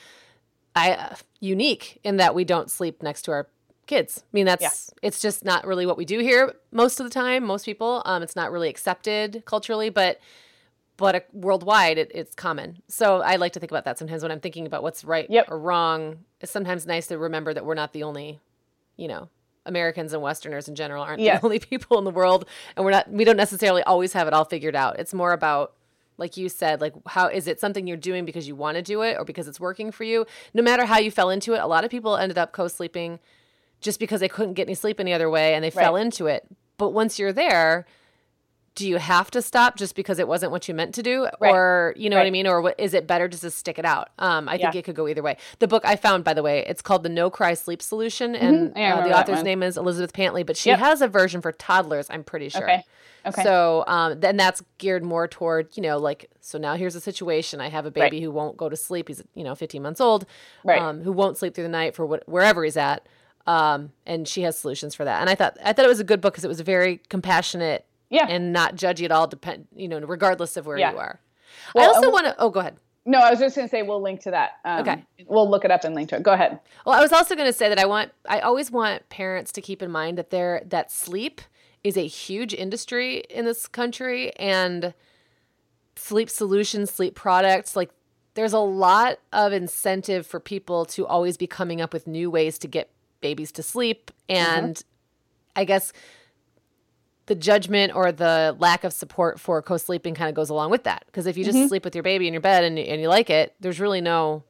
I, 0.75 0.91
uh, 0.93 1.15
unique 1.39 1.99
in 2.03 2.17
that 2.17 2.33
we 2.33 2.45
don't 2.45 2.71
sleep 2.71 3.03
next 3.03 3.23
to 3.23 3.31
our 3.31 3.47
kids. 3.85 4.23
I 4.23 4.29
mean, 4.31 4.45
that's 4.45 4.61
yeah. 4.61 4.97
it's 5.01 5.21
just 5.21 5.43
not 5.43 5.67
really 5.67 5.85
what 5.85 5.97
we 5.97 6.05
do 6.05 6.19
here 6.19 6.53
most 6.71 6.99
of 6.99 7.05
the 7.05 7.09
time. 7.09 7.43
Most 7.43 7.65
people, 7.65 8.01
um, 8.05 8.23
it's 8.23 8.35
not 8.35 8.51
really 8.51 8.69
accepted 8.69 9.43
culturally, 9.45 9.89
but 9.89 10.19
but 10.95 11.15
uh, 11.15 11.19
worldwide 11.33 11.97
it, 11.97 12.11
it's 12.13 12.35
common. 12.35 12.81
So 12.87 13.21
I 13.21 13.37
like 13.37 13.53
to 13.53 13.59
think 13.59 13.71
about 13.71 13.85
that 13.85 13.97
sometimes 13.97 14.21
when 14.21 14.31
I'm 14.31 14.39
thinking 14.39 14.65
about 14.65 14.83
what's 14.83 15.03
right 15.03 15.29
yep. 15.29 15.49
or 15.49 15.57
wrong. 15.59 16.25
It's 16.39 16.51
sometimes 16.51 16.85
nice 16.85 17.07
to 17.07 17.17
remember 17.17 17.53
that 17.53 17.65
we're 17.65 17.73
not 17.73 17.93
the 17.93 18.03
only, 18.03 18.39
you 18.95 19.07
know, 19.07 19.29
Americans 19.69 20.11
and 20.11 20.21
Westerners 20.21 20.67
in 20.67 20.75
general 20.75 21.03
aren't 21.03 21.21
yes. 21.21 21.39
the 21.39 21.45
only 21.45 21.59
people 21.71 21.97
in 21.97 22.03
the 22.03 22.11
world, 22.11 22.45
and 22.75 22.83
we're 22.83 22.91
not. 22.91 23.09
We 23.09 23.23
don't 23.23 23.37
necessarily 23.37 23.83
always 23.83 24.11
have 24.13 24.27
it 24.27 24.33
all 24.33 24.45
figured 24.45 24.75
out. 24.75 24.99
It's 24.99 25.13
more 25.13 25.31
about 25.31 25.73
like 26.17 26.35
you 26.35 26.49
said 26.49 26.81
like 26.81 26.93
how 27.07 27.27
is 27.27 27.47
it 27.47 27.61
something 27.61 27.87
you're 27.87 27.95
doing 27.95 28.25
because 28.25 28.45
you 28.45 28.53
want 28.53 28.75
to 28.75 28.81
do 28.81 29.01
it 29.01 29.15
or 29.17 29.23
because 29.23 29.47
it's 29.47 29.57
working 29.57 29.89
for 29.89 30.03
you 30.03 30.25
no 30.53 30.61
matter 30.61 30.85
how 30.85 30.97
you 30.97 31.09
fell 31.09 31.29
into 31.29 31.53
it 31.53 31.59
a 31.59 31.65
lot 31.65 31.85
of 31.85 31.89
people 31.89 32.17
ended 32.17 32.37
up 32.37 32.51
co-sleeping 32.51 33.19
just 33.79 34.01
because 34.01 34.19
they 34.19 34.27
couldn't 34.27 34.53
get 34.53 34.67
any 34.67 34.75
sleep 34.75 34.99
any 34.99 35.13
other 35.13 35.29
way 35.29 35.53
and 35.53 35.63
they 35.63 35.69
right. 35.69 35.81
fell 35.81 35.95
into 35.95 36.27
it 36.27 36.45
but 36.77 36.89
once 36.89 37.17
you're 37.17 37.31
there 37.31 37.85
do 38.79 38.87
you 38.87 38.95
have 38.95 39.29
to 39.29 39.41
stop 39.41 39.75
just 39.75 39.93
because 39.93 40.19
it 40.19 40.27
wasn't 40.27 40.49
what 40.53 40.69
you 40.69 40.73
meant 40.73 40.95
to 40.95 41.03
do 41.03 41.27
right. 41.41 41.51
or 41.51 41.93
you 41.97 42.09
know 42.09 42.15
right. 42.15 42.21
what 42.21 42.27
i 42.27 42.31
mean 42.31 42.47
or 42.47 42.61
what, 42.61 42.79
is 42.79 42.93
it 42.93 43.05
better 43.05 43.27
just 43.27 43.41
to 43.41 43.51
stick 43.51 43.77
it 43.77 43.83
out 43.83 44.09
um, 44.19 44.47
i 44.47 44.57
think 44.57 44.73
it 44.73 44.85
could 44.85 44.95
go 44.95 45.05
either 45.05 45.21
way 45.21 45.35
the 45.59 45.67
book 45.67 45.83
i 45.83 45.97
found 45.97 46.23
by 46.23 46.33
the 46.33 46.41
way 46.41 46.65
it's 46.65 46.81
called 46.81 47.03
the 47.03 47.09
no 47.09 47.29
cry 47.29 47.53
sleep 47.53 47.81
solution 47.81 48.35
and 48.35 48.73
mm-hmm. 48.73 48.99
uh, 48.99 49.05
the 49.05 49.17
author's 49.17 49.43
name 49.43 49.61
is 49.61 49.75
elizabeth 49.75 50.13
pantley 50.13 50.45
but 50.45 50.55
she 50.55 50.69
yep. 50.69 50.79
has 50.79 51.01
a 51.01 51.09
version 51.09 51.41
for 51.41 51.51
toddlers 51.51 52.07
i'm 52.09 52.23
pretty 52.23 52.47
sure 52.47 52.63
okay. 52.63 52.83
Okay. 53.25 53.43
So 53.43 53.83
um, 53.85 54.21
then 54.21 54.37
that's 54.37 54.63
geared 54.77 55.03
more 55.03 55.27
toward 55.27 55.75
you 55.75 55.83
know 55.83 55.97
like 55.97 56.29
so 56.39 56.57
now 56.57 56.75
here's 56.75 56.95
a 56.95 57.01
situation 57.01 57.59
I 57.59 57.67
have 57.67 57.85
a 57.85 57.91
baby 57.91 58.15
right. 58.15 58.23
who 58.23 58.31
won't 58.31 58.55
go 58.55 58.69
to 58.69 58.77
sleep 58.77 59.09
he's 59.09 59.21
you 59.35 59.43
know 59.43 59.55
15 59.55 59.81
months 59.81 59.99
old 59.99 60.25
right. 60.63 60.81
um, 60.81 61.03
who 61.03 61.11
won't 61.11 61.37
sleep 61.37 61.53
through 61.53 61.65
the 61.65 61.69
night 61.69 61.95
for 61.95 62.05
what, 62.05 62.23
wherever 62.29 62.63
he's 62.63 62.77
at 62.77 63.05
um, 63.45 63.91
and 64.05 64.25
she 64.25 64.43
has 64.43 64.57
solutions 64.57 64.95
for 64.95 65.03
that 65.03 65.19
and 65.19 65.29
I 65.29 65.35
thought 65.35 65.57
I 65.65 65.73
thought 65.73 65.83
it 65.83 65.89
was 65.89 65.99
a 65.99 66.05
good 66.05 66.21
book 66.21 66.33
because 66.33 66.45
it 66.45 66.47
was 66.47 66.61
very 66.61 67.01
compassionate 67.09 67.85
yeah. 68.09 68.27
and 68.27 68.53
not 68.53 68.75
judgy 68.75 69.05
at 69.05 69.11
all 69.11 69.27
depend 69.27 69.67
you 69.75 69.87
know 69.87 69.99
regardless 69.99 70.57
of 70.57 70.65
where 70.65 70.77
yeah. 70.77 70.91
you 70.91 70.97
are 70.97 71.19
well, 71.73 71.89
i 71.89 71.93
also 71.93 72.11
want 72.11 72.25
to 72.25 72.35
oh 72.39 72.49
go 72.49 72.59
ahead 72.59 72.75
no 73.05 73.19
i 73.19 73.29
was 73.29 73.39
just 73.39 73.55
going 73.55 73.67
to 73.67 73.71
say 73.71 73.81
we'll 73.81 74.01
link 74.01 74.19
to 74.21 74.31
that 74.31 74.53
um, 74.65 74.81
okay 74.81 75.03
we'll 75.27 75.49
look 75.49 75.65
it 75.65 75.71
up 75.71 75.83
and 75.83 75.95
link 75.95 76.09
to 76.09 76.15
it 76.15 76.23
go 76.23 76.33
ahead 76.33 76.59
well 76.85 76.97
i 76.97 77.01
was 77.01 77.11
also 77.11 77.35
going 77.35 77.47
to 77.47 77.53
say 77.53 77.69
that 77.69 77.79
i 77.79 77.85
want 77.85 78.11
i 78.27 78.39
always 78.39 78.71
want 78.71 79.07
parents 79.09 79.51
to 79.51 79.61
keep 79.61 79.81
in 79.81 79.91
mind 79.91 80.17
that 80.17 80.29
they're 80.29 80.61
that 80.65 80.91
sleep 80.91 81.41
is 81.83 81.97
a 81.97 82.05
huge 82.05 82.53
industry 82.53 83.23
in 83.29 83.45
this 83.45 83.67
country 83.67 84.35
and 84.35 84.93
sleep 85.95 86.29
solutions, 86.29 86.91
sleep 86.91 87.15
products, 87.15 87.75
like 87.75 87.91
there's 88.33 88.53
a 88.53 88.59
lot 88.59 89.19
of 89.33 89.53
incentive 89.53 90.25
for 90.25 90.39
people 90.39 90.85
to 90.85 91.05
always 91.05 91.37
be 91.37 91.47
coming 91.47 91.81
up 91.81 91.93
with 91.93 92.07
new 92.07 92.29
ways 92.29 92.57
to 92.59 92.67
get 92.67 92.89
babies 93.21 93.51
to 93.51 93.63
sleep 93.63 94.11
and 94.29 94.75
mm-hmm. 94.75 94.89
I 95.55 95.65
guess 95.65 95.91
the 97.29 97.35
judgment 97.35 97.95
or 97.95 98.11
the 98.11 98.55
lack 98.57 98.83
of 98.83 98.91
support 98.91 99.39
for 99.39 99.61
co-sleeping 99.61 100.15
kind 100.15 100.27
of 100.27 100.35
goes 100.35 100.49
along 100.49 100.71
with 100.71 100.83
that 100.83 101.03
because 101.05 101.27
if 101.27 101.37
you 101.37 101.45
just 101.45 101.55
mm-hmm. 101.55 101.67
sleep 101.67 101.85
with 101.85 101.95
your 101.95 102.03
baby 102.03 102.27
in 102.27 102.33
your 102.33 102.41
bed 102.41 102.63
and, 102.63 102.77
and 102.79 102.99
you 102.99 103.07
like 103.07 103.29
it 103.29 103.53
there's 103.59 103.79
really 103.79 104.01
no 104.01 104.43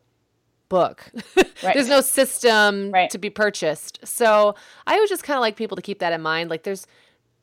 book 0.69 1.11
right. 1.35 1.73
there's 1.73 1.89
no 1.89 1.99
system 1.99 2.89
right. 2.91 3.09
to 3.09 3.17
be 3.17 3.29
purchased 3.29 3.99
so 4.05 4.55
i 4.87 4.97
would 4.97 5.09
just 5.09 5.23
kind 5.23 5.35
of 5.35 5.41
like 5.41 5.57
people 5.57 5.75
to 5.75 5.81
keep 5.81 5.99
that 5.99 6.13
in 6.13 6.21
mind 6.21 6.49
like 6.49 6.63
there's 6.63 6.87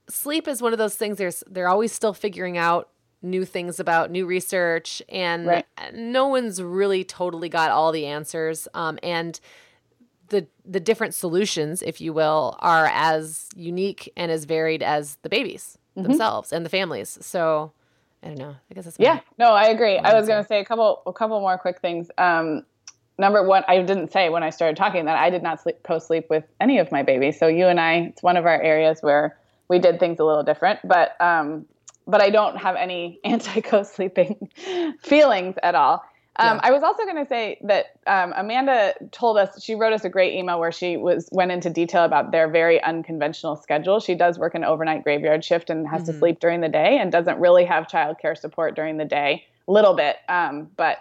sleep 0.09 0.49
is 0.49 0.63
one 0.63 0.73
of 0.73 0.79
those 0.79 0.95
things 0.95 1.19
there's 1.19 1.45
they're 1.47 1.69
always 1.69 1.93
still 1.93 2.15
figuring 2.15 2.57
out 2.57 2.89
new 3.21 3.45
things 3.45 3.79
about 3.79 4.11
new 4.11 4.25
research 4.25 5.03
and 5.11 5.47
right. 5.47 5.67
no 5.93 6.29
one's 6.29 6.63
really 6.63 7.05
totally 7.05 7.51
got 7.51 7.71
all 7.71 7.93
the 7.93 8.07
answers 8.07 8.69
um, 8.73 8.99
and 9.03 9.39
the 10.29 10.47
the 10.65 10.81
different 10.81 11.15
solutions, 11.15 11.83
if 11.83 12.01
you 12.01 12.13
will, 12.13 12.57
are 12.61 12.87
as 12.93 13.49
unique 13.57 14.13
and 14.17 14.31
as 14.31 14.45
varied 14.45 14.83
as 14.83 15.19
the 15.23 15.29
babies 15.29 15.79
mm-hmm. 15.97 16.09
themselves 16.09 16.53
and 16.53 16.65
the 16.65 16.71
families. 16.71 17.19
So 17.21 17.73
I 18.23 18.29
don't 18.29 18.39
know. 18.39 18.57
I 18.71 18.75
guess 18.75 18.85
that's 18.85 18.99
yeah. 18.99 19.21
No, 19.39 19.53
I 19.53 19.69
agree. 19.69 19.99
I 19.99 20.19
was 20.19 20.27
going 20.27 20.43
to 20.43 20.49
say 20.49 20.61
a 20.61 20.65
couple 20.65 21.03
a 21.07 21.13
couple 21.13 21.41
more 21.41 21.59
quick 21.59 21.81
things. 21.81 22.11
Um, 22.19 22.65
number 23.19 23.43
one, 23.43 23.65
I 23.69 23.83
didn't 23.83 24.13
say 24.13 24.29
when 24.29 24.43
I 24.43 24.51
started 24.51 24.77
talking 24.77 25.05
that 25.07 25.17
I 25.17 25.31
did 25.31 25.43
not 25.43 25.61
sleep 25.61 25.83
co-sleep 25.83 26.27
with 26.29 26.45
any 26.61 26.79
of 26.79 26.91
my 26.91 27.03
babies. 27.03 27.39
So 27.39 27.47
you 27.47 27.67
and 27.67 27.81
I, 27.81 27.95
it's 27.95 28.23
one 28.23 28.37
of 28.37 28.47
our 28.47 28.61
areas 28.61 29.01
where 29.01 29.39
we 29.69 29.79
did 29.79 29.99
things 29.99 30.19
a 30.19 30.25
little 30.25 30.43
different, 30.43 30.81
but 30.85 31.21
um, 31.21 31.67
but 32.07 32.21
I 32.21 32.31
don't 32.31 32.57
have 32.57 32.77
any 32.77 33.21
anti 33.25 33.61
co-sleeping 33.61 34.51
feelings 35.03 35.57
at 35.63 35.75
all. 35.75 36.05
Um, 36.39 36.57
yeah. 36.57 36.61
I 36.65 36.71
was 36.73 36.83
also 36.83 37.05
going 37.05 37.17
to 37.17 37.27
say 37.27 37.59
that 37.63 37.87
um, 38.07 38.35
Amanda 38.37 38.95
told 39.11 39.39
us 39.39 39.63
she 39.63 39.75
wrote 39.75 39.93
us 39.93 40.05
a 40.05 40.09
great 40.09 40.35
email 40.35 40.61
where 40.61 40.73
she 40.73 40.97
was 40.97 41.29
went 41.33 41.51
into 41.51 41.71
detail 41.71 42.05
about 42.05 42.31
their 42.31 42.49
very 42.49 42.83
unconventional 42.83 43.57
schedule. 43.57 44.01
She 44.01 44.15
does 44.15 44.39
work 44.39 44.55
an 44.55 44.65
overnight 44.65 45.03
graveyard 45.03 45.45
shift 45.45 45.71
and 45.71 45.89
has 45.89 46.03
mm-hmm. 46.03 46.13
to 46.13 46.19
sleep 46.19 46.41
during 46.41 46.61
the 46.61 46.69
day 46.69 46.99
and 46.99 47.11
doesn't 47.11 47.39
really 47.41 47.65
have 47.65 47.87
childcare 47.87 48.37
support 48.37 48.77
during 48.77 48.99
the 48.99 49.05
day. 49.05 49.45
A 49.69 49.73
little 49.73 49.95
bit, 49.95 50.17
um, 50.29 50.71
but 50.77 50.99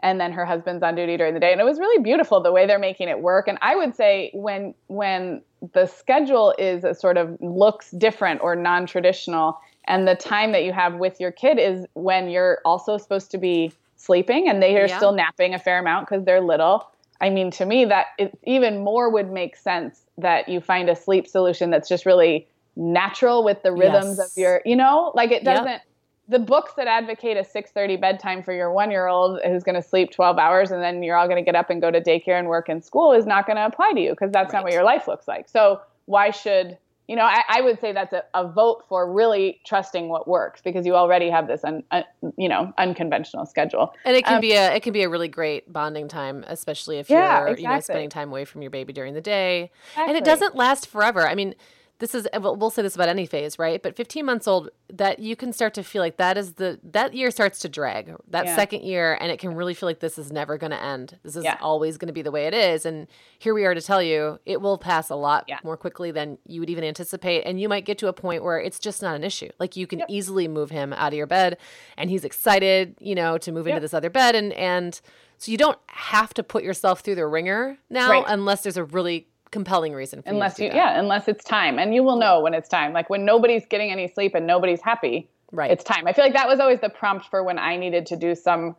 and 0.00 0.20
then 0.20 0.32
her 0.32 0.44
husband's 0.44 0.82
on 0.82 0.96
duty 0.96 1.16
during 1.16 1.32
the 1.32 1.40
day, 1.40 1.52
and 1.52 1.60
it 1.60 1.64
was 1.64 1.78
really 1.78 2.02
beautiful 2.02 2.40
the 2.40 2.52
way 2.52 2.66
they're 2.66 2.78
making 2.78 3.08
it 3.08 3.20
work. 3.20 3.46
And 3.48 3.56
I 3.62 3.76
would 3.76 3.94
say 3.94 4.30
when 4.34 4.74
when 4.88 5.42
the 5.72 5.86
schedule 5.86 6.54
is 6.58 6.82
a 6.82 6.92
sort 6.92 7.16
of 7.16 7.38
looks 7.40 7.92
different 7.92 8.40
or 8.42 8.56
non-traditional, 8.56 9.58
and 9.84 10.06
the 10.06 10.16
time 10.16 10.52
that 10.52 10.64
you 10.64 10.72
have 10.72 10.96
with 10.96 11.20
your 11.20 11.30
kid 11.30 11.58
is 11.58 11.86
when 11.94 12.28
you're 12.28 12.58
also 12.64 12.98
supposed 12.98 13.30
to 13.30 13.38
be 13.38 13.72
sleeping 14.02 14.48
and 14.48 14.62
they 14.62 14.76
are 14.78 14.86
yeah. 14.86 14.96
still 14.96 15.12
napping 15.12 15.54
a 15.54 15.58
fair 15.58 15.78
amount 15.78 16.08
because 16.08 16.24
they're 16.24 16.40
little. 16.40 16.88
I 17.20 17.30
mean, 17.30 17.52
to 17.52 17.66
me, 17.66 17.84
that 17.84 18.06
it 18.18 18.36
even 18.44 18.82
more 18.82 19.08
would 19.08 19.30
make 19.30 19.56
sense 19.56 20.02
that 20.18 20.48
you 20.48 20.60
find 20.60 20.90
a 20.90 20.96
sleep 20.96 21.28
solution 21.28 21.70
that's 21.70 21.88
just 21.88 22.04
really 22.04 22.48
natural 22.74 23.44
with 23.44 23.62
the 23.62 23.70
rhythms 23.72 24.18
yes. 24.18 24.32
of 24.32 24.32
your, 24.36 24.62
you 24.64 24.74
know, 24.74 25.12
like 25.14 25.30
it 25.30 25.44
doesn't. 25.44 25.66
Yep. 25.66 25.82
The 26.28 26.38
books 26.38 26.72
that 26.76 26.86
advocate 26.86 27.36
a 27.36 27.42
6:30 27.42 28.00
bedtime 28.00 28.42
for 28.42 28.52
your 28.52 28.72
one-year-old 28.72 29.40
who's 29.44 29.62
going 29.62 29.74
to 29.74 29.82
sleep 29.82 30.10
12 30.12 30.38
hours 30.38 30.70
and 30.70 30.82
then 30.82 31.02
you're 31.02 31.16
all 31.16 31.26
going 31.26 31.42
to 31.42 31.44
get 31.44 31.56
up 31.56 31.68
and 31.68 31.80
go 31.80 31.90
to 31.90 32.00
daycare 32.00 32.38
and 32.38 32.48
work 32.48 32.68
in 32.68 32.80
school 32.80 33.12
is 33.12 33.26
not 33.26 33.46
going 33.46 33.56
to 33.56 33.66
apply 33.66 33.92
to 33.92 34.00
you 34.00 34.10
because 34.10 34.32
that's 34.32 34.52
right. 34.52 34.58
not 34.58 34.64
what 34.64 34.72
your 34.72 34.84
life 34.84 35.06
looks 35.06 35.28
like. 35.28 35.48
So 35.48 35.80
why 36.06 36.30
should 36.30 36.78
you 37.12 37.16
know, 37.16 37.26
I, 37.26 37.42
I, 37.46 37.60
would 37.60 37.78
say 37.78 37.92
that's 37.92 38.14
a, 38.14 38.24
a, 38.32 38.48
vote 38.48 38.84
for 38.88 39.12
really 39.12 39.60
trusting 39.66 40.08
what 40.08 40.26
works 40.26 40.62
because 40.62 40.86
you 40.86 40.96
already 40.96 41.28
have 41.28 41.46
this, 41.46 41.62
un, 41.62 41.84
un, 41.90 42.04
you 42.38 42.48
know, 42.48 42.72
unconventional 42.78 43.44
schedule. 43.44 43.92
And 44.06 44.16
it 44.16 44.24
can 44.24 44.36
um, 44.36 44.40
be 44.40 44.52
a 44.52 44.74
it 44.74 44.82
can 44.82 44.94
be 44.94 45.02
a 45.02 45.10
really 45.10 45.28
great 45.28 45.70
bonding 45.70 46.08
time, 46.08 46.42
especially 46.48 46.96
if 47.00 47.10
yeah, 47.10 47.40
you're 47.40 47.48
exactly. 47.48 47.62
you 47.64 47.68
know 47.68 47.80
spending 47.80 48.08
time 48.08 48.30
away 48.30 48.46
from 48.46 48.62
your 48.62 48.70
baby 48.70 48.94
during 48.94 49.12
the 49.12 49.20
day, 49.20 49.70
exactly. 49.90 50.08
and 50.08 50.16
it 50.16 50.24
doesn't 50.24 50.56
last 50.56 50.86
forever. 50.86 51.28
I 51.28 51.34
mean, 51.34 51.54
this 52.02 52.16
is 52.16 52.26
we'll 52.34 52.68
say 52.68 52.82
this 52.82 52.96
about 52.96 53.08
any 53.08 53.26
phase 53.26 53.60
right 53.60 53.80
but 53.80 53.94
15 53.94 54.26
months 54.26 54.48
old 54.48 54.70
that 54.92 55.20
you 55.20 55.36
can 55.36 55.52
start 55.52 55.72
to 55.74 55.84
feel 55.84 56.02
like 56.02 56.16
that 56.16 56.36
is 56.36 56.54
the 56.54 56.80
that 56.82 57.14
year 57.14 57.30
starts 57.30 57.60
to 57.60 57.68
drag 57.68 58.12
that 58.26 58.44
yeah. 58.44 58.56
second 58.56 58.82
year 58.82 59.16
and 59.20 59.30
it 59.30 59.38
can 59.38 59.54
really 59.54 59.72
feel 59.72 59.88
like 59.88 60.00
this 60.00 60.18
is 60.18 60.32
never 60.32 60.58
going 60.58 60.72
to 60.72 60.82
end 60.82 61.16
this 61.22 61.36
is 61.36 61.44
yeah. 61.44 61.56
always 61.60 61.96
going 61.96 62.08
to 62.08 62.12
be 62.12 62.20
the 62.20 62.32
way 62.32 62.46
it 62.46 62.54
is 62.54 62.84
and 62.84 63.06
here 63.38 63.54
we 63.54 63.64
are 63.64 63.72
to 63.72 63.80
tell 63.80 64.02
you 64.02 64.40
it 64.46 64.60
will 64.60 64.78
pass 64.78 65.10
a 65.10 65.14
lot 65.14 65.44
yeah. 65.46 65.60
more 65.62 65.76
quickly 65.76 66.10
than 66.10 66.36
you 66.44 66.58
would 66.58 66.70
even 66.70 66.82
anticipate 66.82 67.42
and 67.42 67.60
you 67.60 67.68
might 67.68 67.84
get 67.84 67.98
to 67.98 68.08
a 68.08 68.12
point 68.12 68.42
where 68.42 68.58
it's 68.58 68.80
just 68.80 69.00
not 69.00 69.14
an 69.14 69.22
issue 69.22 69.48
like 69.60 69.76
you 69.76 69.86
can 69.86 70.00
yep. 70.00 70.08
easily 70.10 70.48
move 70.48 70.70
him 70.70 70.92
out 70.94 71.12
of 71.12 71.16
your 71.16 71.28
bed 71.28 71.56
and 71.96 72.10
he's 72.10 72.24
excited 72.24 72.96
you 72.98 73.14
know 73.14 73.38
to 73.38 73.52
move 73.52 73.68
yep. 73.68 73.76
into 73.76 73.80
this 73.80 73.94
other 73.94 74.10
bed 74.10 74.34
and 74.34 74.52
and 74.54 75.00
so 75.38 75.50
you 75.52 75.58
don't 75.58 75.78
have 75.86 76.34
to 76.34 76.42
put 76.42 76.64
yourself 76.64 77.00
through 77.00 77.14
the 77.14 77.26
ringer 77.26 77.78
now 77.88 78.10
right. 78.10 78.24
unless 78.26 78.62
there's 78.62 78.76
a 78.76 78.84
really 78.84 79.28
compelling 79.52 79.92
reason 79.92 80.22
unless 80.26 80.58
you, 80.58 80.66
you 80.66 80.72
yeah 80.72 80.98
unless 80.98 81.28
it's 81.28 81.44
time 81.44 81.78
and 81.78 81.94
you 81.94 82.02
will 82.02 82.16
know 82.16 82.40
when 82.40 82.54
it's 82.54 82.68
time. 82.68 82.92
Like 82.92 83.08
when 83.08 83.24
nobody's 83.24 83.64
getting 83.66 83.92
any 83.92 84.08
sleep 84.08 84.34
and 84.34 84.46
nobody's 84.46 84.80
happy 84.80 85.28
right. 85.52 85.70
it's 85.70 85.84
time. 85.84 86.08
I 86.08 86.12
feel 86.12 86.24
like 86.24 86.32
that 86.32 86.48
was 86.48 86.58
always 86.58 86.80
the 86.80 86.88
prompt 86.88 87.26
for 87.26 87.44
when 87.44 87.58
i 87.58 87.76
needed 87.76 88.06
to 88.06 88.16
do 88.16 88.34
some 88.34 88.74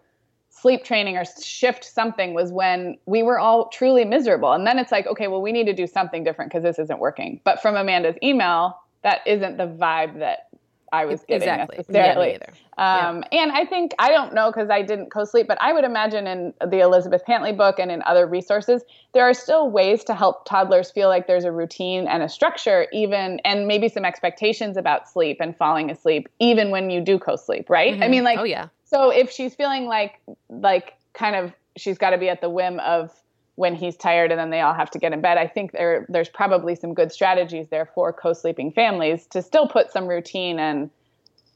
sleep 0.50 0.84
training 0.84 1.18
or 1.18 1.24
shift 1.42 1.86
something 1.86 2.34
was 2.34 2.52
when 2.52 2.98
we 3.06 3.24
were 3.24 3.40
all 3.40 3.70
truly 3.70 4.04
miserable. 4.04 4.52
And 4.52 4.68
then 4.68 4.78
it's 4.78 4.92
like 4.92 5.08
okay 5.08 5.28
well 5.28 5.42
we 5.42 5.52
need 5.52 5.66
to 5.66 5.74
do 5.74 5.88
something 5.88 6.24
different 6.24 6.52
because 6.52 6.64
this 6.64 6.80
isn't 6.80 7.00
working. 7.00 7.40
But 7.44 7.62
from 7.62 7.76
amanda's 7.76 8.18
email 8.22 8.80
that 9.04 9.20
isn't 9.28 9.58
the 9.58 9.68
vibe 9.68 10.20
that 10.20 10.48
I 10.94 11.06
was 11.06 11.22
getting 11.22 11.48
exactly. 11.50 11.78
necessarily. 11.78 12.38
Yeah, 12.76 13.08
um, 13.08 13.24
yeah. 13.32 13.44
And 13.44 13.52
I 13.52 13.66
think 13.66 13.94
I 14.00 14.10
don't 14.10 14.34
know 14.34 14.52
because 14.52 14.72
I 14.72 14.82
didn't 14.82 15.12
co-sleep, 15.12 15.48
but 15.48 15.62
I 15.62 15.74
would 15.74 15.84
imagine 15.84 16.26
in 16.26 16.54
the 16.68 16.80
Elizabeth 16.80 17.22
Pantley 17.28 17.56
book 17.56 17.78
and 17.78 17.92
in 17.92 18.02
other 18.04 18.26
resources, 18.26 18.82
there 19.14 19.24
are 19.24 19.34
still 19.34 19.70
ways 19.70 20.04
to 20.06 20.16
help 20.16 20.46
toddlers 20.46 20.90
feel 20.90 21.08
like 21.08 21.28
there's 21.28 21.44
a 21.44 21.52
routine 21.52 22.08
and 22.08 22.24
a 22.24 22.30
structure, 22.30 22.88
even 22.92 23.40
and 23.46 23.68
maybe 23.68 23.90
some 23.90 24.06
expectations 24.06 24.76
about 24.76 25.08
sleep 25.08 25.38
and 25.40 25.56
falling 25.56 25.92
asleep, 25.92 26.28
even 26.40 26.72
when 26.72 26.90
you 26.90 27.02
do 27.02 27.20
co-sleep, 27.20 27.70
right? 27.70 27.94
Mm-hmm. 27.94 28.04
I 28.04 28.08
mean, 28.08 28.24
like, 28.24 28.40
oh 28.40 28.44
yeah. 28.44 28.70
So 28.86 29.12
if 29.12 29.30
she's 29.30 29.54
feeling 29.54 29.86
like 29.86 30.20
like 30.50 30.96
kind 31.14 31.36
of 31.36 31.54
she's 31.78 31.98
got 31.98 32.12
to 32.12 32.18
be 32.18 32.30
at 32.30 32.42
the 32.42 32.50
whim 32.50 32.80
of 32.80 33.12
when 33.56 33.76
he's 33.76 33.96
tired 33.96 34.32
and 34.32 34.40
then 34.40 34.50
they 34.50 34.62
all 34.62 34.74
have 34.74 34.90
to 34.92 35.00
get 35.00 35.14
in 35.14 35.22
bed. 35.22 35.38
I 35.38 35.48
think 35.48 35.72
there 35.72 36.06
there's 36.10 36.30
probably 36.30 36.76
some 36.76 36.94
good 36.94 37.12
strategies 37.12 37.68
there 37.70 37.90
for 37.94 38.12
co-sleeping 38.12 38.72
families 38.72 39.28
to 39.28 39.42
still 39.42 39.68
put 39.68 39.92
some 39.92 40.08
routine 40.08 40.60
and 40.60 40.90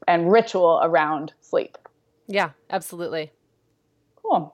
and 0.08 0.32
ritual 0.32 0.80
around 0.84 1.34
sleep. 1.42 1.78
Yeah, 2.28 2.52
absolutely. 2.70 3.32
Cool. 4.22 4.54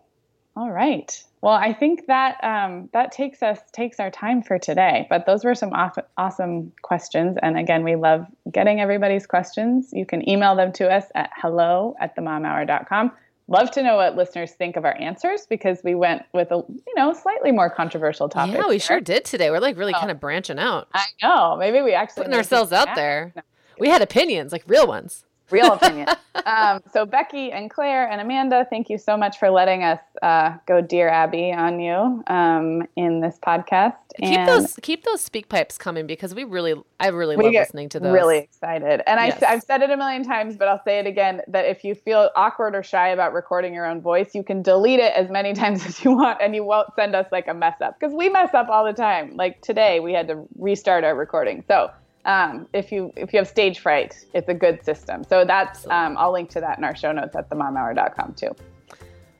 All 0.56 0.72
right. 0.72 1.24
Well, 1.41 1.54
I 1.54 1.74
think 1.74 2.06
that 2.08 2.41
um, 2.44 2.89
that 2.94 3.12
takes 3.12 3.44
us 3.44 3.60
takes 3.74 4.00
our 4.00 4.12
time 4.12 4.44
for 4.44 4.58
today. 4.60 5.08
But 5.10 5.26
those 5.26 5.44
were 5.44 5.56
some 5.56 5.74
aw- 5.74 5.91
awesome 6.18 6.72
questions, 6.84 7.38
and 7.41 7.58
again, 7.58 7.84
we 7.84 7.96
love 7.96 8.26
getting 8.50 8.80
everybody's 8.80 9.26
questions. 9.26 9.89
You 9.91 10.06
can 10.06 10.28
email 10.30 10.56
them 10.56 10.72
to 10.74 10.89
us 10.89 11.06
at 11.16 11.32
hello 11.36 11.96
at 12.00 12.16
themomhour.com 12.16 13.12
love 13.54 13.72
to 13.72 13.84
know 13.84 13.95
what 13.95 14.16
listeners 14.16 14.51
think 14.51 14.76
of 14.76 14.84
our 14.84 14.99
answers 14.99 15.45
because 15.47 15.80
we 15.84 15.95
went 15.95 16.24
with 16.34 16.51
a 16.51 16.64
you 16.68 16.93
know 16.95 17.14
slightly 17.14 17.51
more 17.51 17.70
controversial 17.70 18.28
topic. 18.28 18.56
Yeah, 18.56 18.68
we 18.68 18.80
sure 18.80 18.99
did 18.99 19.24
today. 19.24 19.49
We're 19.49 19.60
like 19.60 19.78
really 19.78 19.93
oh. 19.95 19.99
kind 19.99 20.12
of 20.12 20.20
branching 20.20 20.60
out. 20.60 20.89
I 20.93 21.06
know. 21.22 21.56
Maybe 21.58 21.82
we 21.82 21.93
actually 21.93 22.24
putting 22.24 22.38
ourselves 22.38 22.74
out 22.74 22.95
there. 22.95 23.32
No. 23.36 23.41
We 23.80 23.89
had 23.89 24.01
opinions, 24.01 24.51
like 24.51 24.64
real 24.68 24.88
ones 24.88 25.26
real 25.54 25.74
opinion. 25.74 26.08
um, 26.45 26.82
so 26.91 27.06
Becky 27.06 27.51
and 27.51 27.70
Claire 27.70 28.10
and 28.10 28.20
Amanda, 28.20 28.66
thank 28.70 28.89
you 28.89 28.97
so 28.97 29.16
much 29.16 29.38
for 29.38 29.49
letting 29.49 29.84
us 29.84 29.99
uh, 30.22 30.58
go 30.66 30.82
Dear 30.82 31.08
Abby 31.08 31.54
on 31.54 31.80
you 31.80 32.24
um, 32.28 32.86
in 32.95 33.22
this 33.22 33.39
podcast. 33.45 33.95
Keep 34.20 34.39
and 34.39 34.47
those 34.47 34.76
keep 34.82 35.03
those 35.03 35.28
SpeakPipes 35.28 35.80
coming 35.80 36.05
because 36.05 36.36
we 36.36 36.43
really 36.43 36.76
I 36.99 37.07
really 37.07 37.36
love 37.36 37.51
listening 37.51 37.89
to 37.89 37.99
those. 37.99 38.14
Really 38.14 38.38
excited, 38.38 39.01
and 39.07 39.20
yes. 39.20 39.41
I, 39.41 39.53
I've 39.53 39.64
said 39.64 39.82
it 39.82 39.89
a 39.89 39.97
million 39.97 40.24
times, 40.24 40.55
but 40.55 40.68
I'll 40.68 40.84
say 40.84 40.99
it 40.99 41.07
again: 41.07 41.41
that 41.47 41.66
if 41.66 41.84
you 41.84 41.95
feel 41.95 42.30
awkward 42.36 42.76
or 42.76 42.84
shy 42.84 43.09
about 43.09 43.34
recording 43.34 43.74
your 43.74 43.88
own 43.88 44.01
voice, 44.01 44.36
you 44.36 44.43
can 44.43 44.61
delete 44.61 44.99
it 44.99 45.14
as 45.16 45.32
many 45.32 45.53
times 45.61 45.86
as 45.86 46.03
you 46.03 46.11
want, 46.11 46.39
and 46.41 46.53
you 46.53 46.64
won't 46.64 46.89
send 46.95 47.16
us 47.16 47.26
like 47.32 47.47
a 47.47 47.53
mess 47.53 47.82
up 47.82 47.99
because 47.99 48.14
we 48.14 48.30
mess 48.30 48.53
up 48.53 48.70
all 48.70 48.86
the 48.86 48.93
time. 48.93 49.36
Like 49.36 49.61
today, 49.61 49.99
we 49.99 50.14
had 50.14 50.28
to 50.28 50.45
restart 50.57 51.03
our 51.03 51.16
recording, 51.16 51.64
so 51.68 51.89
um, 52.26 52.68
if 52.74 52.91
you 52.91 53.11
if 53.16 53.34
you 53.34 53.39
have 53.39 53.47
stage 53.47 53.80
fright, 53.80 54.26
it's 54.34 54.49
a 54.49 54.53
good 54.53 54.84
system. 54.86 55.24
So 55.24 55.43
that's 55.43 55.88
um, 55.88 56.18
I'll 56.18 56.32
link 56.32 56.49
to 56.51 56.59
that 56.59 56.78
in 56.78 56.84
our 56.84 56.95
show 56.95 57.11
notes 57.11 57.36
at 57.36 57.49
themomhour.com 57.49 58.36
too. 58.36 58.55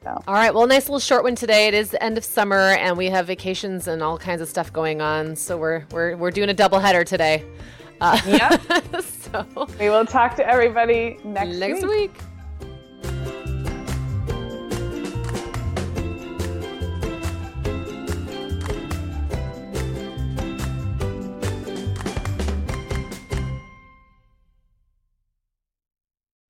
So. 0.04 0.22
All 0.28 0.34
right. 0.34 0.54
Well, 0.54 0.68
nice 0.68 0.84
little 0.84 0.99
short 0.99 1.24
one 1.24 1.36
today. 1.36 1.68
It 1.68 1.74
is 1.74 1.91
the 1.91 2.04
end 2.04 2.18
of 2.18 2.26
summer, 2.26 2.72
and 2.72 2.97
we 2.97 3.06
have 3.08 3.28
vacations 3.28 3.88
and 3.88 4.04
all 4.04 4.18
kinds 4.18 4.41
of 4.41 4.49
stuff 4.49 4.72
going 4.74 5.01
on. 5.01 5.36
So 5.36 5.58
we're 5.58 5.86
we're 5.91 6.18
we're 6.18 6.32
doing 6.32 6.49
a 6.49 6.54
double 6.54 6.80
header 6.80 7.04
today. 7.04 7.45
Uh, 8.01 8.20
yeah. 8.28 8.58
so 8.99 9.45
we 9.80 9.89
will 9.89 10.06
talk 10.06 10.36
to 10.36 10.47
everybody 10.47 11.20
next 11.24 11.58
next 11.58 11.84
week. 11.84 12.14
week. 12.14 12.22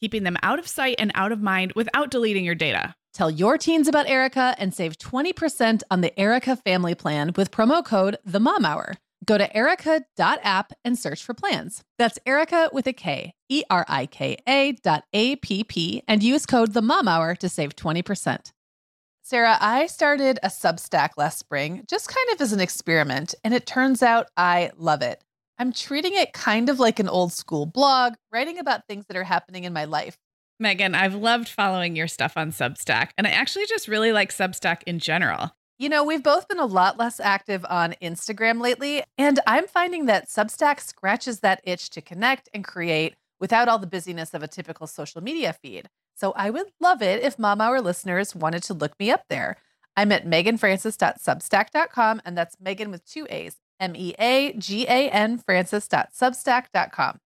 keeping 0.00 0.22
them 0.22 0.36
out 0.42 0.58
of 0.58 0.68
sight 0.68 0.96
and 0.98 1.12
out 1.14 1.32
of 1.32 1.40
mind 1.40 1.72
without 1.74 2.10
deleting 2.10 2.44
your 2.44 2.54
data. 2.54 2.94
Tell 3.14 3.30
your 3.30 3.58
teens 3.58 3.88
about 3.88 4.08
Erika 4.08 4.54
and 4.58 4.72
save 4.72 4.98
20% 4.98 5.82
on 5.90 6.00
the 6.02 6.18
Erika 6.18 6.56
family 6.56 6.94
plan 6.94 7.32
with 7.36 7.50
promo 7.50 7.84
code 7.84 8.16
The 8.24 8.40
Mom 8.40 8.64
Hour. 8.64 8.94
Go 9.24 9.36
to 9.36 9.56
erika.app 9.56 10.72
and 10.84 10.98
search 10.98 11.24
for 11.24 11.34
plans. 11.34 11.82
That's 11.98 12.18
Erika 12.24 12.70
with 12.72 12.86
a 12.86 12.92
K, 12.92 13.34
E 13.48 13.62
R 13.68 13.84
I 13.88 14.06
K 14.06 14.36
A 14.46 14.72
dot 14.72 15.04
A 15.12 15.36
P 15.36 15.64
P, 15.64 16.02
and 16.06 16.22
use 16.22 16.46
code 16.46 16.72
The 16.72 16.82
Mom 16.82 17.08
Hour 17.08 17.34
to 17.34 17.48
save 17.48 17.74
20%. 17.74 18.52
Sarah, 19.22 19.58
I 19.60 19.86
started 19.86 20.38
a 20.42 20.48
Substack 20.48 21.10
last 21.18 21.38
spring, 21.38 21.84
just 21.86 22.08
kind 22.08 22.32
of 22.32 22.40
as 22.40 22.54
an 22.54 22.60
experiment, 22.60 23.34
and 23.44 23.52
it 23.52 23.66
turns 23.66 24.02
out 24.02 24.28
I 24.36 24.70
love 24.78 25.02
it. 25.02 25.22
I'm 25.58 25.72
treating 25.72 26.14
it 26.14 26.32
kind 26.32 26.68
of 26.68 26.78
like 26.78 27.00
an 27.00 27.08
old 27.08 27.32
school 27.32 27.66
blog, 27.66 28.14
writing 28.32 28.58
about 28.58 28.86
things 28.86 29.06
that 29.06 29.16
are 29.16 29.24
happening 29.24 29.64
in 29.64 29.72
my 29.72 29.84
life. 29.84 30.16
Meagan, 30.60 30.94
I've 30.94 31.14
loved 31.14 31.48
following 31.48 31.96
your 31.96 32.06
stuff 32.06 32.36
on 32.36 32.52
Substack, 32.52 33.10
and 33.18 33.26
I 33.26 33.30
actually 33.30 33.66
just 33.66 33.88
really 33.88 34.12
like 34.12 34.30
Substack 34.30 34.82
in 34.84 34.98
general. 35.00 35.56
You 35.78 35.88
know, 35.88 36.04
we've 36.04 36.22
both 36.22 36.48
been 36.48 36.58
a 36.58 36.66
lot 36.66 36.98
less 36.98 37.20
active 37.20 37.64
on 37.68 37.94
Instagram 38.02 38.60
lately, 38.60 39.02
and 39.16 39.40
I'm 39.46 39.66
finding 39.66 40.06
that 40.06 40.28
Substack 40.28 40.80
scratches 40.80 41.40
that 41.40 41.60
itch 41.64 41.90
to 41.90 42.00
connect 42.00 42.48
and 42.54 42.64
create 42.64 43.14
without 43.40 43.68
all 43.68 43.78
the 43.78 43.86
busyness 43.86 44.34
of 44.34 44.42
a 44.42 44.48
typical 44.48 44.86
social 44.86 45.20
media 45.20 45.52
feed. 45.52 45.88
So 46.14 46.32
I 46.36 46.50
would 46.50 46.66
love 46.80 47.02
it 47.02 47.22
if 47.22 47.38
Mom 47.38 47.60
Hour 47.60 47.80
listeners 47.80 48.34
wanted 48.34 48.64
to 48.64 48.74
look 48.74 48.98
me 48.98 49.10
up 49.10 49.24
there. 49.28 49.56
I'm 49.96 50.10
at 50.12 50.26
meaganfrancis.substack.com, 50.26 52.22
and 52.24 52.36
that's 52.36 52.56
Meagan 52.60 52.90
with 52.90 53.04
two 53.04 53.26
A's, 53.30 53.56
M 53.80 53.94
E 53.96 54.14
A 54.18 54.52
G 54.52 54.86
A 54.88 55.08
N 55.10 55.38
Francis.substack.com. 55.38 57.20